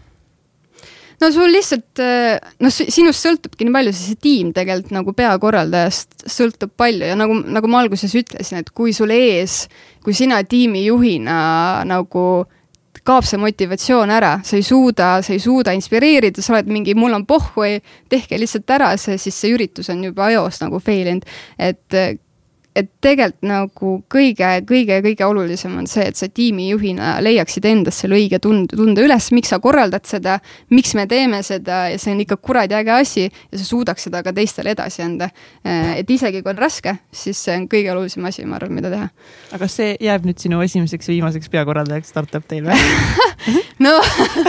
[1.20, 2.02] no sul lihtsalt,
[2.60, 7.70] noh, sinust sõltubki nii palju, see tiim tegelikult nagu peakorraldajast sõltub palju ja nagu, nagu
[7.70, 9.64] ma alguses ütlesin, et kui sul ees,
[10.04, 11.38] kui sina tiimijuhina
[11.88, 12.44] nagu
[13.04, 17.14] kaob see motivatsioon ära, sa ei suuda, sa ei suuda inspireerida, sa oled mingi, mul
[17.16, 17.66] on pohhu,
[18.08, 21.28] tehke lihtsalt ära see, siis see üritus on juba eos nagu fail inud.
[21.58, 21.98] et
[22.74, 28.18] et tegelikult nagu kõige, kõige, kõige olulisem on see, et sa tiimijuhina leiaksid endas selle
[28.18, 30.40] õige tunde, tunde üles, miks sa korraldad seda,
[30.74, 34.24] miks me teeme seda ja see on ikka kuradi äge asi ja sa suudaks seda
[34.26, 35.30] ka teistele edasi anda.
[35.62, 38.90] Äh, et isegi kui on raske, siis see on kõige olulisem asi, ma arvan, mida
[38.92, 39.10] teha.
[39.54, 42.80] aga see jääb nüüd sinu esimeseks ja viimaseks peakorraldajaks startup teil või
[43.84, 43.94] no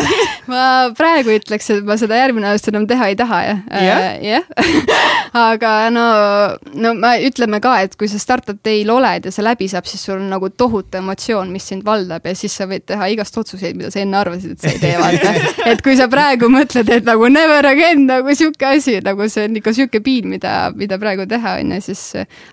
[0.52, 0.64] ma
[0.97, 3.61] praegu ütleks, et ma seda järgmine aasta enam teha ei taha jah.
[3.69, 4.43] jah yeah.
[5.49, 6.06] aga no,
[6.73, 9.87] no ma ütleme ka, et kui sa see startup day'l oled ja see läbi saab,
[9.89, 13.37] siis sul on nagu tohutu emotsioon, mis sind valdab ja siis sa võid teha igast
[13.41, 15.33] otsuseid, mida sa enne arvasid, et sa ei tee, vaata.
[15.71, 19.59] et kui sa praegu mõtled, et nagu never again nagu sihuke asi, nagu see on
[19.61, 22.03] ikka sihuke piin, mida, mida praegu teha, on ju, siis.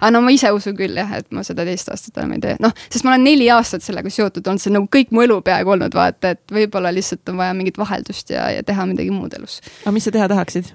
[0.00, 2.58] aga no ma ise usun küll jah, et ma seda teist aastat enam ei tee,
[2.62, 5.40] noh, sest ma olen neli aastat sellega seotud olnud, see on nagu kõik mu elu
[5.46, 9.34] peaaegu olnud, vaata, et võib-olla lihtsalt on vaja mingit vaheldust ja, ja teha midagi muud
[9.38, 9.60] elus.
[9.84, 10.72] aga mis sa teha tahaksid?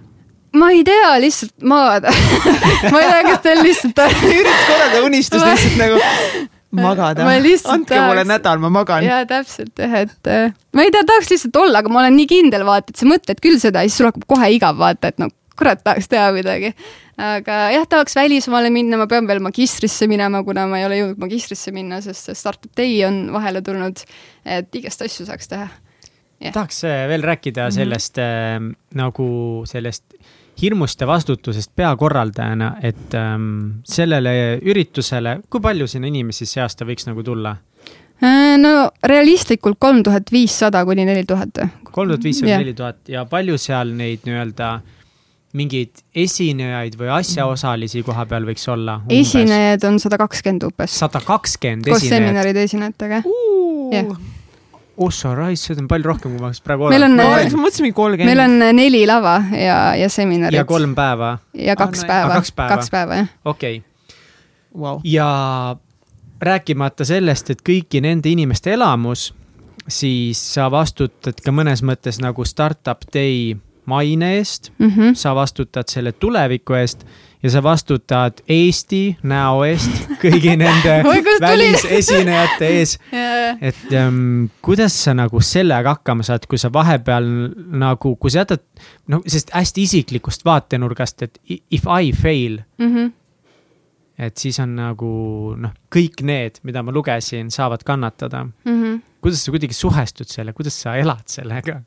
[0.58, 2.14] Ma ei tea, lihtsalt magada
[2.94, 4.04] ma ei tea, kas teil lihtsalt
[4.34, 5.56] üritas korraldada unistust ma...
[5.56, 6.04] lihtsalt nagu
[6.78, 7.26] magada.
[7.26, 8.08] andke tahaks...
[8.10, 9.06] mulle nädal, ma magan.
[9.08, 12.30] jaa, täpselt jah, et äh, ma ei tea, tahaks lihtsalt olla, aga ma olen nii
[12.30, 15.22] kindel, vaata, et sa mõtled küll seda ja siis sul hakkab kohe igav, vaata, et
[15.22, 16.74] no kurat, tahaks teha midagi.
[17.18, 21.24] aga jah, tahaks välismaale minna, ma pean veel magistrisse minema, kuna ma ei ole jõudnud
[21.26, 24.04] magistrisse minna, sest see startup day on vahele tulnud,
[24.46, 25.68] et igast asju saaks teha.
[26.38, 26.54] Yeah.
[26.54, 27.76] tahaks äh, veel rääkida mm -hmm.
[27.76, 28.60] sellest äh,
[28.94, 30.04] nagu sellest
[30.62, 37.08] hirmust ja vastutusest peakorraldajana, et ähm, sellele üritusele, kui palju sinna inimesi see aasta võiks
[37.10, 37.56] nagu tulla?
[38.18, 41.62] Äh, no realistlikult kolm tuhat viissada kuni neli tuhat.
[41.92, 44.72] kolm tuhat viissada kuni neli tuhat ja palju seal neid nii-öelda
[45.58, 49.00] mingeid esinejaid või asjaosalisi koha peal võiks olla?
[49.14, 50.98] esinejaid on sada kakskümmend umbes.
[51.04, 52.02] sada kakskümmend esinejat?
[52.02, 53.22] koos seminaride esinejatega.
[53.94, 54.18] jah
[54.98, 57.18] Ossa Rice, seda on palju rohkem, kui ma praegu olen.
[57.18, 57.26] ma
[57.62, 58.32] mõtlesin mingi kolmkümmend.
[58.32, 60.58] meil on neli lava ja, ja seminarid.
[60.58, 61.38] ja kolm päeva.
[61.54, 63.30] ja kaks ah, päeva, kaks päeva, kaks päeva, jah.
[63.46, 64.16] okei okay.
[64.74, 65.00] wow..
[65.04, 65.30] ja
[66.42, 69.30] rääkimata sellest, et kõiki nende inimeste elamus,
[69.88, 73.56] siis sa vastutad ka mõnes mõttes nagu startup day
[73.88, 75.16] maine eest mm, -hmm.
[75.16, 77.06] sa vastutad selle tuleviku eest
[77.48, 81.00] ja sa vastutad Eesti näo eest kõigi nende
[81.48, 82.98] välisesinejate ees
[83.62, 87.28] et ähm, kuidas sa nagu sellega hakkama saad, kui sa vahepeal
[87.80, 88.64] nagu, kui sa jätad,
[89.12, 92.96] no sest hästi isiklikust vaatenurgast, et if I fail, mm.
[92.96, 93.12] -hmm.
[94.18, 98.44] et siis on nagu noh, kõik need, mida ma lugesin, saavad kannatada.
[98.44, 99.02] Mm -hmm.
[99.22, 101.82] kuidas sa kuidagi suhestud selle, kuidas sa elad sellega?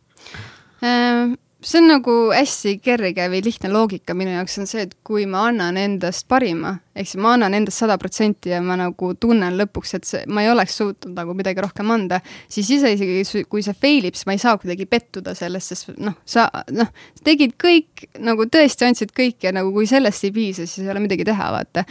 [0.82, 5.26] Äh, see on nagu hästi kerge või lihtne loogika minu jaoks on see, et kui
[5.28, 9.54] ma annan endast parima, ehk siis ma annan endast sada protsenti ja ma nagu tunnen
[9.60, 12.18] lõpuks, et see, ma ei oleks suutnud nagu midagi rohkem anda,
[12.50, 16.16] siis isegi kui see fail ib, siis ma ei saa kuidagi pettuda sellest, sest noh,
[16.26, 16.90] sa noh,
[17.26, 21.04] tegid kõik nagu tõesti andsid kõik ja nagu kui sellest ei piisa, siis ei ole
[21.04, 21.84] midagi teha, vaata.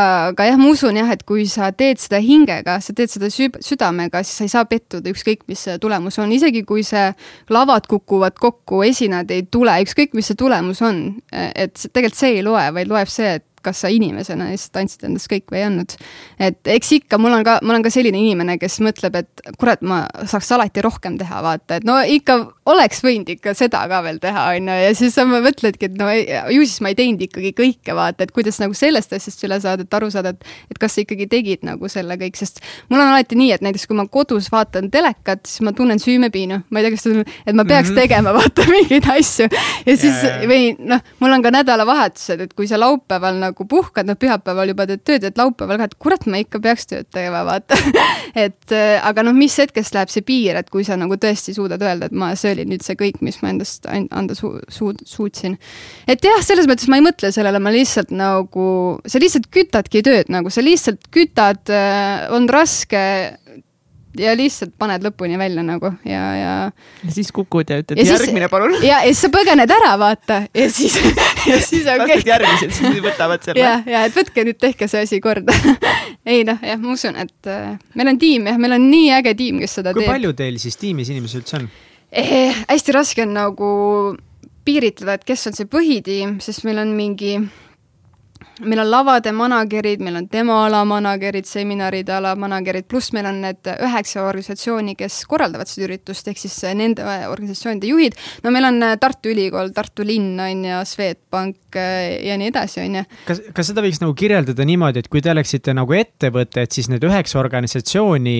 [0.00, 3.60] aga jah, ma usun jah, et kui sa teed seda hingega, sa teed seda süb-
[3.64, 7.10] südamega, siis sa ei saa pettuda, ükskõik mis see tulemus on, isegi kui see
[7.52, 12.46] lavad kukuvad kokku, esinejad ei tule, ükskõik mis see tulemus on, et tegelikult see ei
[12.46, 15.96] loe, vaid loeb see, et kas sa inimesena lihtsalt andsid endast kõik või ei andnud.
[16.38, 19.82] et eks ikka, mul on ka, ma olen ka selline inimene, kes mõtleb, et kurat,
[19.82, 24.18] ma saaks alati rohkem teha, vaata, et no ikka oleks võinud ikka seda ka veel
[24.22, 27.52] teha, on ju, ja siis sa mõtledki, et no ju siis ma ei teinud ikkagi
[27.56, 30.96] kõike, vaata, et kuidas nagu sellest asjast üle saada, et aru saada, et et kas
[30.96, 34.06] sa ikkagi tegid nagu selle kõik, sest mul on alati nii, et näiteks kui ma
[34.10, 37.90] kodus vaatan telekat, siis ma tunnen süümepiinu, ma ei tea, kas ta, et ma peaks
[37.90, 38.00] mm -hmm.
[38.02, 39.48] tegema vaata mingeid asju
[39.86, 40.48] ja siis Jaa, jaa.
[40.50, 44.84] või noh, mul on ka nädalavahetused, et kui sa laupäeval nagu puhkad, noh, pühapäeval juba
[44.90, 47.78] teed tööd, et laupäeval ka, et kurat, ma ikka peaks tööd tegema, vaata
[48.46, 51.82] et äh, aga noh, mis hetkest läheb see piir, et kui sa nagu tõesti suudad
[51.82, 54.92] öelda, et ma, see oli nüüd see kõik, mis ma endast an- anda su, su,
[55.08, 55.56] suutsin.
[56.10, 58.68] et jah, selles mõttes ma ei mõtle sellele, ma lihtsalt nagu,
[59.08, 61.72] sa lihtsalt kütadki tööd nagu, sa lihtsalt kütad,
[62.36, 63.06] on raske
[64.20, 66.52] ja lihtsalt paned lõpuni välja nagu ja, ja
[67.04, 68.76] ja siis kukud ja ütled Ja siis- järgmine palun.
[68.86, 70.96] ja, ja siis sa põgened ära, vaata ja siis
[71.50, 75.02] ja siis on kõik järgmised, siis võtavad selle ja, ja et võtke nüüd tehke see
[75.06, 75.54] asi korda
[76.32, 79.34] ei noh, jah, ma usun, et äh, meil on tiim jah, meil on nii äge
[79.38, 80.12] tiim, kes seda kui teeb.
[80.14, 81.68] palju teil siis tiimis inimesi üldse on?
[82.16, 83.68] Eh, hästi raske on nagu
[84.66, 87.36] piiritleda, et kes on see põhitiim, sest meil on mingi
[88.64, 93.40] meil on lavade manager'id, meil on demo ala manager'id, seminaride ala manager'id, pluss meil on
[93.44, 98.16] need üheksa organisatsiooni, kes korraldavad seda üritust, ehk siis nende organisatsioonide juhid.
[98.44, 103.00] no meil on Tartu Ülikool, Tartu linn on ju, Swedbank eh, ja nii edasi, on
[103.00, 103.04] ju.
[103.28, 106.88] kas, kas seda võiks nagu kirjeldada niimoodi, et kui te oleksite nagu ettevõte, et siis
[106.92, 108.38] need üheksa organisatsiooni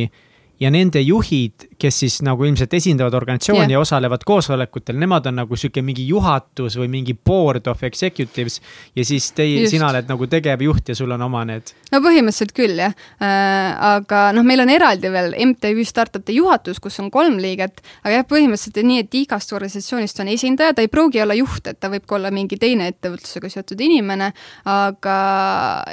[0.61, 3.73] ja nende juhid, kes siis nagu ilmselt esindavad organisatsiooni Jah.
[3.77, 8.61] ja osalevad koosolekutel, nemad on nagu sihuke mingi juhatus või mingi board of executives
[8.97, 11.74] ja siis teie, sina oled nagu tegevjuht ja sul on oma need.
[11.93, 16.97] no põhimõtteliselt küll jah äh,, aga noh, meil on eraldi veel MTÜ Startupite juhatus, kus
[17.05, 20.93] on kolm liiget, aga jah, põhimõtteliselt on nii, et igast organisatsioonist on esindaja, ta ei
[20.93, 24.33] pruugi olla juht, et ta võib ka olla mingi teine ettevõtlusega seotud inimene,
[24.73, 25.19] aga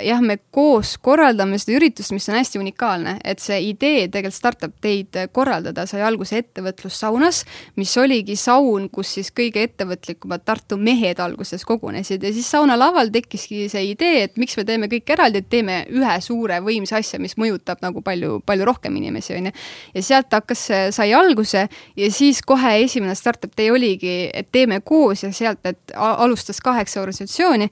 [0.06, 4.74] jah, me koos korraldame seda üritust, mis on hästi unikaalne, et see idee tegelikult Startup
[4.84, 7.44] Day'd korraldada sai alguse ettevõtlussaunas,
[7.80, 13.10] mis oligi saun, kus siis kõige ettevõtlikumad Tartu mehed alguses kogunesid ja siis sauna laval
[13.14, 17.20] tekkiski see idee, et miks me teeme kõik eraldi, et teeme ühe suure võimsa asja,
[17.24, 19.56] mis mõjutab nagu palju, palju rohkem inimesi, on ju.
[19.96, 21.66] ja sealt hakkas sai alguse
[21.98, 27.02] ja siis kohe esimene Startup Day oligi, et teeme koos ja sealt need alustas kaheksa
[27.02, 27.70] organisatsiooni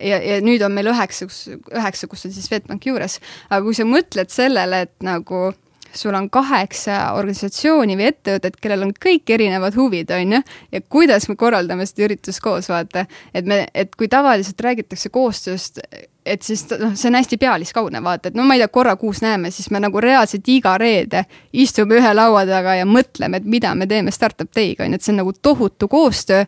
[0.00, 1.28] ja, ja nüüd on meil üheksa,
[1.74, 3.20] üheksa, kus on siis Swedbank juures.
[3.50, 5.52] aga kui sa mõtled sellele, et nagu
[5.94, 10.40] sul on kaheksa organisatsiooni või ettevõtet, kellel on kõik erinevad huvid, on ju,
[10.72, 13.06] ja kuidas me korraldame seda üritust koos, vaata.
[13.34, 15.80] et me, et kui tavaliselt räägitakse koostööst,
[16.24, 19.20] et siis noh, see on hästi pealiskaudne, vaata, et no ma ei tea, korra kuus
[19.24, 23.74] näeme, siis me nagu reaalselt iga reede istume ühe laua taga ja mõtleme, et mida
[23.74, 26.44] me teeme Startup Day'ga, on ju, et see on nagu tohutu koostöö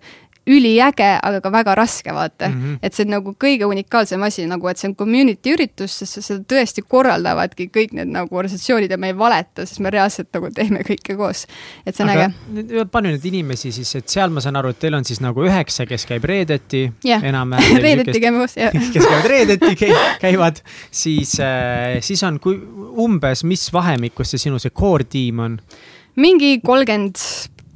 [0.46, 2.60] üliäge, aga ka väga raske, vaata mm.
[2.62, 2.78] -hmm.
[2.82, 6.44] et see on nagu kõige unikaalsem asi nagu, et see on community üritus, sest seda
[6.54, 10.84] tõesti korraldavadki kõik need nagu organisatsioonid ja me ei valeta, sest me reaalselt nagu teeme
[10.86, 11.46] kõike koos.
[11.86, 12.34] et see on aga äge.
[12.60, 15.42] nüüd- palju neid inimesi siis, et seal ma saan aru, et teil on siis nagu
[15.42, 17.24] üheksa, kes käib reedeti Jah.
[17.24, 17.82] enam-vähem.
[17.88, 18.72] reedeti käime koos, jah.
[18.94, 19.76] kes käivad reedeti,
[20.20, 21.36] käivad, siis,
[22.00, 22.60] siis on, kui
[22.96, 25.60] umbes, mis vahemikus see sinu see core tiim on
[26.16, 27.20] mingi kolmkümmend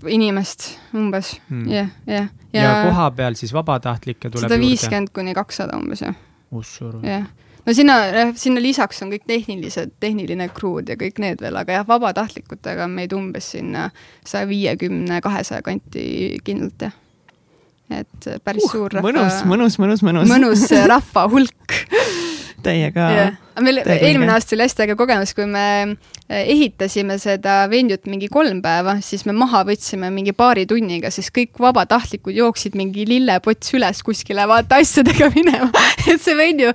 [0.09, 1.68] inimest umbes Hmm.
[1.68, 2.28] jah, jah.
[2.52, 6.16] ja, ja koha peal siis vabatahtlikke tuleb sada viiskümmend kuni kakssada umbes jah,
[6.51, 6.93] ussu.
[7.05, 7.27] jah.
[7.66, 7.98] no sinna,
[8.39, 12.97] sinna lisaks on kõik tehnilised, tehniline crew'd ja kõik need veel, aga jah, vabatahtlikutega on
[12.97, 13.90] meid umbes sinna
[14.24, 16.97] saja viiekümne, kahesaja kanti kindlalt jah.
[17.90, 19.10] et päris uh, suur rahva.
[19.10, 20.31] mõnus, mõnus, mõnus, mõnus.
[20.31, 21.81] mõnus rahva hulk
[22.60, 25.97] Teiega jah, meil eelmine aasta oli hästi äge kogemus, kui me
[26.31, 31.59] ehitasime seda venjut mingi kolm päeva, siis me maha võtsime mingi paari tunniga, siis kõik
[31.59, 35.70] vabatahtlikud jooksid mingi lillepots üles kuskile vaata asjadega minema.
[36.07, 36.70] et see venju,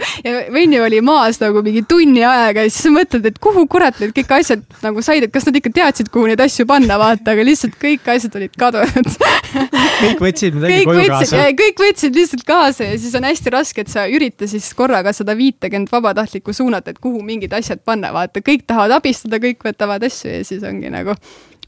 [0.54, 4.12] venju oli maas nagu mingi tunni ajaga ja siis sa mõtled, et kuhu kurat need
[4.18, 7.48] kõik asjad nagu said, et kas nad ikka teadsid, kuhu neid asju panna, vaata, aga
[7.48, 9.12] lihtsalt kõik asjad olid kadunud
[10.04, 11.48] kõik võtsid midagi koju kaasa.
[11.62, 15.36] kõik võtsid lihtsalt kaasa ja siis on hästi raske, et sa ürita siis korraga seda
[15.38, 20.34] viitekümmet vabatahtlikku suunata, et kuhu mingid asjad panna, vaata, kõik tahavad abistada, kõik võtavad asju
[20.34, 21.16] ja siis ongi nagu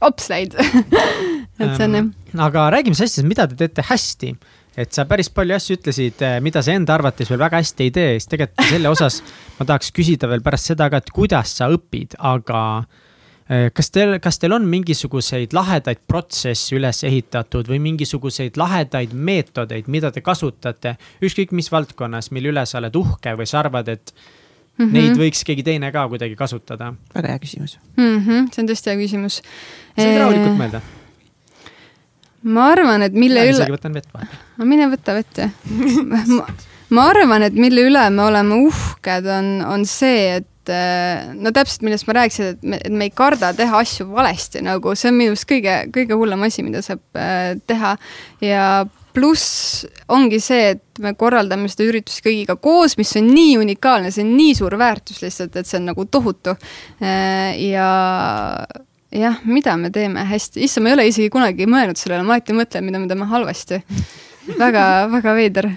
[0.04, 0.58] ops läinud
[1.58, 2.08] et see on jah.
[2.46, 4.30] aga räägime siis asjadest, mida te teete hästi.
[4.78, 8.14] et sa päris palju asju ütlesid, mida sa enda arvates veel väga hästi ei tee,
[8.16, 9.20] siis tegelikult selle osas
[9.58, 12.62] ma tahaks küsida veel pärast seda ka, et kuidas sa õpid, aga
[13.50, 19.90] eh, kas teil, kas teil on mingisuguseid lahedaid protsesse üles ehitatud või mingisuguseid lahedaid meetodeid,
[19.90, 24.14] mida te kasutate, ükskõik mis valdkonnas, mille üle sa oled uhke või sa arvad, et
[24.78, 24.92] mm -hmm.
[24.94, 26.92] neid võiks keegi teine ka kuidagi kasutada?
[27.14, 27.78] väga hea küsimus.
[27.96, 28.18] mm.
[28.18, 29.40] -hmm, see on tõesti hea küsimus.
[29.96, 30.80] saad rahulikult mõelda.
[32.42, 34.44] ma arvan, et mille üle isegi, võtan vett vahepeal.
[34.58, 35.50] no mine võta vett jah.
[36.36, 36.46] ma,
[36.90, 41.82] ma arvan, et mille üle me oleme uhked, on, on see, et eh, no täpselt,
[41.82, 45.18] millest ma rääkisin, et me, et me ei karda teha asju valesti, nagu see on
[45.18, 47.96] minu arust kõige, kõige hullem asi, mida saab eh, teha
[48.44, 48.86] ja
[49.18, 54.24] pluss ongi see, et me korraldame seda üritust kõigiga koos, mis on nii unikaalne, see
[54.26, 56.54] on nii suur väärtus lihtsalt, et see on nagu tohutu.
[57.02, 57.88] ja
[59.10, 62.56] jah, mida me teeme hästi, issand, ma ei ole isegi kunagi mõelnud sellele, ma alati
[62.56, 63.82] mõtlen, mida me teeme halvasti
[64.60, 65.70] väga, väga veider.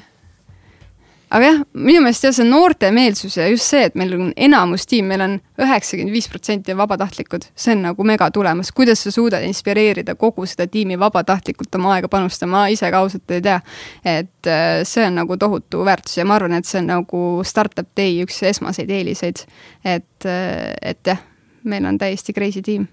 [1.31, 4.83] Aga jah, minu meelest jah, see noorte meelsus ja just see, et meil on enamus
[4.89, 9.45] tiim, meil on üheksakümmend viis protsenti vabatahtlikud, see on nagu mega tulemus, kuidas sa suudad
[9.47, 13.59] inspireerida kogu seda tiimi vabatahtlikult oma aega panustama, ma ise ka ausalt ei tea.
[14.03, 17.87] et äh, see on nagu tohutu väärtus ja ma arvan, et see on nagu startup
[17.97, 19.45] day üks esmaseid eeliseid.
[19.85, 21.21] et, et jah,
[21.63, 22.89] meil on täiesti crazy tiim.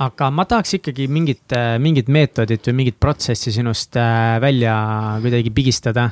[0.00, 4.78] aga ma tahaks ikkagi mingit, mingit meetodit või mingit protsessi sinust äh, välja
[5.20, 6.10] kuidagi pigistada.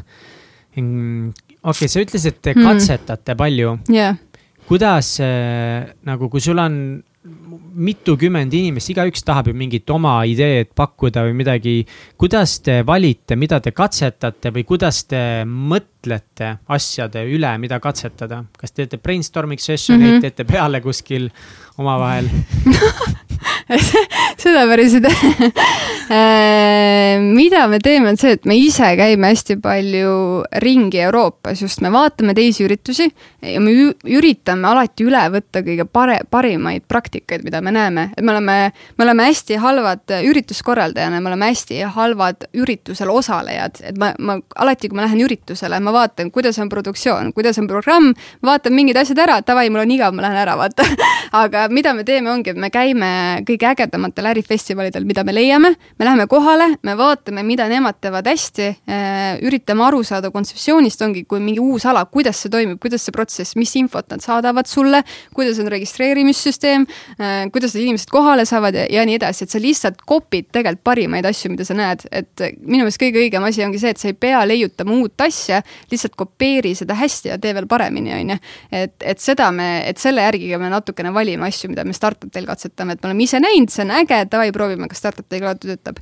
[1.65, 2.65] okei, sa ütlesid, et te Hmm.
[2.69, 3.79] katsetate palju.
[3.93, 4.17] jah,
[4.69, 7.03] kuidas äh, nagu, kui sul on
[7.75, 11.87] mitukümmend inimest, igaüks tahab ju mingit oma ideed pakkuda või midagi.
[12.21, 18.45] kuidas te valite, mida te katsetate või kuidas te mõtlete asjade üle, mida katsetada?
[18.59, 20.17] kas teete brainstorming sessioneid mm, Mhm.
[20.19, 20.21] -hmm.
[20.37, 21.31] teete peale kuskil
[21.79, 22.29] omavahel?
[24.43, 25.51] seda päris ei tee.
[27.25, 30.15] mida me teeme, on see, et me ise käime hästi palju
[30.61, 33.09] ringi Euroopas, just me vaatame teisi üritusi
[33.41, 33.73] ja me
[34.05, 38.59] üritame alati üle võtta kõige pare-, parimaid praktikaid, mida me näeme, et me oleme,
[38.99, 44.91] me oleme hästi halvad ürituskorraldajana, me oleme hästi halvad üritusel osalejad, et ma, ma alati,
[44.91, 48.13] kui ma lähen üritusele, ma vaatan, kuidas on produktsioon, kuidas on programm,
[48.45, 50.87] vaatan mingid asjad ära, davai, mul on igav, ma lähen ära, vaata.
[51.45, 53.11] aga mida me teeme, ongi, et me käime
[53.55, 58.69] kõige ägedamatel ärifestivalidel, mida me leiame, me läheme kohale, me vaatame, mida nemad teevad hästi,
[59.47, 63.57] üritame aru saada kontseptsioonist, ongi, kui mingi uus ala, kuidas see toimub, kuidas see protsess,
[63.59, 65.03] mis infot nad saadavad sulle,
[65.35, 66.87] kuidas on registreerimissüsteem,
[67.55, 71.27] kuidas need inimesed kohale saavad ja, ja nii edasi, et sa lihtsalt copy'd tegelikult parimaid
[71.29, 74.17] asju, mida sa näed, et minu meelest kõige õigem asi ongi see, et sa ei
[74.19, 75.63] pea leiutama uut asja,
[75.93, 78.39] lihtsalt kopeeri seda hästi ja tee veel paremini, on ju.
[78.75, 82.49] et, et seda me, et selle järgi me natukene valime asju, mida me startup teil
[82.49, 86.01] katsetame, et me oleme ise näinud, see on äge, davai, proovime, kas startup ka töötab.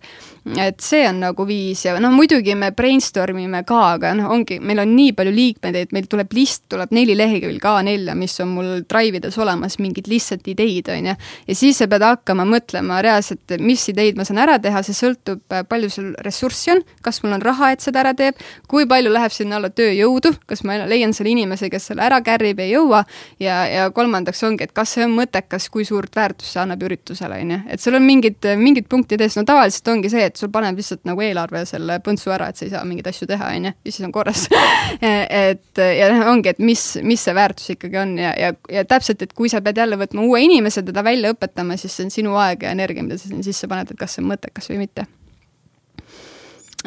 [0.59, 4.59] et see on nagu viis ja noh, muidugi me brainstorm ime ka, aga noh, ongi,
[4.59, 8.51] meil on nii palju liikmeid, et meil tuleb list, tuleb neli lehekülge A4-e, mis on
[8.56, 11.14] mul Drive ides olemas, mingid lihtsalt ideid, on ju.
[11.47, 15.44] ja siis sa pead hakkama mõtlema reaalselt, mis ideid ma saan ära teha, see sõltub,
[15.69, 19.35] palju sul ressurssi on, kas mul on raha, et seda ära teeb, kui palju läheb
[19.35, 23.05] sinna alla tööjõudu, kas ma leian selle inimese, kes selle ära kärrib ei jõua
[23.43, 27.32] ja, ja kolmandaks ongi, et kas see on mõttekas, kui suurt väärtust see annab üritusele,
[27.41, 30.51] on ju, et sul on mingid, mingid punktid ees, no tavaliselt ongi see, et sul
[30.53, 33.69] paneb lihtsalt nagu eelarve selle põntsu ära, et sa ei saa mingeid asju teha, on
[33.69, 34.45] ju, ja siis on korras
[35.03, 39.25] et ja noh, ongi, et mis, mis see väärtus ikkagi on ja, ja, ja täpselt,
[39.25, 42.37] et kui sa pead jälle võtma uue inimese, teda välja õpetama, siis see on sinu
[42.41, 45.07] aeg ja energia, mida sa sinna sisse paned, et kas see on mõttekas või mitte.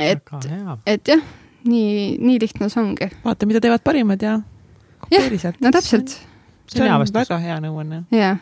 [0.02, 0.36] et,
[0.86, 1.24] et jah,
[1.70, 3.10] nii, nii lihtne see ongi.
[3.24, 4.40] vaata, mida teevad parimad ja
[5.06, 5.62] kopeeri sealt.
[5.64, 6.18] no täpselt,
[6.72, 7.22] see on hea vastus.
[7.24, 8.36] väga hea nõuanne, jaa.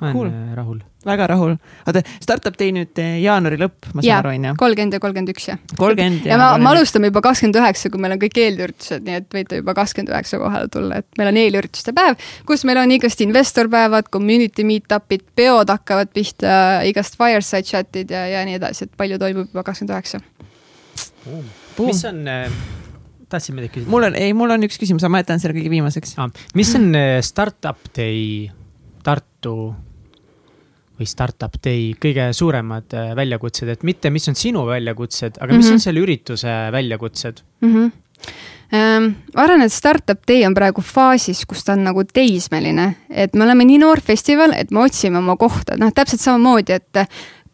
[0.00, 0.26] Ma Cool.
[0.26, 0.78] olen äh, rahul.
[1.06, 1.54] väga rahul.
[1.86, 4.54] oota, startup day nüüd eh, jaanuari lõpp, ma saan aru, onju?
[4.60, 5.60] kolmkümmend ja kolmkümmend üks jah.
[5.78, 9.28] kolmkümmend ja me, me alustame juba kakskümmend üheksa, kui meil on kõik eelüritused, nii et
[9.34, 12.18] võite juba kakskümmend üheksa kohale tulla, et meil on eelürituste päev,
[12.48, 16.58] kus meil on igast investorpäevad, community meet-up'id, peod hakkavad pihta,
[16.88, 20.22] igast fireside chat'id ja, ja nii edasi, et palju toimub juba kakskümmend üheksa.
[21.78, 22.22] mis on,
[23.28, 23.90] tahtsid midagi küsida?
[23.92, 26.30] mul on, ei, mul on üks küsimus, aga ma jätan selle kõige viimaseks ah,.
[26.58, 28.48] mis on äh, Startup Day
[29.04, 29.74] Tartu
[30.98, 35.64] või Startup Day kõige suuremad äh, väljakutsed, et mitte, mis on sinu väljakutsed, aga mis
[35.64, 35.78] mm -hmm.
[35.78, 37.74] on selle ürituse väljakutsed mm?
[37.74, 37.96] -hmm
[38.70, 43.46] ma arvan, et Startup Day on praegu faasis, kus ta on nagu teismeline, et me
[43.46, 47.00] oleme nii noor festival, et me otsime oma kohta, noh, täpselt samamoodi, et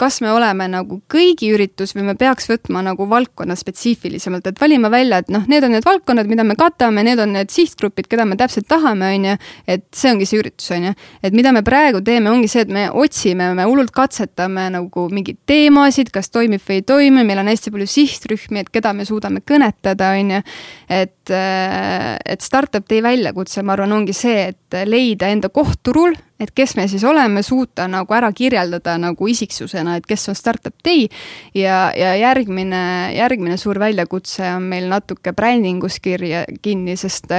[0.01, 4.91] kas me oleme nagu kõigi üritus või me peaks võtma nagu valdkonna spetsiifilisemalt, et valima
[4.93, 8.27] välja, et noh, need on need valdkonnad, mida me katame, need on need sihtgrupid, keda
[8.29, 9.37] me täpselt tahame, on ju,
[9.77, 10.95] et see ongi see üritus, on ju.
[11.25, 15.41] et mida me praegu teeme, ongi see, et me otsime, me hullult katsetame nagu mingeid
[15.49, 19.45] teemasid, kas toimib või ei toimi, meil on hästi palju sihtrühmi, et keda me suudame
[19.47, 20.45] kõnetada, on ju.
[21.01, 26.51] et, et startup day väljakutse, ma arvan, ongi see, et leida enda koht turul et
[26.55, 31.07] kes me siis oleme, suuta nagu ära kirjeldada nagu isiksusena, et kes on Startup Day
[31.55, 37.31] ja, ja järgmine, järgmine suur väljakutse on meil natuke brändingus kirja kinni, sest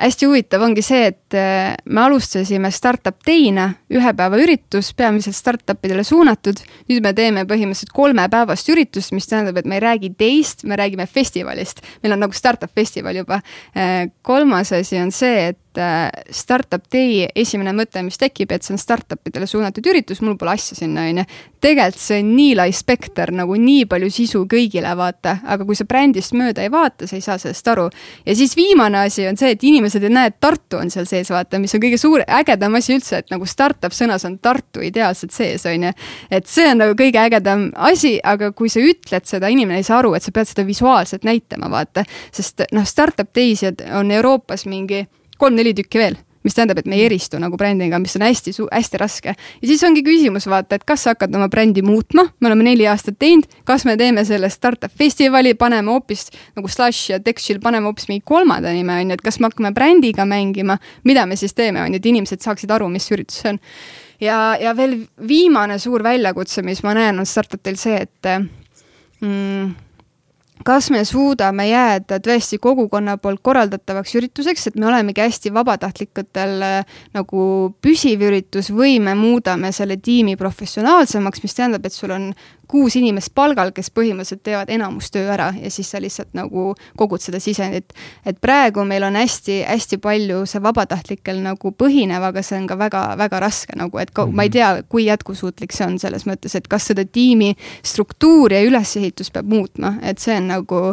[0.00, 5.84] hästi huvitav ongi see, et äh, me alustasime startup day'na, ühe päeva üritus, peamiselt startup
[5.86, 6.62] idele suunatud.
[6.90, 11.06] nüüd me teeme põhimõtteliselt kolmepäevast üritust, mis tähendab, et me ei räägi day'st, me räägime
[11.06, 11.84] festivalist.
[12.02, 13.40] meil on nagu startup festival juba.
[13.76, 18.74] Äh, kolmas asi on see, et äh, startup day esimene mõte, mis tekib, et see
[18.74, 21.24] on startup idele suunatud üritus, mul pole asja sinna, on ju.
[21.60, 25.84] tegelikult see on nii lai spekter, nagu nii palju sisu kõigile, vaata, aga kui sa
[25.84, 27.88] brändist mööda ei vaata, sa ei saa sellest aru.
[28.26, 31.30] ja siis viimane asi on see, et inimesed ei näe, et Tartu on seal sees,
[31.32, 35.34] vaata, mis on kõige suur, ägedam asi üldse, et nagu startup sõnas on Tartu ideaalselt
[35.34, 35.92] sees, on ju.
[36.30, 40.00] et see on nagu kõige ägedam asi, aga kui sa ütled seda, inimene ei saa
[40.00, 42.04] aru, et sa pead seda visuaalselt näitama, vaata.
[42.32, 45.06] sest noh, startup days on Euroopas mingi
[45.40, 49.00] kolm-neli tükki veel mis tähendab, et me ei eristu nagu brändiga, mis on hästi, hästi
[49.00, 49.34] raske.
[49.36, 52.86] ja siis ongi küsimus, vaata, et kas sa hakkad oma brändi muutma, me oleme neli
[52.88, 57.90] aastat teinud, kas me teeme sellest startup festivali, paneme hoopis nagu Slush ja Textil, paneme
[57.90, 61.54] hoopis mingi kolmanda nime, on ju, et kas me hakkame brändiga mängima, mida me siis
[61.54, 63.60] teeme, on ju, et inimesed saaksid aru, mis üritus see on.
[64.20, 68.32] ja, ja veel viimane suur väljakutse, mis ma näen, on startup-il see, et
[69.20, 69.70] mm,
[70.64, 76.96] kas me suudame jääda tõesti kogukonna poolt korraldatavaks ürituseks, et me olemegi hästi vabatahtlikutel äh,
[77.16, 77.44] nagu
[77.82, 82.30] püsiv üritus või me muudame selle tiimi professionaalsemaks, mis tähendab, et sul on
[82.70, 87.22] kuus inimest palgal, kes põhimõtteliselt teevad enamus töö ära ja siis sa lihtsalt nagu kogud
[87.22, 87.92] seda sisendit.
[88.26, 93.40] et praegu meil on hästi-hästi palju see vabatahtlikel nagu põhinev, aga see on ka väga-väga
[93.42, 94.58] raske nagu, et ka, ma ei mhm.
[94.58, 99.50] tea, kui jätkusuutlik see on selles mõttes, et kas seda tiimi struktuuri ja ülesehitust peab
[99.50, 100.84] muutma, et see on nagu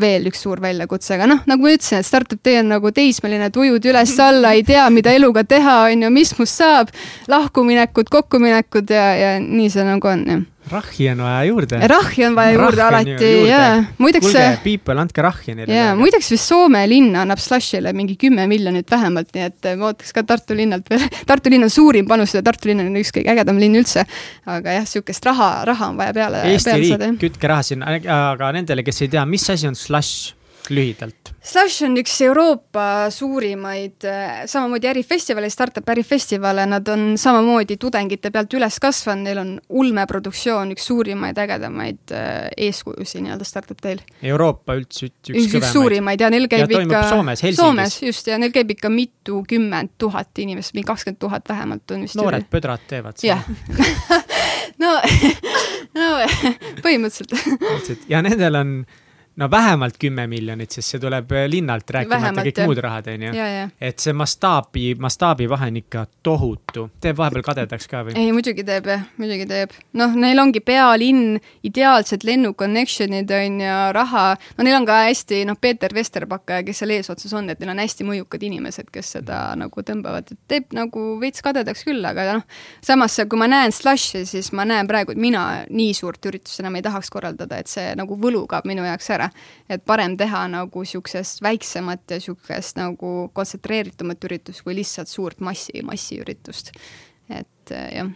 [0.00, 3.48] veel üks suur väljakutse, aga noh, nagu ma ütlesin, et startup tee on nagu teismeline,
[3.48, 6.92] et ujud üles-alla, ei tea, mida eluga teha, on ju, mis must saab,
[7.32, 11.80] lahkuminekud, kokkuminekud ja, ja nii see nagu on, jah rahhi on vaja juurde.
[11.88, 13.84] rahhi on vaja juurde alati, jaa.
[13.98, 14.26] muideks.
[14.26, 15.74] kuulge, people, andke rahhi neile.
[15.74, 20.14] jaa, muideks vist Soome linn annab Slushile mingi kümme miljonit vähemalt, nii et ma ootaks
[20.16, 21.04] ka Tartu linnalt veel.
[21.30, 24.06] Tartu linn on suurim panustaja, Tartu linn on üks kõige ägedam linn üldse.
[24.46, 26.42] aga jah, sihukest raha, raha on vaja peale.
[26.52, 30.35] Eesti riik, kütke raha sinna, aga nendele, kes ei tea, mis asi on Slush?
[30.74, 31.32] Lühidalt?
[31.46, 38.56] Slash on üks Euroopa suurimaid, äh, samamoodi ärifestivale, startup ärifestivale, nad on samamoodi tudengite pealt
[38.58, 44.02] üles kasvanud, neil on ulmeproduktsioon, üks suurimaid ägedamaid äh, eeskujusid nii-öelda startup teil.
[44.26, 46.20] Euroopa üldse üks, üks, üks suurimaid.
[46.20, 48.26] Ja neil käib ja ikka Soomes, Soomes just.
[48.26, 52.50] Ja neil käib ikka mitukümmend tuhat inimest, mingi kakskümmend tuhat vähemalt on vist noored üle.
[52.50, 53.38] pödrad teevad seda.
[54.82, 54.96] no
[55.98, 56.12] no
[56.84, 58.06] põhimõtteliselt.
[58.10, 58.72] Ja nendel on
[59.36, 62.68] no vähemalt kümme miljonit, sest see tuleb äh, linnalt, rääkimata kõik jah.
[62.68, 63.32] muud rahad, on ju.
[63.88, 66.86] et see mastaabi, mastaabi vahe on ikka tohutu.
[67.00, 68.16] teeb vahepeal kadedaks ka või?
[68.16, 69.74] ei, muidugi teeb jah, muidugi teeb.
[70.00, 71.36] noh, neil ongi pealinn,
[71.68, 74.24] ideaalsed lennukonnection'id on ju, raha,
[74.56, 77.84] no neil on ka hästi, noh, Peeter Vesterpakk, kes seal eesotsas on, et neil on
[77.84, 82.48] hästi mõjukad inimesed, kes seda nagu tõmbavad, et teeb nagu veits kadedaks küll, aga noh,
[82.84, 86.80] samas kui ma näen Slushi, siis ma näen praegu, et mina nii suurt üritust enam
[86.80, 89.30] ei tahaks korraldada, et see nagu võlu kaob minu jaoks ära ära.
[89.68, 95.82] et parem teha nagu niisugusest väiksemat ja niisugust nagu kontsentreeritumat üritust kui lihtsalt suurt massi,
[95.82, 96.72] massiüritust.
[97.28, 98.14] et äh, jah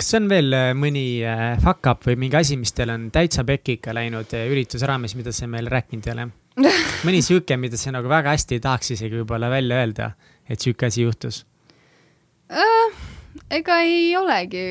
[0.00, 3.44] kas on veel äh, mõni äh, fuck up või mingi asi, mis teil on täitsa
[3.44, 6.26] pekika läinud ürituse raames, mida sa meile rääkinud ei ole?
[7.06, 10.10] mõni sihuke, mida sa nagu väga hästi ei tahaks isegi võib-olla välja öelda,
[10.48, 11.44] et sihuke asi juhtus
[12.50, 12.96] äh,?
[13.50, 14.64] ega ei olegi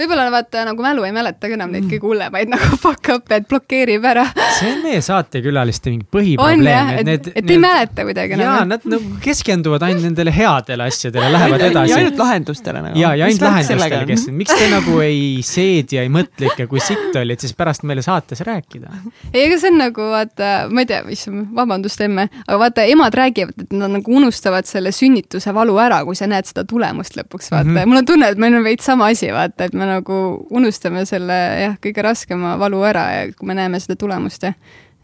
[0.00, 3.48] võib-olla vaata nagu mälu ei mäleta ka enam neid kõige hullemaid nagu fuck up'e, et
[3.48, 4.24] blokeerib ära.
[4.58, 6.66] see on meie saatekülaliste mingi põhiprobleem.
[6.72, 8.72] jah, et, et ei mäleta kuidagi jaa, enam.
[8.74, 13.00] nad nagu keskenduvad ainult nendele headele asjadele, lähevad ja edasi ainult lahendustele nagu.
[13.02, 16.82] ja, ja ainult lahendustele keskendunud, miks te nagu ei seedi ja ei mõtle ikka, kui
[16.82, 18.92] sitt oli, et siis pärast meile saates rääkida.
[19.32, 23.14] ei, ega see on nagu vaata, ma ei tea, mis, vabandust, emme, aga vaata, emad
[23.16, 27.52] räägivad, et nad nagu unustavad selle sünnituse valu ära, kui sa näed seda tulemust lõpuks,
[27.52, 27.76] vaata mm.
[27.76, 27.92] -hmm.
[27.92, 31.38] mul on tunne, et meil on veits sama asi, vaata, et me nagu unustame selle
[31.62, 34.52] jah, kõige raskema valu ära ja kui me näeme seda tulemust ja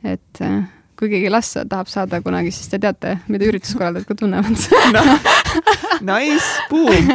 [0.06, 0.62] et äh,
[0.98, 4.59] kui keegi last tahab saada kunagi, siis te teate, mida ürituskorraldajad ka tunnevad.
[5.98, 7.06] Nice, boom.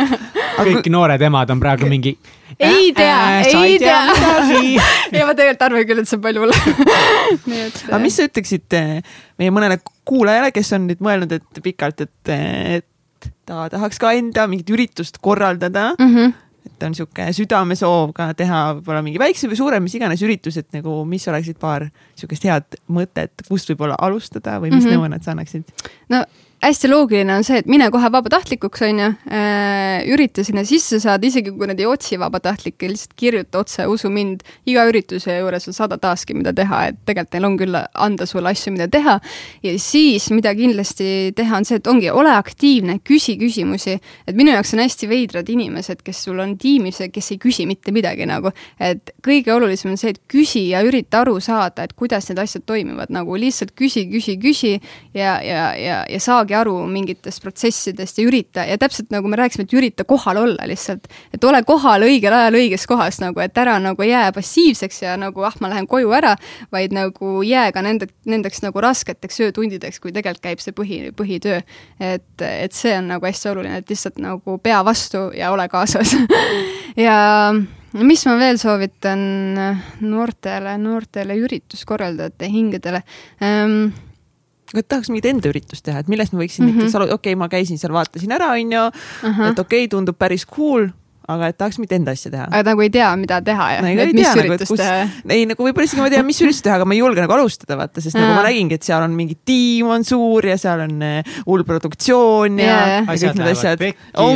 [0.57, 2.15] kõik noored emad on praegu mingi.
[2.57, 3.99] ei tea, ei tea.
[4.09, 4.73] midagi.
[5.17, 6.81] ja ma tegelikult arvan küll, et see on palju hullem.
[7.87, 8.75] aga mis sa ütleksid
[9.39, 12.33] meie mõnele kuulajale, kes on nüüd mõelnud, et pikalt, et,
[12.79, 16.15] et ta tahaks ka enda mingit üritust korraldada, mm?
[16.15, 16.35] -hmm.
[16.73, 20.69] Et on sihuke südamesoov ka teha võib-olla mingi väiksem või suurem, mis iganes üritus, et
[20.75, 21.87] nagu mis oleksid paar
[22.19, 24.89] sihukest head mõtet, kust võib-olla alustada või mis mm.
[24.89, 25.05] -hmm.
[25.05, 25.69] nõu nad sa annaksid?
[26.13, 26.23] no
[26.63, 29.09] hästi loogiline on see, et mine kohe vabatahtlikuks, on ju,
[30.13, 34.43] ürita sinna sisse saada, isegi kui nad ei otsi vabatahtlikke, lihtsalt kirjuta otse, usu mind,
[34.69, 38.53] iga ürituse juures on sada task'i, mida teha, et tegelikult neil on küll anda sulle
[38.53, 39.19] asju, mida teha.
[39.63, 43.99] ja siis, mida kindlasti teha, on see, et ongi, ole aktiivne, küsi küsimusi.
[44.27, 47.67] et minu jaoks on hästi veidrad inimesed, kes sul on tiimis ja kes ei küsi
[47.67, 51.93] mitte midagi nagu, et kõige olulisem on see, et küsi ja ürita aru saada, et
[51.97, 54.73] kuidas need asjad toimivad, nagu lihtsalt küsi, küsi, küsi
[55.13, 59.67] ja, ja, ja, ja saagi aru mingitest protsessidest ja ürita ja täpselt nagu me rääkisime,
[59.67, 61.07] et ürita kohal olla lihtsalt.
[61.33, 65.43] et ole kohal õigel ajal õiges kohas nagu, et ära nagu jää passiivseks ja nagu
[65.43, 66.35] ah, ma lähen koju ära,
[66.71, 71.61] vaid nagu jää ka nende, nendeks nagu rasketeks öötundideks, kui tegelikult käib see põhi, põhitöö.
[71.99, 76.15] et, et see on nagu hästi oluline, et lihtsalt nagu pea vastu ja ole kaasas.
[77.07, 77.53] ja
[78.01, 79.21] mis ma veel soovitan
[80.01, 83.03] noortele, noortele ürituskorraldajate hingedele
[83.43, 83.93] ähm,
[84.73, 86.71] aga tahaks mingit enda üritust teha, et millest ma võiksin mm.
[86.71, 86.89] -hmm.
[86.89, 88.85] näiteks, okei okay,, ma käisin seal, vaatasin ära, onju,
[89.29, 90.89] et okei okay,, tundub päris cool,
[91.29, 92.45] aga et tahaks mingit enda asja teha.
[92.51, 94.43] aga nagu ei tea, mida teha ja No no, ega ei et mis tea, nagu,
[94.43, 95.07] et üritust kus- teha.
[95.37, 97.77] ei nagu võib-olla isegi ma tean, mis üritust teha, aga ma ei julge nagu alustada,
[97.79, 98.35] vaata, sest nagu Aa.
[98.41, 102.59] ma nägingi, et seal on mingi tiim on suur ja seal on eh, hull produktsioon
[102.59, 103.07] ja, ja, jah.
[103.07, 103.85] kõik Asjad need asjad.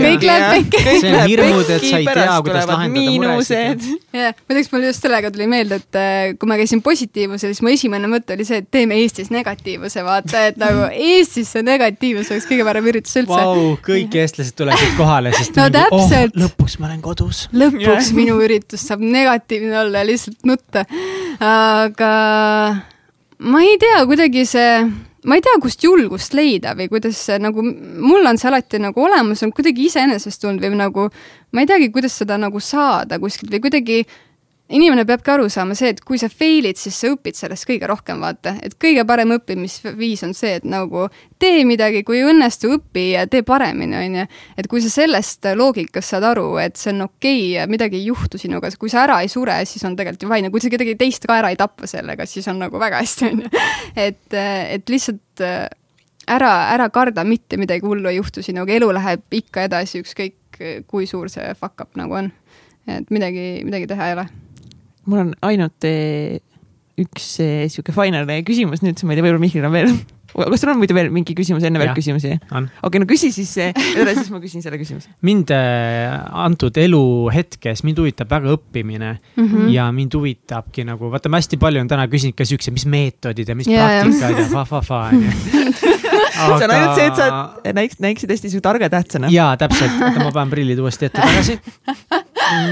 [0.07, 0.83] Kõik läheb pekki.
[1.01, 3.87] See on hirmud, et sa ei tea, kuidas lahendada miinused.
[4.15, 7.71] jah, muideks mul just sellega tuli meelde, et äh, kui ma käisin positiivusel, siis mu
[7.73, 12.47] esimene mõte oli see, et teeme Eestis negatiivuse, vaata, et nagu Eestis see negatiivus oleks
[12.49, 13.75] kõige parem üritus üldse wow..
[13.85, 16.35] Kõik eestlased tulesid kohale, sest No mingi, täpselt.
[16.37, 17.47] oh, lõpuks ma olen kodus.
[17.55, 20.85] lõpuks minu üritus saab negatiivne olla ja lihtsalt nutta.
[21.43, 22.11] aga
[23.37, 24.77] ma ei tea, kuidagi see,
[25.27, 29.03] ma ei tea, kust julgust leida või kuidas see nagu, mul on see alati nagu
[29.07, 31.09] olemas, on kuidagi iseenesest tulnud või nagu
[31.53, 34.01] ma ei teagi, kuidas seda nagu saada kuskilt või kuidagi
[34.73, 38.19] inimene peabki aru saama see, et kui sa fail'id, siis sa õpid sellest kõige rohkem,
[38.23, 41.05] vaata, et kõige parem õppimisviis on see, et nagu
[41.39, 44.25] tee midagi, kui ei õnnestu, õpi ja tee paremini, onju.
[44.59, 48.41] et kui sa sellest loogikast saad aru, et see on okei okay, midagi ei juhtu
[48.41, 51.27] sinuga, kui sa ära ei sure, siis on tegelikult ju vaine, kui sa kedagi teist
[51.29, 53.51] ka ära ei tapa sellega, siis on nagu väga hästi, onju.
[54.07, 55.61] et, et lihtsalt äh,
[56.27, 60.35] ära, ära karda, mitte midagi hullu ei juhtu sinuga, elu läheb ikka edasi, ükskõik
[60.89, 62.31] kui suur see fuck up nagu on.
[62.89, 64.27] et midagi, midagi teha ei ole
[65.07, 66.37] mul on ainult eh,
[66.99, 69.91] üks eh, sihuke final eh, küsimus nüüd, ma ei tea, võib-olla Mihklil on veel.
[70.37, 72.35] kas sul on muidu veel mingi küsimus, enne veel küsimusi?
[72.85, 75.09] okei, no küsi siis, edasi siis ma küsin selle küsimuse.
[75.29, 79.47] mind antud eluhetkes, mind huvitab väga õppimine mm.
[79.47, 79.71] -hmm.
[79.73, 83.49] ja mind huvitabki nagu, vaata, ma hästi palju on täna küsinud ka siukse, mis meetodid
[83.49, 84.01] ja mis jah.
[84.03, 86.25] praktikad ja fa-fa-fa onju.
[86.37, 89.31] see on ainult see, et sa näik-, näiksid hästi sihuke targa tähtsana.
[89.33, 91.57] jaa, täpselt, oota, ma panen prillid uuesti ette tagasi.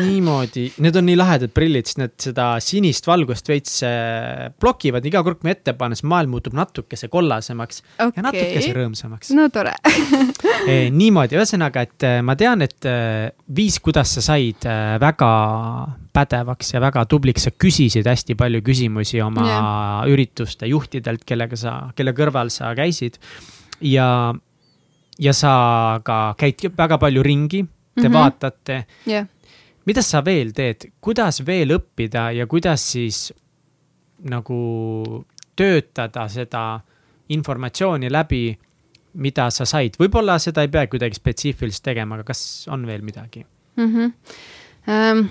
[0.06, 5.24] niimoodi, need on nii lahedad prillid, sest need seda sinist valgust veits äh, blokivad, iga
[5.26, 9.34] kord, kui ma ette panen, siis maailm muutub natukese kollasemaks ja natukese rõõmsamaks.
[9.38, 9.76] no tore.
[10.66, 14.66] Eh, niimoodi, ühesõnaga, et eh, ma tean, et eh, viis, kuidas sa said
[15.02, 15.30] väga
[16.16, 20.10] pädevaks ja väga tubliks, sa küsisid hästi palju küsimusi oma yeah.
[20.12, 23.20] ürituste juhtidelt, kellega sa, kelle kõrval sa käisid.
[23.84, 24.34] ja,
[25.20, 25.54] ja sa
[26.06, 28.06] ka käid väga palju ringi, te mm.
[28.08, 28.14] -hmm.
[28.14, 29.28] vaatate, jah,
[29.86, 33.34] mida sa veel teed, kuidas veel õppida ja kuidas siis
[34.30, 35.26] nagu
[35.56, 36.80] töötada seda
[37.30, 38.58] informatsiooni läbi,
[39.14, 43.46] mida sa said, võib-olla seda ei pea kuidagi spetsiifiliselt tegema, aga kas on veel midagi?
[43.76, 43.94] mm.
[43.94, 44.14] -hmm.
[44.86, 45.30] Um,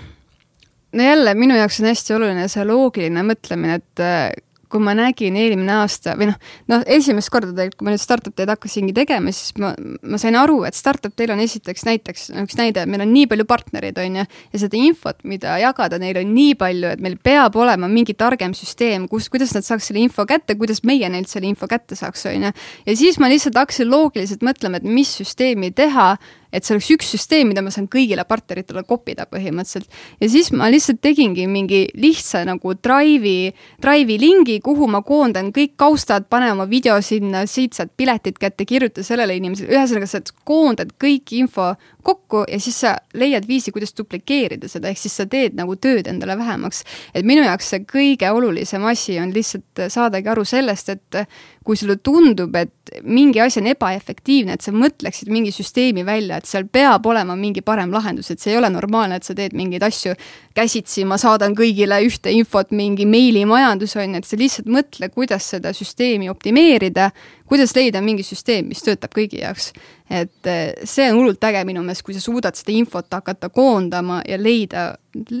[0.95, 4.29] no jälle, minu jaoks on hästi oluline see loogiline mõtlemine, et äh,
[4.71, 6.37] kui ma nägin eelmine aasta või noh,
[6.71, 9.71] noh, esimest korda tegelikult, kui ma nüüd startup teed hakkasingi tegema, siis ma,
[10.03, 13.47] ma sain aru, et startup teil on esiteks näiteks, üks näide, meil on nii palju
[13.49, 17.55] partnereid, on ju, ja seda infot, mida jagada, neil on nii palju, et meil peab
[17.61, 21.49] olema mingi targem süsteem, kus, kuidas nad saaks selle info kätte, kuidas meie neilt selle
[21.51, 22.55] info kätte saaks, on ju.
[22.89, 26.15] ja siis ma lihtsalt hakkasin loogiliselt mõtlema, et mis süsteemi teha
[26.53, 29.89] et see oleks üks süsteem, mida ma saan kõigile partneritele kopida põhimõtteliselt.
[30.21, 35.75] ja siis ma lihtsalt tegingi mingi lihtsa nagu Drive'i, Drive'i lingi, kuhu ma koondan kõik
[35.79, 40.95] kaustad, panen oma video sinna, siit saad piletid kätte, kirjuta sellele inimesele, ühesõnaga sa koondad
[41.01, 41.73] kõik info
[42.05, 46.07] kokku ja siis sa leiad viisi, kuidas duplikeerida seda, ehk siis sa teed nagu tööd
[46.07, 46.83] endale vähemaks.
[47.13, 51.21] et minu jaoks see kõige olulisem asi on lihtsalt saadagi aru sellest, et
[51.65, 56.45] kui sulle tundub, et mingi asi on ebaefektiivne, et sa mõtleksid mingi süsteemi välja, et
[56.45, 59.81] seal peab olema mingi parem lahendus, et see ei ole normaalne, et sa teed mingeid
[59.87, 60.13] asju
[60.55, 65.47] käsitsi, ma saadan kõigile ühte infot, mingi meilimajandus on ju, et sa lihtsalt mõtle, kuidas
[65.55, 67.09] seda süsteemi optimeerida,
[67.49, 69.71] kuidas leida mingi süsteem, mis töötab kõigi jaoks.
[70.05, 74.21] et eh, see on hullult äge minu meelest, kui sa suudad seda infot hakata koondama
[74.29, 74.85] ja leida,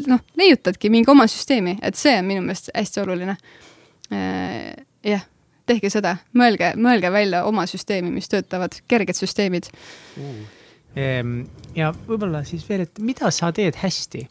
[0.09, 3.37] noh, leiutadki mingi oma süsteemi, et see on minu meelest hästi oluline.
[4.09, 4.73] Eh,
[5.05, 5.29] jah
[5.65, 9.69] tehke seda, mõelge, mõelge välja oma süsteemi, mis töötavad, kerged süsteemid.
[10.19, 11.43] Uh..
[11.75, 14.27] ja võib-olla siis veel, et mida sa teed hästi?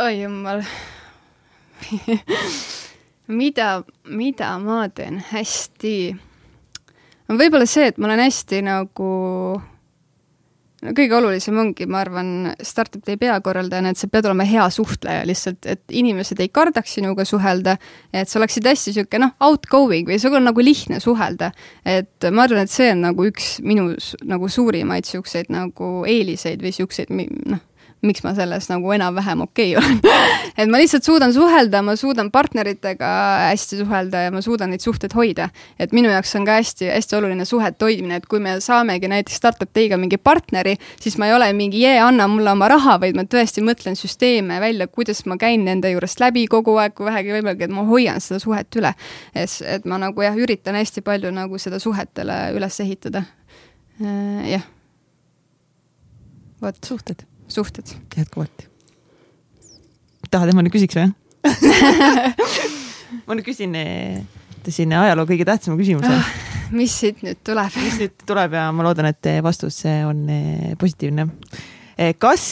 [0.00, 0.62] oi jumal.
[3.30, 6.16] Mida, mida ma teen hästi?
[7.30, 9.10] võib-olla see, et ma olen hästi nagu
[10.84, 12.32] no kõige olulisem ongi, ma arvan,
[12.64, 17.26] startup day peakorraldajana, et sa pead olema hea suhtleja lihtsalt, et inimesed ei kardaks sinuga
[17.28, 17.76] suhelda,
[18.12, 21.52] et sa oleksid hästi niisugune noh, outgoing või sul on nagu lihtne suhelda.
[21.84, 23.90] et ma arvan, et see on nagu üks minu
[24.28, 27.12] nagu suurimaid niisuguseid nagu eeliseid või niisuguseid
[27.50, 27.64] noh,
[28.06, 32.30] miks ma selles nagu enam-vähem okei okay olen et ma lihtsalt suudan suhelda, ma suudan
[32.32, 33.10] partneritega
[33.50, 35.48] hästi suhelda ja ma suudan neid suhteid hoida.
[35.78, 39.72] et minu jaoks on ka hästi-hästi oluline suhete hoidmine, et kui me saamegi näiteks startup
[39.76, 43.24] day'ga mingi partneri, siis ma ei ole mingi jee, anna mulle oma raha, vaid ma
[43.28, 47.64] tõesti mõtlen süsteeme välja, kuidas ma käin nende juurest läbi kogu aeg, kui vähegi võimalik,
[47.68, 48.94] et ma hoian seda suhet üle.
[49.34, 53.24] et ma nagu jah, üritan hästi palju nagu seda suhetele üles ehitada.
[54.00, 54.68] Äh, jah.
[56.60, 56.76] vot.
[56.84, 57.94] suhted suhted.
[58.16, 58.68] jätkuvalt.
[60.30, 61.10] tahad, et ma nüüd küsiks või
[63.26, 63.74] ma nüüd küsin
[64.68, 66.28] siin ajaloo kõige tähtsama küsimuse ah,.
[66.76, 67.72] mis siit nüüd tuleb?
[67.80, 71.26] mis nüüd tuleb ja ma loodan, et vastus on eh, positiivne.
[71.96, 72.44] Eh, kas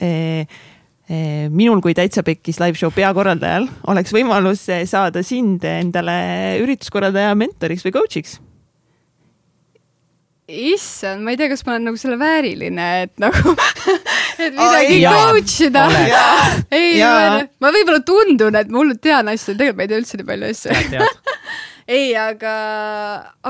[0.00, 0.46] eh,
[1.54, 6.16] minul kui Täitsa Pekkis live show peakorraldajal oleks võimalus saada sind endale
[6.64, 8.40] ürituskorraldaja mentoriks või coach'iks?
[10.46, 13.54] Issand, ma ei tea, kas ma olen nagu selle vääriline, et nagu
[14.44, 15.86] et midagi coach ida.
[16.70, 20.20] ei, ma, ma võib-olla tundun, et ma hullult tean asju, tegelikult ma ei tea üldse
[20.20, 21.10] nii palju asju.
[21.98, 22.54] ei, aga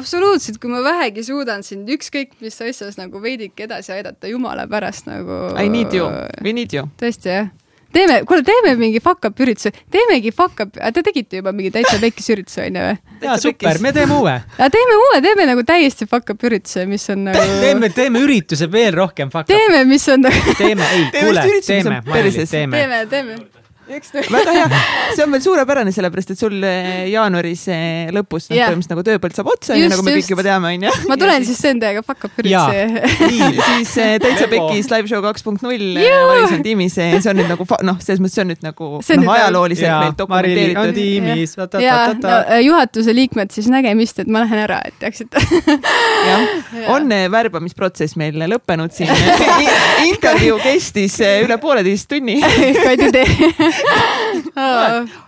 [0.00, 5.10] absoluutselt, kui ma vähegi suudan sind ükskõik mis asjas nagu veidike edasi aidata, jumala pärast
[5.10, 5.52] nagu.
[5.60, 6.08] I need you,
[6.40, 6.88] we need you.
[7.00, 7.52] tõesti jah
[7.94, 11.98] teeme, kuule, teeme mingi fuck up ürituse, teemegi fuck up, te tegite juba mingi täitsa
[12.02, 12.96] pekkis ürituse onju või?
[13.26, 14.36] jaa, super, me teeme uue.
[14.58, 17.44] teeme uue, teeme nagu täiesti fuck up ürituse, mis on nagu.
[17.64, 19.52] teeme, teeme ürituse veel rohkem fuck up.
[19.54, 20.56] teeme, mis on nagu.
[20.58, 22.76] teeme, ei, kuule, teeme, teeme.
[22.76, 23.55] teeme, teeme
[23.86, 24.66] väga hea,
[25.14, 29.36] see on veel suurepärane, sellepärast et sul eh, jaanuaris eh, lõpus noh, põhimõtteliselt nagu tööpõld
[29.36, 30.94] saab otsa, nagu me kõik juba teame, onju.
[31.10, 33.02] ma tulen siis teen teiega fuck up ürituse.
[33.70, 37.52] siis eh, Täitsa Pekis live show kaks punkt null Maris on tiimis, see on nüüd
[37.52, 40.92] nagu noh, selles mõttes see on nüüd nagu noh, ajalooliselt meil dokumenteeritud.
[40.96, 41.56] tiimis.
[41.84, 42.34] ja no,
[42.66, 45.42] juhatuse liikmed siis nägemist, et ma lähen ära, et teaksite.
[46.30, 46.58] jah,
[46.96, 49.14] on värbamisprotsess meil lõppenud siin
[50.10, 52.40] intervjuu kestis üle pooleteist tunni.
[52.42, 53.75] kadi tee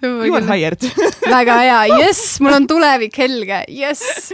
[0.02, 0.82] You are hired
[1.28, 4.30] väga hea, jess, mul on tulevik helge, jess.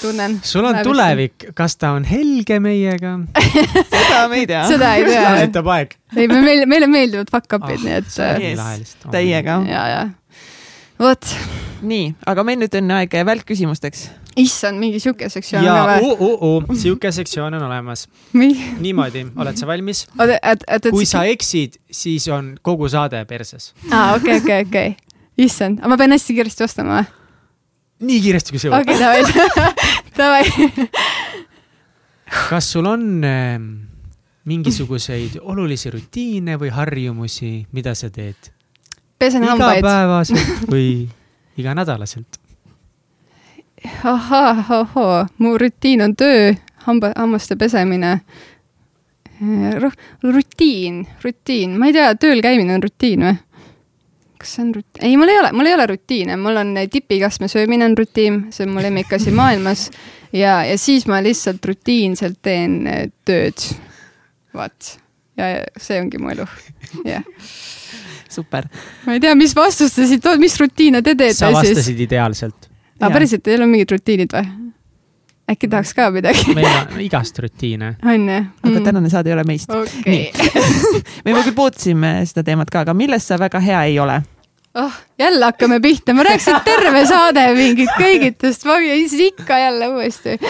[0.00, 0.38] tunnen.
[0.44, 4.66] sul on tulevik, kas ta on helge meiega seda me ei tea.
[4.70, 5.22] seda ei tea.
[5.22, 5.96] seda näitab aeg.
[6.16, 9.60] ei, me, meile, meeldivad fuck up'id oh,, nii et täiega.
[9.68, 10.06] ja, ja.
[10.98, 11.34] Vot.
[11.86, 16.08] nii, aga meil nüüd on aeg välkküsimusteks issand, mingi sihuke sektsioon on ka või?
[16.10, 18.06] Uh, uh, uh, sihuke sektsioon on olemas
[18.36, 20.04] niimoodi, oled sa valmis?
[20.90, 23.72] kui sa eksid, siis on kogu saade perses.
[23.90, 24.96] aa, okei, okei, okei.
[25.46, 27.06] issand, aga ma pean hästi kiiresti vastama või?
[28.10, 28.84] nii kiiresti, kui sa jõuad.
[28.84, 29.22] okei, davai,
[30.20, 30.88] davai.
[32.50, 33.56] kas sul on äh,
[34.46, 38.52] mingisuguseid olulisi rutiine või harjumusi, mida sa teed?
[39.18, 39.78] Pesen hambaid.
[39.78, 41.08] igapäevaselt või
[41.58, 42.40] iganädalaselt?
[44.04, 46.54] ahah, ohoo, mu rutiin on töö,
[46.86, 48.20] hamba, hammaste pesemine.
[50.22, 53.34] rutiin, rutiin, ma ei tea, tööl käimine on rutiin või?
[54.36, 57.48] kas see on rut-, ei, mul ei ole, mul ei ole rutiine, mul on tipikastme
[57.48, 59.90] söömine on rutiin, see on mu lemmikasi maailmas.
[60.32, 63.64] ja, ja siis ma lihtsalt rutiinselt teen eh, tööd.
[64.56, 64.98] vaat,
[65.36, 66.48] ja see ongi mu elu,
[67.04, 67.24] jah
[68.36, 68.68] super.
[69.06, 71.42] ma ei tea, mis vastust te siit, mis rutiine te teete siis?
[71.42, 72.70] sa vastasid ideaalselt.
[73.00, 74.46] aa, päriselt, teil on mingid rutiinid või?
[75.52, 76.54] äkki tahaks ka midagi?
[76.54, 77.96] meil on igast rutiine.
[78.04, 78.38] on ju?
[78.62, 78.84] aga mm.
[78.84, 80.30] tänane saade ei ole meist okay.
[81.24, 84.20] me juba küll puudutasime seda teemat ka, aga milles sa väga hea ei ole?
[84.76, 90.40] oh, jälle hakkame pihta, ma rääkisin terve saade mingit kõigitust, ja siis ikka jälle uuesti.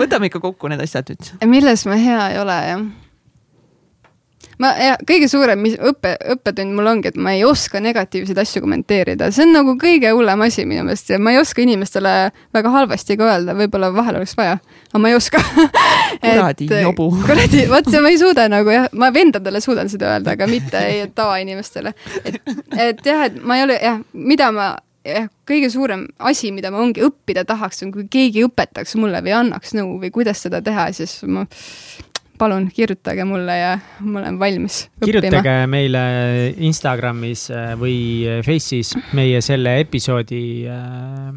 [0.00, 1.36] võtame ikka kokku need asjad nüüd.
[1.46, 2.88] milles ma hea ei ole, jah
[4.62, 4.72] ma,
[5.08, 9.46] kõige suurem mis õppe, õppetund mul ongi, et ma ei oska negatiivseid asju kommenteerida, see
[9.46, 12.14] on nagu kõige hullem asi minu meelest ja ma ei oska inimestele
[12.54, 14.58] väga halvasti ka öelda, võib-olla vahel oleks vaja,
[14.90, 15.42] aga ma ei oska
[16.24, 17.10] kuradi jobu.
[17.28, 20.82] kuradi, vot see ma ei suuda nagu jah, ma vendadele suudan seda öelda, aga mitte
[20.90, 21.94] ei tavainimestele.
[22.24, 22.42] et,
[22.74, 24.74] et jah, et ma ei ole jah, mida ma
[25.06, 29.34] jah, kõige suurem asi, mida ma ongi õppida tahaks, on kui keegi õpetaks mulle või
[29.36, 31.46] annaks nõu või kuidas seda teha, siis ma
[32.38, 35.66] palun kirjutage mulle ja ma olen valmis kirjutage õppima.
[35.70, 36.02] meile
[36.68, 37.98] Instagramis äh, või
[38.46, 41.28] Face'is meie selle episoodi äh,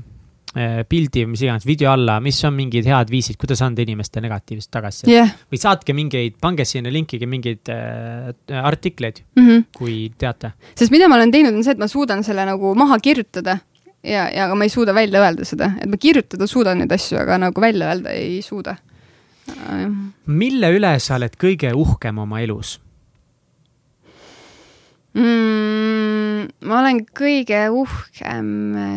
[0.57, 4.23] äh, pildi või mis iganes video alla, mis on mingid head viisid, kuidas anda inimeste
[4.23, 5.33] negatiivset tagasisidet yeah..
[5.51, 9.65] või saatke mingeid, pange sinna linkige mingeid äh, artikleid mm, -hmm.
[9.77, 10.53] kui teate.
[10.75, 13.59] sest mida ma olen teinud, on see, et ma suudan selle nagu maha kirjutada
[14.03, 17.19] ja, ja aga ma ei suuda välja öelda seda, et ma kirjutada suudan neid asju,
[17.21, 18.77] aga nagu välja öelda ei suuda
[20.25, 22.77] mille üle sa oled kõige uhkem oma elus?
[25.17, 26.47] Mm,?
[26.65, 28.47] ma olen kõige uhkem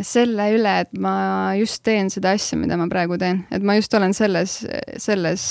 [0.06, 1.14] selle üle, et ma
[1.58, 4.60] just teen seda asja, mida ma praegu teen, et ma just olen selles,
[5.02, 5.44] selles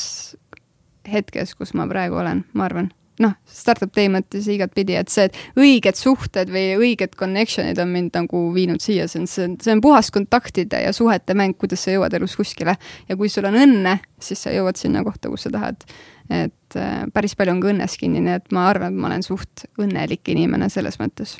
[1.09, 2.91] hetkes, kus ma praegu olen, ma arvan
[3.21, 8.43] noh, startup mõttes igatpidi, et see, et õiged suhted või õiged connection'id on mind nagu
[8.55, 11.93] viinud siia, see on, see on, see on puhas kontaktide ja suhete mäng, kuidas sa
[11.93, 12.77] jõuad elus kuskile.
[13.09, 15.85] ja kui sul on õnne, siis sa jõuad sinna kohta, kus sa tahad.
[16.29, 19.25] et äh, päris palju on ka õnnes kinni, nii et ma arvan, et ma olen
[19.25, 21.37] suht õnnelik inimene selles mõttes.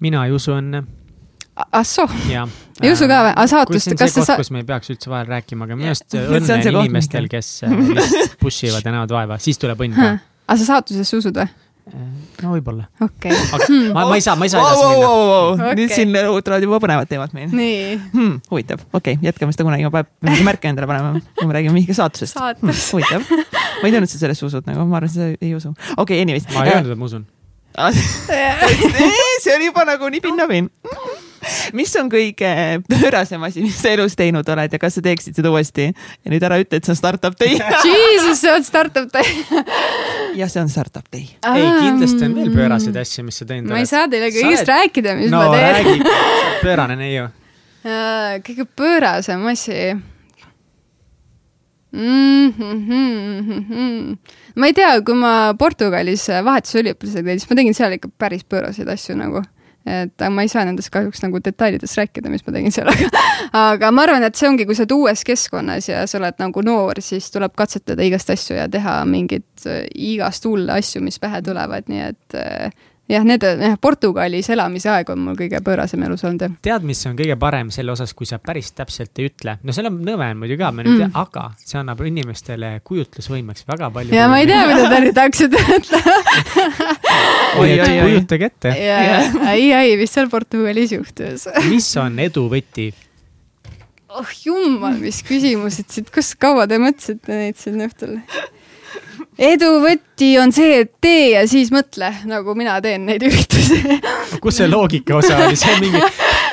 [0.00, 0.86] mina ei usu õnne
[1.60, 2.08] ah soo,
[2.82, 3.34] ei usu ka või?
[3.34, 4.40] aga saatust, kas sa sa-?
[4.40, 7.76] kus me ei peaks üldse vahel rääkima, aga minu arust õnne on inimestel, kes äh,
[7.92, 10.10] lihtsalt push ivad ja näevad vaeva, siis tuleb õnn ka
[10.50, 11.48] aga sa saatusesse usud või?
[11.90, 12.86] no võib-olla.
[13.02, 13.48] okei okay..
[13.56, 15.16] aga ma, ma ei saa, ma ei saa edasi minna wow,.
[15.16, 15.54] Wow, wow.
[15.54, 15.78] Okay.
[15.80, 17.50] nüüd siin tulevad juba põnevad teemad meil.
[17.54, 17.80] nii
[18.12, 18.36] hmm,.
[18.52, 22.02] huvitav, okei okay,, jätkame seda kunagi, ma pean märke endale panema, kui me räägime mingist
[22.02, 22.62] saatusest Saatus.
[22.62, 22.84] hmm,.
[22.94, 23.26] huvitav,
[23.80, 25.74] ma ei teadnud, et sa sellesse usud nagu, ma arvan, et sa ei usu.
[25.96, 26.48] okei okay,, anyways.
[26.54, 27.26] ma ei öelnud, et ma usun
[29.42, 30.70] see oli juba nagu nii pinnapinn
[31.78, 32.50] mis on kõige
[32.88, 35.88] pöörasem asi, mis sa elus teinud oled ja kas sa teeksid seda uuesti?
[35.90, 37.56] ja nüüd ära ütle, et see on startup day
[37.88, 39.26] Jesus, see on startup day
[40.40, 41.26] jah, see on startup day.
[41.54, 43.76] ei, kindlasti on veel pööraseid asju, mis sa teinud oled.
[43.76, 44.72] ma ei saa teile kõigest oled...
[44.74, 46.06] rääkida, mis no, ma teen.
[46.64, 47.28] pöörane neiu.
[48.46, 49.82] kõige pöörasem asi
[51.90, 54.18] Mm -hmm.
[54.54, 58.88] ma ei tea, kui ma Portugalis vahetusüliõpilasega käin, siis ma tegin seal ikka päris pööraseid
[58.88, 59.42] asju nagu
[59.90, 63.24] et ma ei saa nendest kahjuks nagu detailides rääkida, mis ma tegin seal, aga
[63.64, 66.64] aga ma arvan, et see ongi, kui sa oled uues keskkonnas ja sa oled nagu
[66.66, 71.42] noor, siis tuleb katsetada igast asju ja teha mingeid äh, igast hulle asju, mis pähe
[71.46, 76.24] tulevad, nii et äh, jah, need, jah, Portugalis elamise aeg on mul kõige pöörasem elus
[76.28, 79.56] olnud, tead, mis on kõige parem selle osas, kui sa päris täpselt ei ütle?
[79.62, 81.18] no seal on nõme on muidugi ka, ma nüüd mm.
[81.20, 84.16] aga see annab inimestele kujutlusvõimeks väga palju.
[84.16, 86.16] ja ma ei tea, mida te nüüd hakkasite ütlema
[87.60, 88.00] oi, oi, oi.
[88.06, 88.74] kujutage ette.
[88.78, 92.90] ei, ei, mis seal Portugalis juhtus mis on edu võti?
[94.10, 98.18] oh jumal, mis küsimused siit, kus kaua te mõtlesite neid siin õhtul?
[99.38, 103.78] Edu võti on see, et tee ja siis mõtle, nagu mina teen neid üritusi
[104.42, 106.00] kus see loogika osa oli, see mingi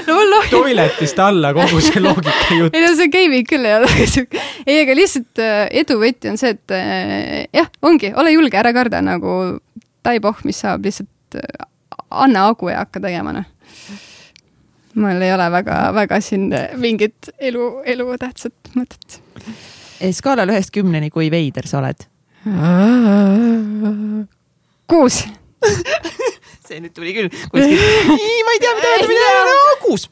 [0.07, 2.75] no, toiletist alla kogu see loogika jutt.
[2.77, 6.39] ei no see gaming küll ei ole siuke, ei, aga lihtsalt äh, edu võti on
[6.39, 9.37] see, et äh, jah, ongi, ole julge, ära karda nagu
[10.05, 11.67] taipoh, mis saab, lihtsalt äh,
[12.09, 13.53] anna hagu ja hakka tegema, noh
[14.97, 16.47] mul ei ole väga, väga siin
[16.81, 19.19] mingit elu, elutähtsat mõtet.
[20.17, 22.07] skaalal ühest kümneni, kui veider sa oled?
[24.87, 25.23] Kuus
[26.67, 27.81] see nüüd tuli küll kuskilt.
[28.45, 30.07] ma ei tea, mida öelda, mida öelda, kuus.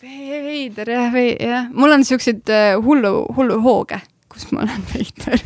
[0.00, 4.00] veider jah, jah, mul on siukseid äh, hullu, hullu hooge,
[4.32, 5.44] kus ma olen veider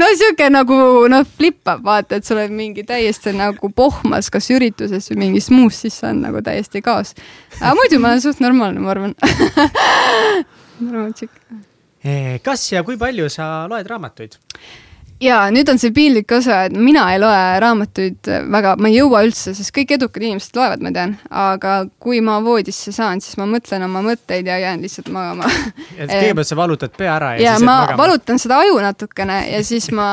[0.00, 0.78] no sihuke nagu
[1.10, 5.82] noh, flippab, vaata, et sa oled mingi täiesti nagu pohmas, kas ürituses või mingis muus,
[5.84, 7.14] siis see on nagu täiesti kaos.
[7.60, 9.16] aga muidu ma olen suht normaalne, ma arvan
[10.80, 11.62] ma arvan, et sihuke.
[12.44, 14.38] kas ja kui palju sa loed raamatuid?
[15.24, 19.22] Ja nüüd on see piinlik osa, et mina ei loe raamatuid väga, ma ei jõua
[19.26, 23.46] üldse, sest kõik edukad inimesed loevad, ma tean, aga kui ma voodisse saan, siis ma
[23.48, 25.48] mõtlen oma mõtteid ja jään lihtsalt magama.
[26.00, 28.00] et kõigepealt sa valutad pea ära ja, ja siis ma jääd magama.
[28.02, 30.08] valutan seda aju natukene ja siis ma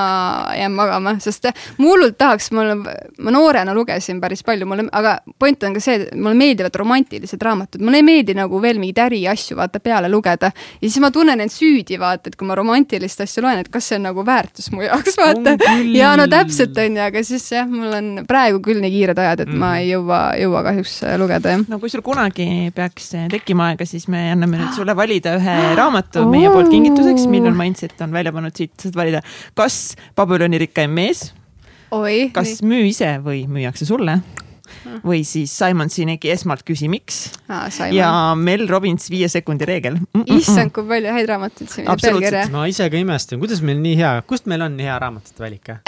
[0.58, 2.74] jään magama, sest ma hullult tahaks, mul,
[3.20, 7.42] ma noorena lugesin päris palju, mulle, aga point on ka see, et mulle meeldivad romantilised
[7.42, 10.52] raamatud, mulle ei meeldi nagu veel mingeid äriasju vaata peale lugeda.
[10.82, 13.92] ja siis ma tunnen end süüdi vaata, et kui ma romantilist asja loen, et kas
[13.92, 15.56] see on nagu väärtus mu jaoks, vaata.
[15.96, 19.46] ja no täpselt on ju, aga siis jah, mul on praegu küll nii kiired ajad,
[19.46, 19.62] et mm.
[19.64, 21.66] ma ei jõua, jõua kahjuks lugeda jah.
[21.72, 26.26] no kui sul kunagi peaks tekkima aega, siis me anname nüüd sulle valida ühe raamatu
[26.30, 29.24] meie poolt kingituseks, Million Mindset on välja pannud siit, saad valida,
[29.58, 29.82] kas
[30.18, 31.30] Babyloni rikkaim mees,
[31.96, 32.30] oi.
[32.36, 34.22] kas müü ise või müüakse sulle
[35.06, 40.22] või siis Simon Sineki esmalt küsi miks ah, ja Mel Robbins viie sekundi reegel mm.
[40.22, 40.38] -mm.
[40.38, 42.52] issand, kui palju häid raamatuid siin Absoluutselt.
[42.54, 45.44] ma ise ka imestan, kuidas meil nii hea, kust meil on nii hea raamatute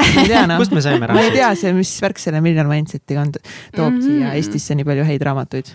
[0.32, 0.62] tea noh.
[0.62, 1.40] kust me saime ma ei raamatuid?
[1.40, 4.06] tea see, mis värk selle Million Mindsetiga on, toob mm -hmm.
[4.06, 5.74] siia Eestisse nii palju häid raamatuid.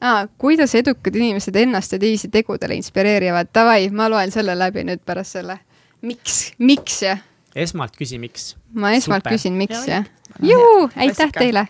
[0.00, 0.28] ah,.
[0.38, 5.38] kuidas edukad inimesed ennast ja teisi tegudele inspireerivad, davai, ma loen selle läbi nüüd pärast
[5.38, 5.58] selle.
[6.02, 7.18] miks, miks jah?
[7.54, 8.54] Esmalt küsi, miks.
[8.74, 9.36] ma esmalt Super.
[9.36, 10.06] küsin, miks jah.
[10.42, 11.66] juu, aitäh teile.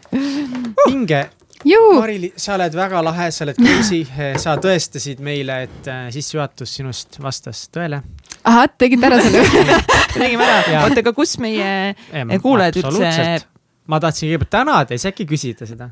[0.89, 1.27] hinge
[1.65, 4.03] Marili, sa oled väga lahe, sa oled crazy,
[4.41, 8.03] sa tõestasid meile, et äh, sissejuhatus sinust vastas tõele.
[8.45, 9.45] ahah, tegite ära selle
[10.13, 11.95] tegime ära, oota, aga kus meie
[12.45, 13.29] kuulajad üldse,
[13.89, 15.91] ma tahtsin kõigepealt tänada ja siis äkki küsida seda.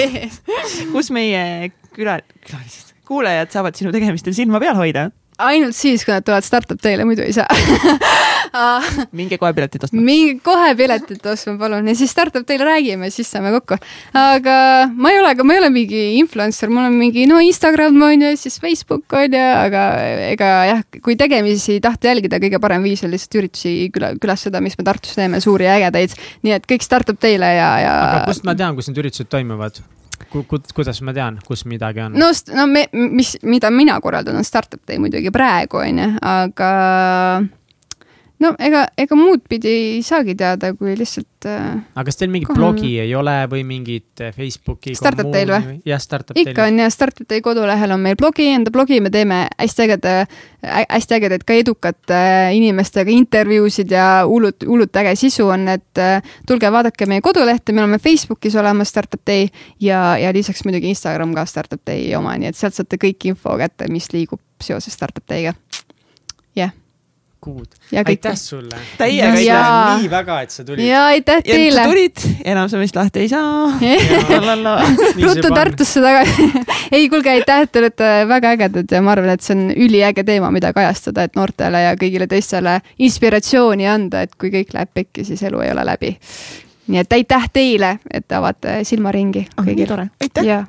[0.94, 5.10] kus meie küla, külalised, kuulajad saavad sinu tegemistel silma peal hoida?
[5.46, 7.48] Ainult siis, kui nad tulevad startup teile, muidu ei saa
[9.18, 10.02] minge kohe piletid ostma.
[10.04, 13.78] minge kohe piletit ostma, palun, ja siis startup teile räägime, siis saame kokku.
[14.16, 14.56] aga
[14.94, 18.32] ma ei ole, ma ei ole mingi influencer, mul on mingi no Instagram on ju,
[18.40, 19.84] siis Facebook on ju, aga
[20.30, 24.78] ega jah, kui tegemisi tahta jälgida, kõige parem viis on lihtsalt üritusi küla, külastada, mis
[24.78, 26.16] me Tartus teeme, suuri ja ägedaid.
[26.46, 27.96] nii et kõik startup teile ja, ja.
[28.10, 29.82] aga kust ma tean, kus need üritused toimuvad?
[30.30, 32.14] Ku, ku, kuidas ma tean, kus midagi on?
[32.14, 36.70] no, no me, mis, mida mina korraldan, on startup day muidugi praegu onju, aga
[38.40, 42.48] no ega, ega muud pidi ei saagi teada, kui lihtsalt äh, aga kas teil mingit
[42.48, 45.76] Kohe- blogi ei ole või mingit äh, Facebooki Startup Teil või?
[45.88, 46.72] jah, Startup ikka Teil.
[46.72, 50.14] on ja Startup Day kodulehel on meil blogi, enda blogi me teeme hästi ägeda,
[50.64, 52.20] hästi ägedaid ka edukate
[52.56, 57.84] inimestega intervjuusid ja hullult, hullult äge sisu on, et äh, tulge vaadake meie kodulehte, me
[57.84, 59.48] oleme Facebookis olemas Startup Day
[59.80, 63.56] ja, ja lisaks muidugi Instagram ka Startup Day oma, nii et sealt saate kõik info
[63.60, 65.54] kätte, mis liigub seoses Startup Day'ga.
[68.04, 68.08] Kõik.
[68.12, 68.78] aitäh sulle.
[68.98, 70.84] Täiega aitäh nii väga, et sa tulid.
[70.86, 73.68] ja aitäh teile sa tulid, enam sa meist lahti ei saa.
[75.26, 76.48] ruttu Tartusse tagasi
[76.96, 80.50] ei, kuulge, aitäh, te olete väga ägedad ja ma arvan, et see on üliäge teema,
[80.54, 85.42] mida kajastada, et noortele ja kõigile teistele inspiratsiooni anda, et kui kõik läheb pekki, siis
[85.48, 86.16] elu ei ole läbi.
[86.90, 90.44] nii et aitäh teile, et te avate silmaringi Ah, nii tore, aitäh.
[90.44, 90.64] ja,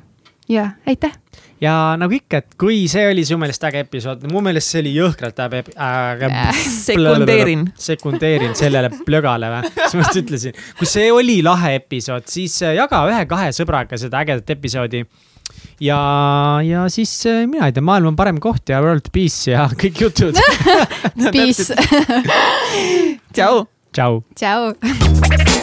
[0.48, 1.21] ja aitäh.
[1.62, 4.94] Ja nagu ikka, et kui see oli sinu meelest äge episood, mu meelest see oli
[4.96, 7.66] jõhkralt äge äh, sekundeerin.
[7.78, 10.62] sekundeerin sellele plögale või, siis ma just ütlesin.
[10.78, 15.04] kui see oli lahe episood, siis äh, jaga ühe-kahe sõbraga seda ägedat episoodi.
[15.82, 16.00] ja,
[16.66, 20.06] ja siis äh, mina ei tea, maailm on parem koht ja world peace ja kõik
[20.08, 20.38] jutud
[21.34, 21.70] Peace.
[23.32, 23.66] tšau.
[23.94, 24.22] tšau.
[24.34, 25.60] tšau.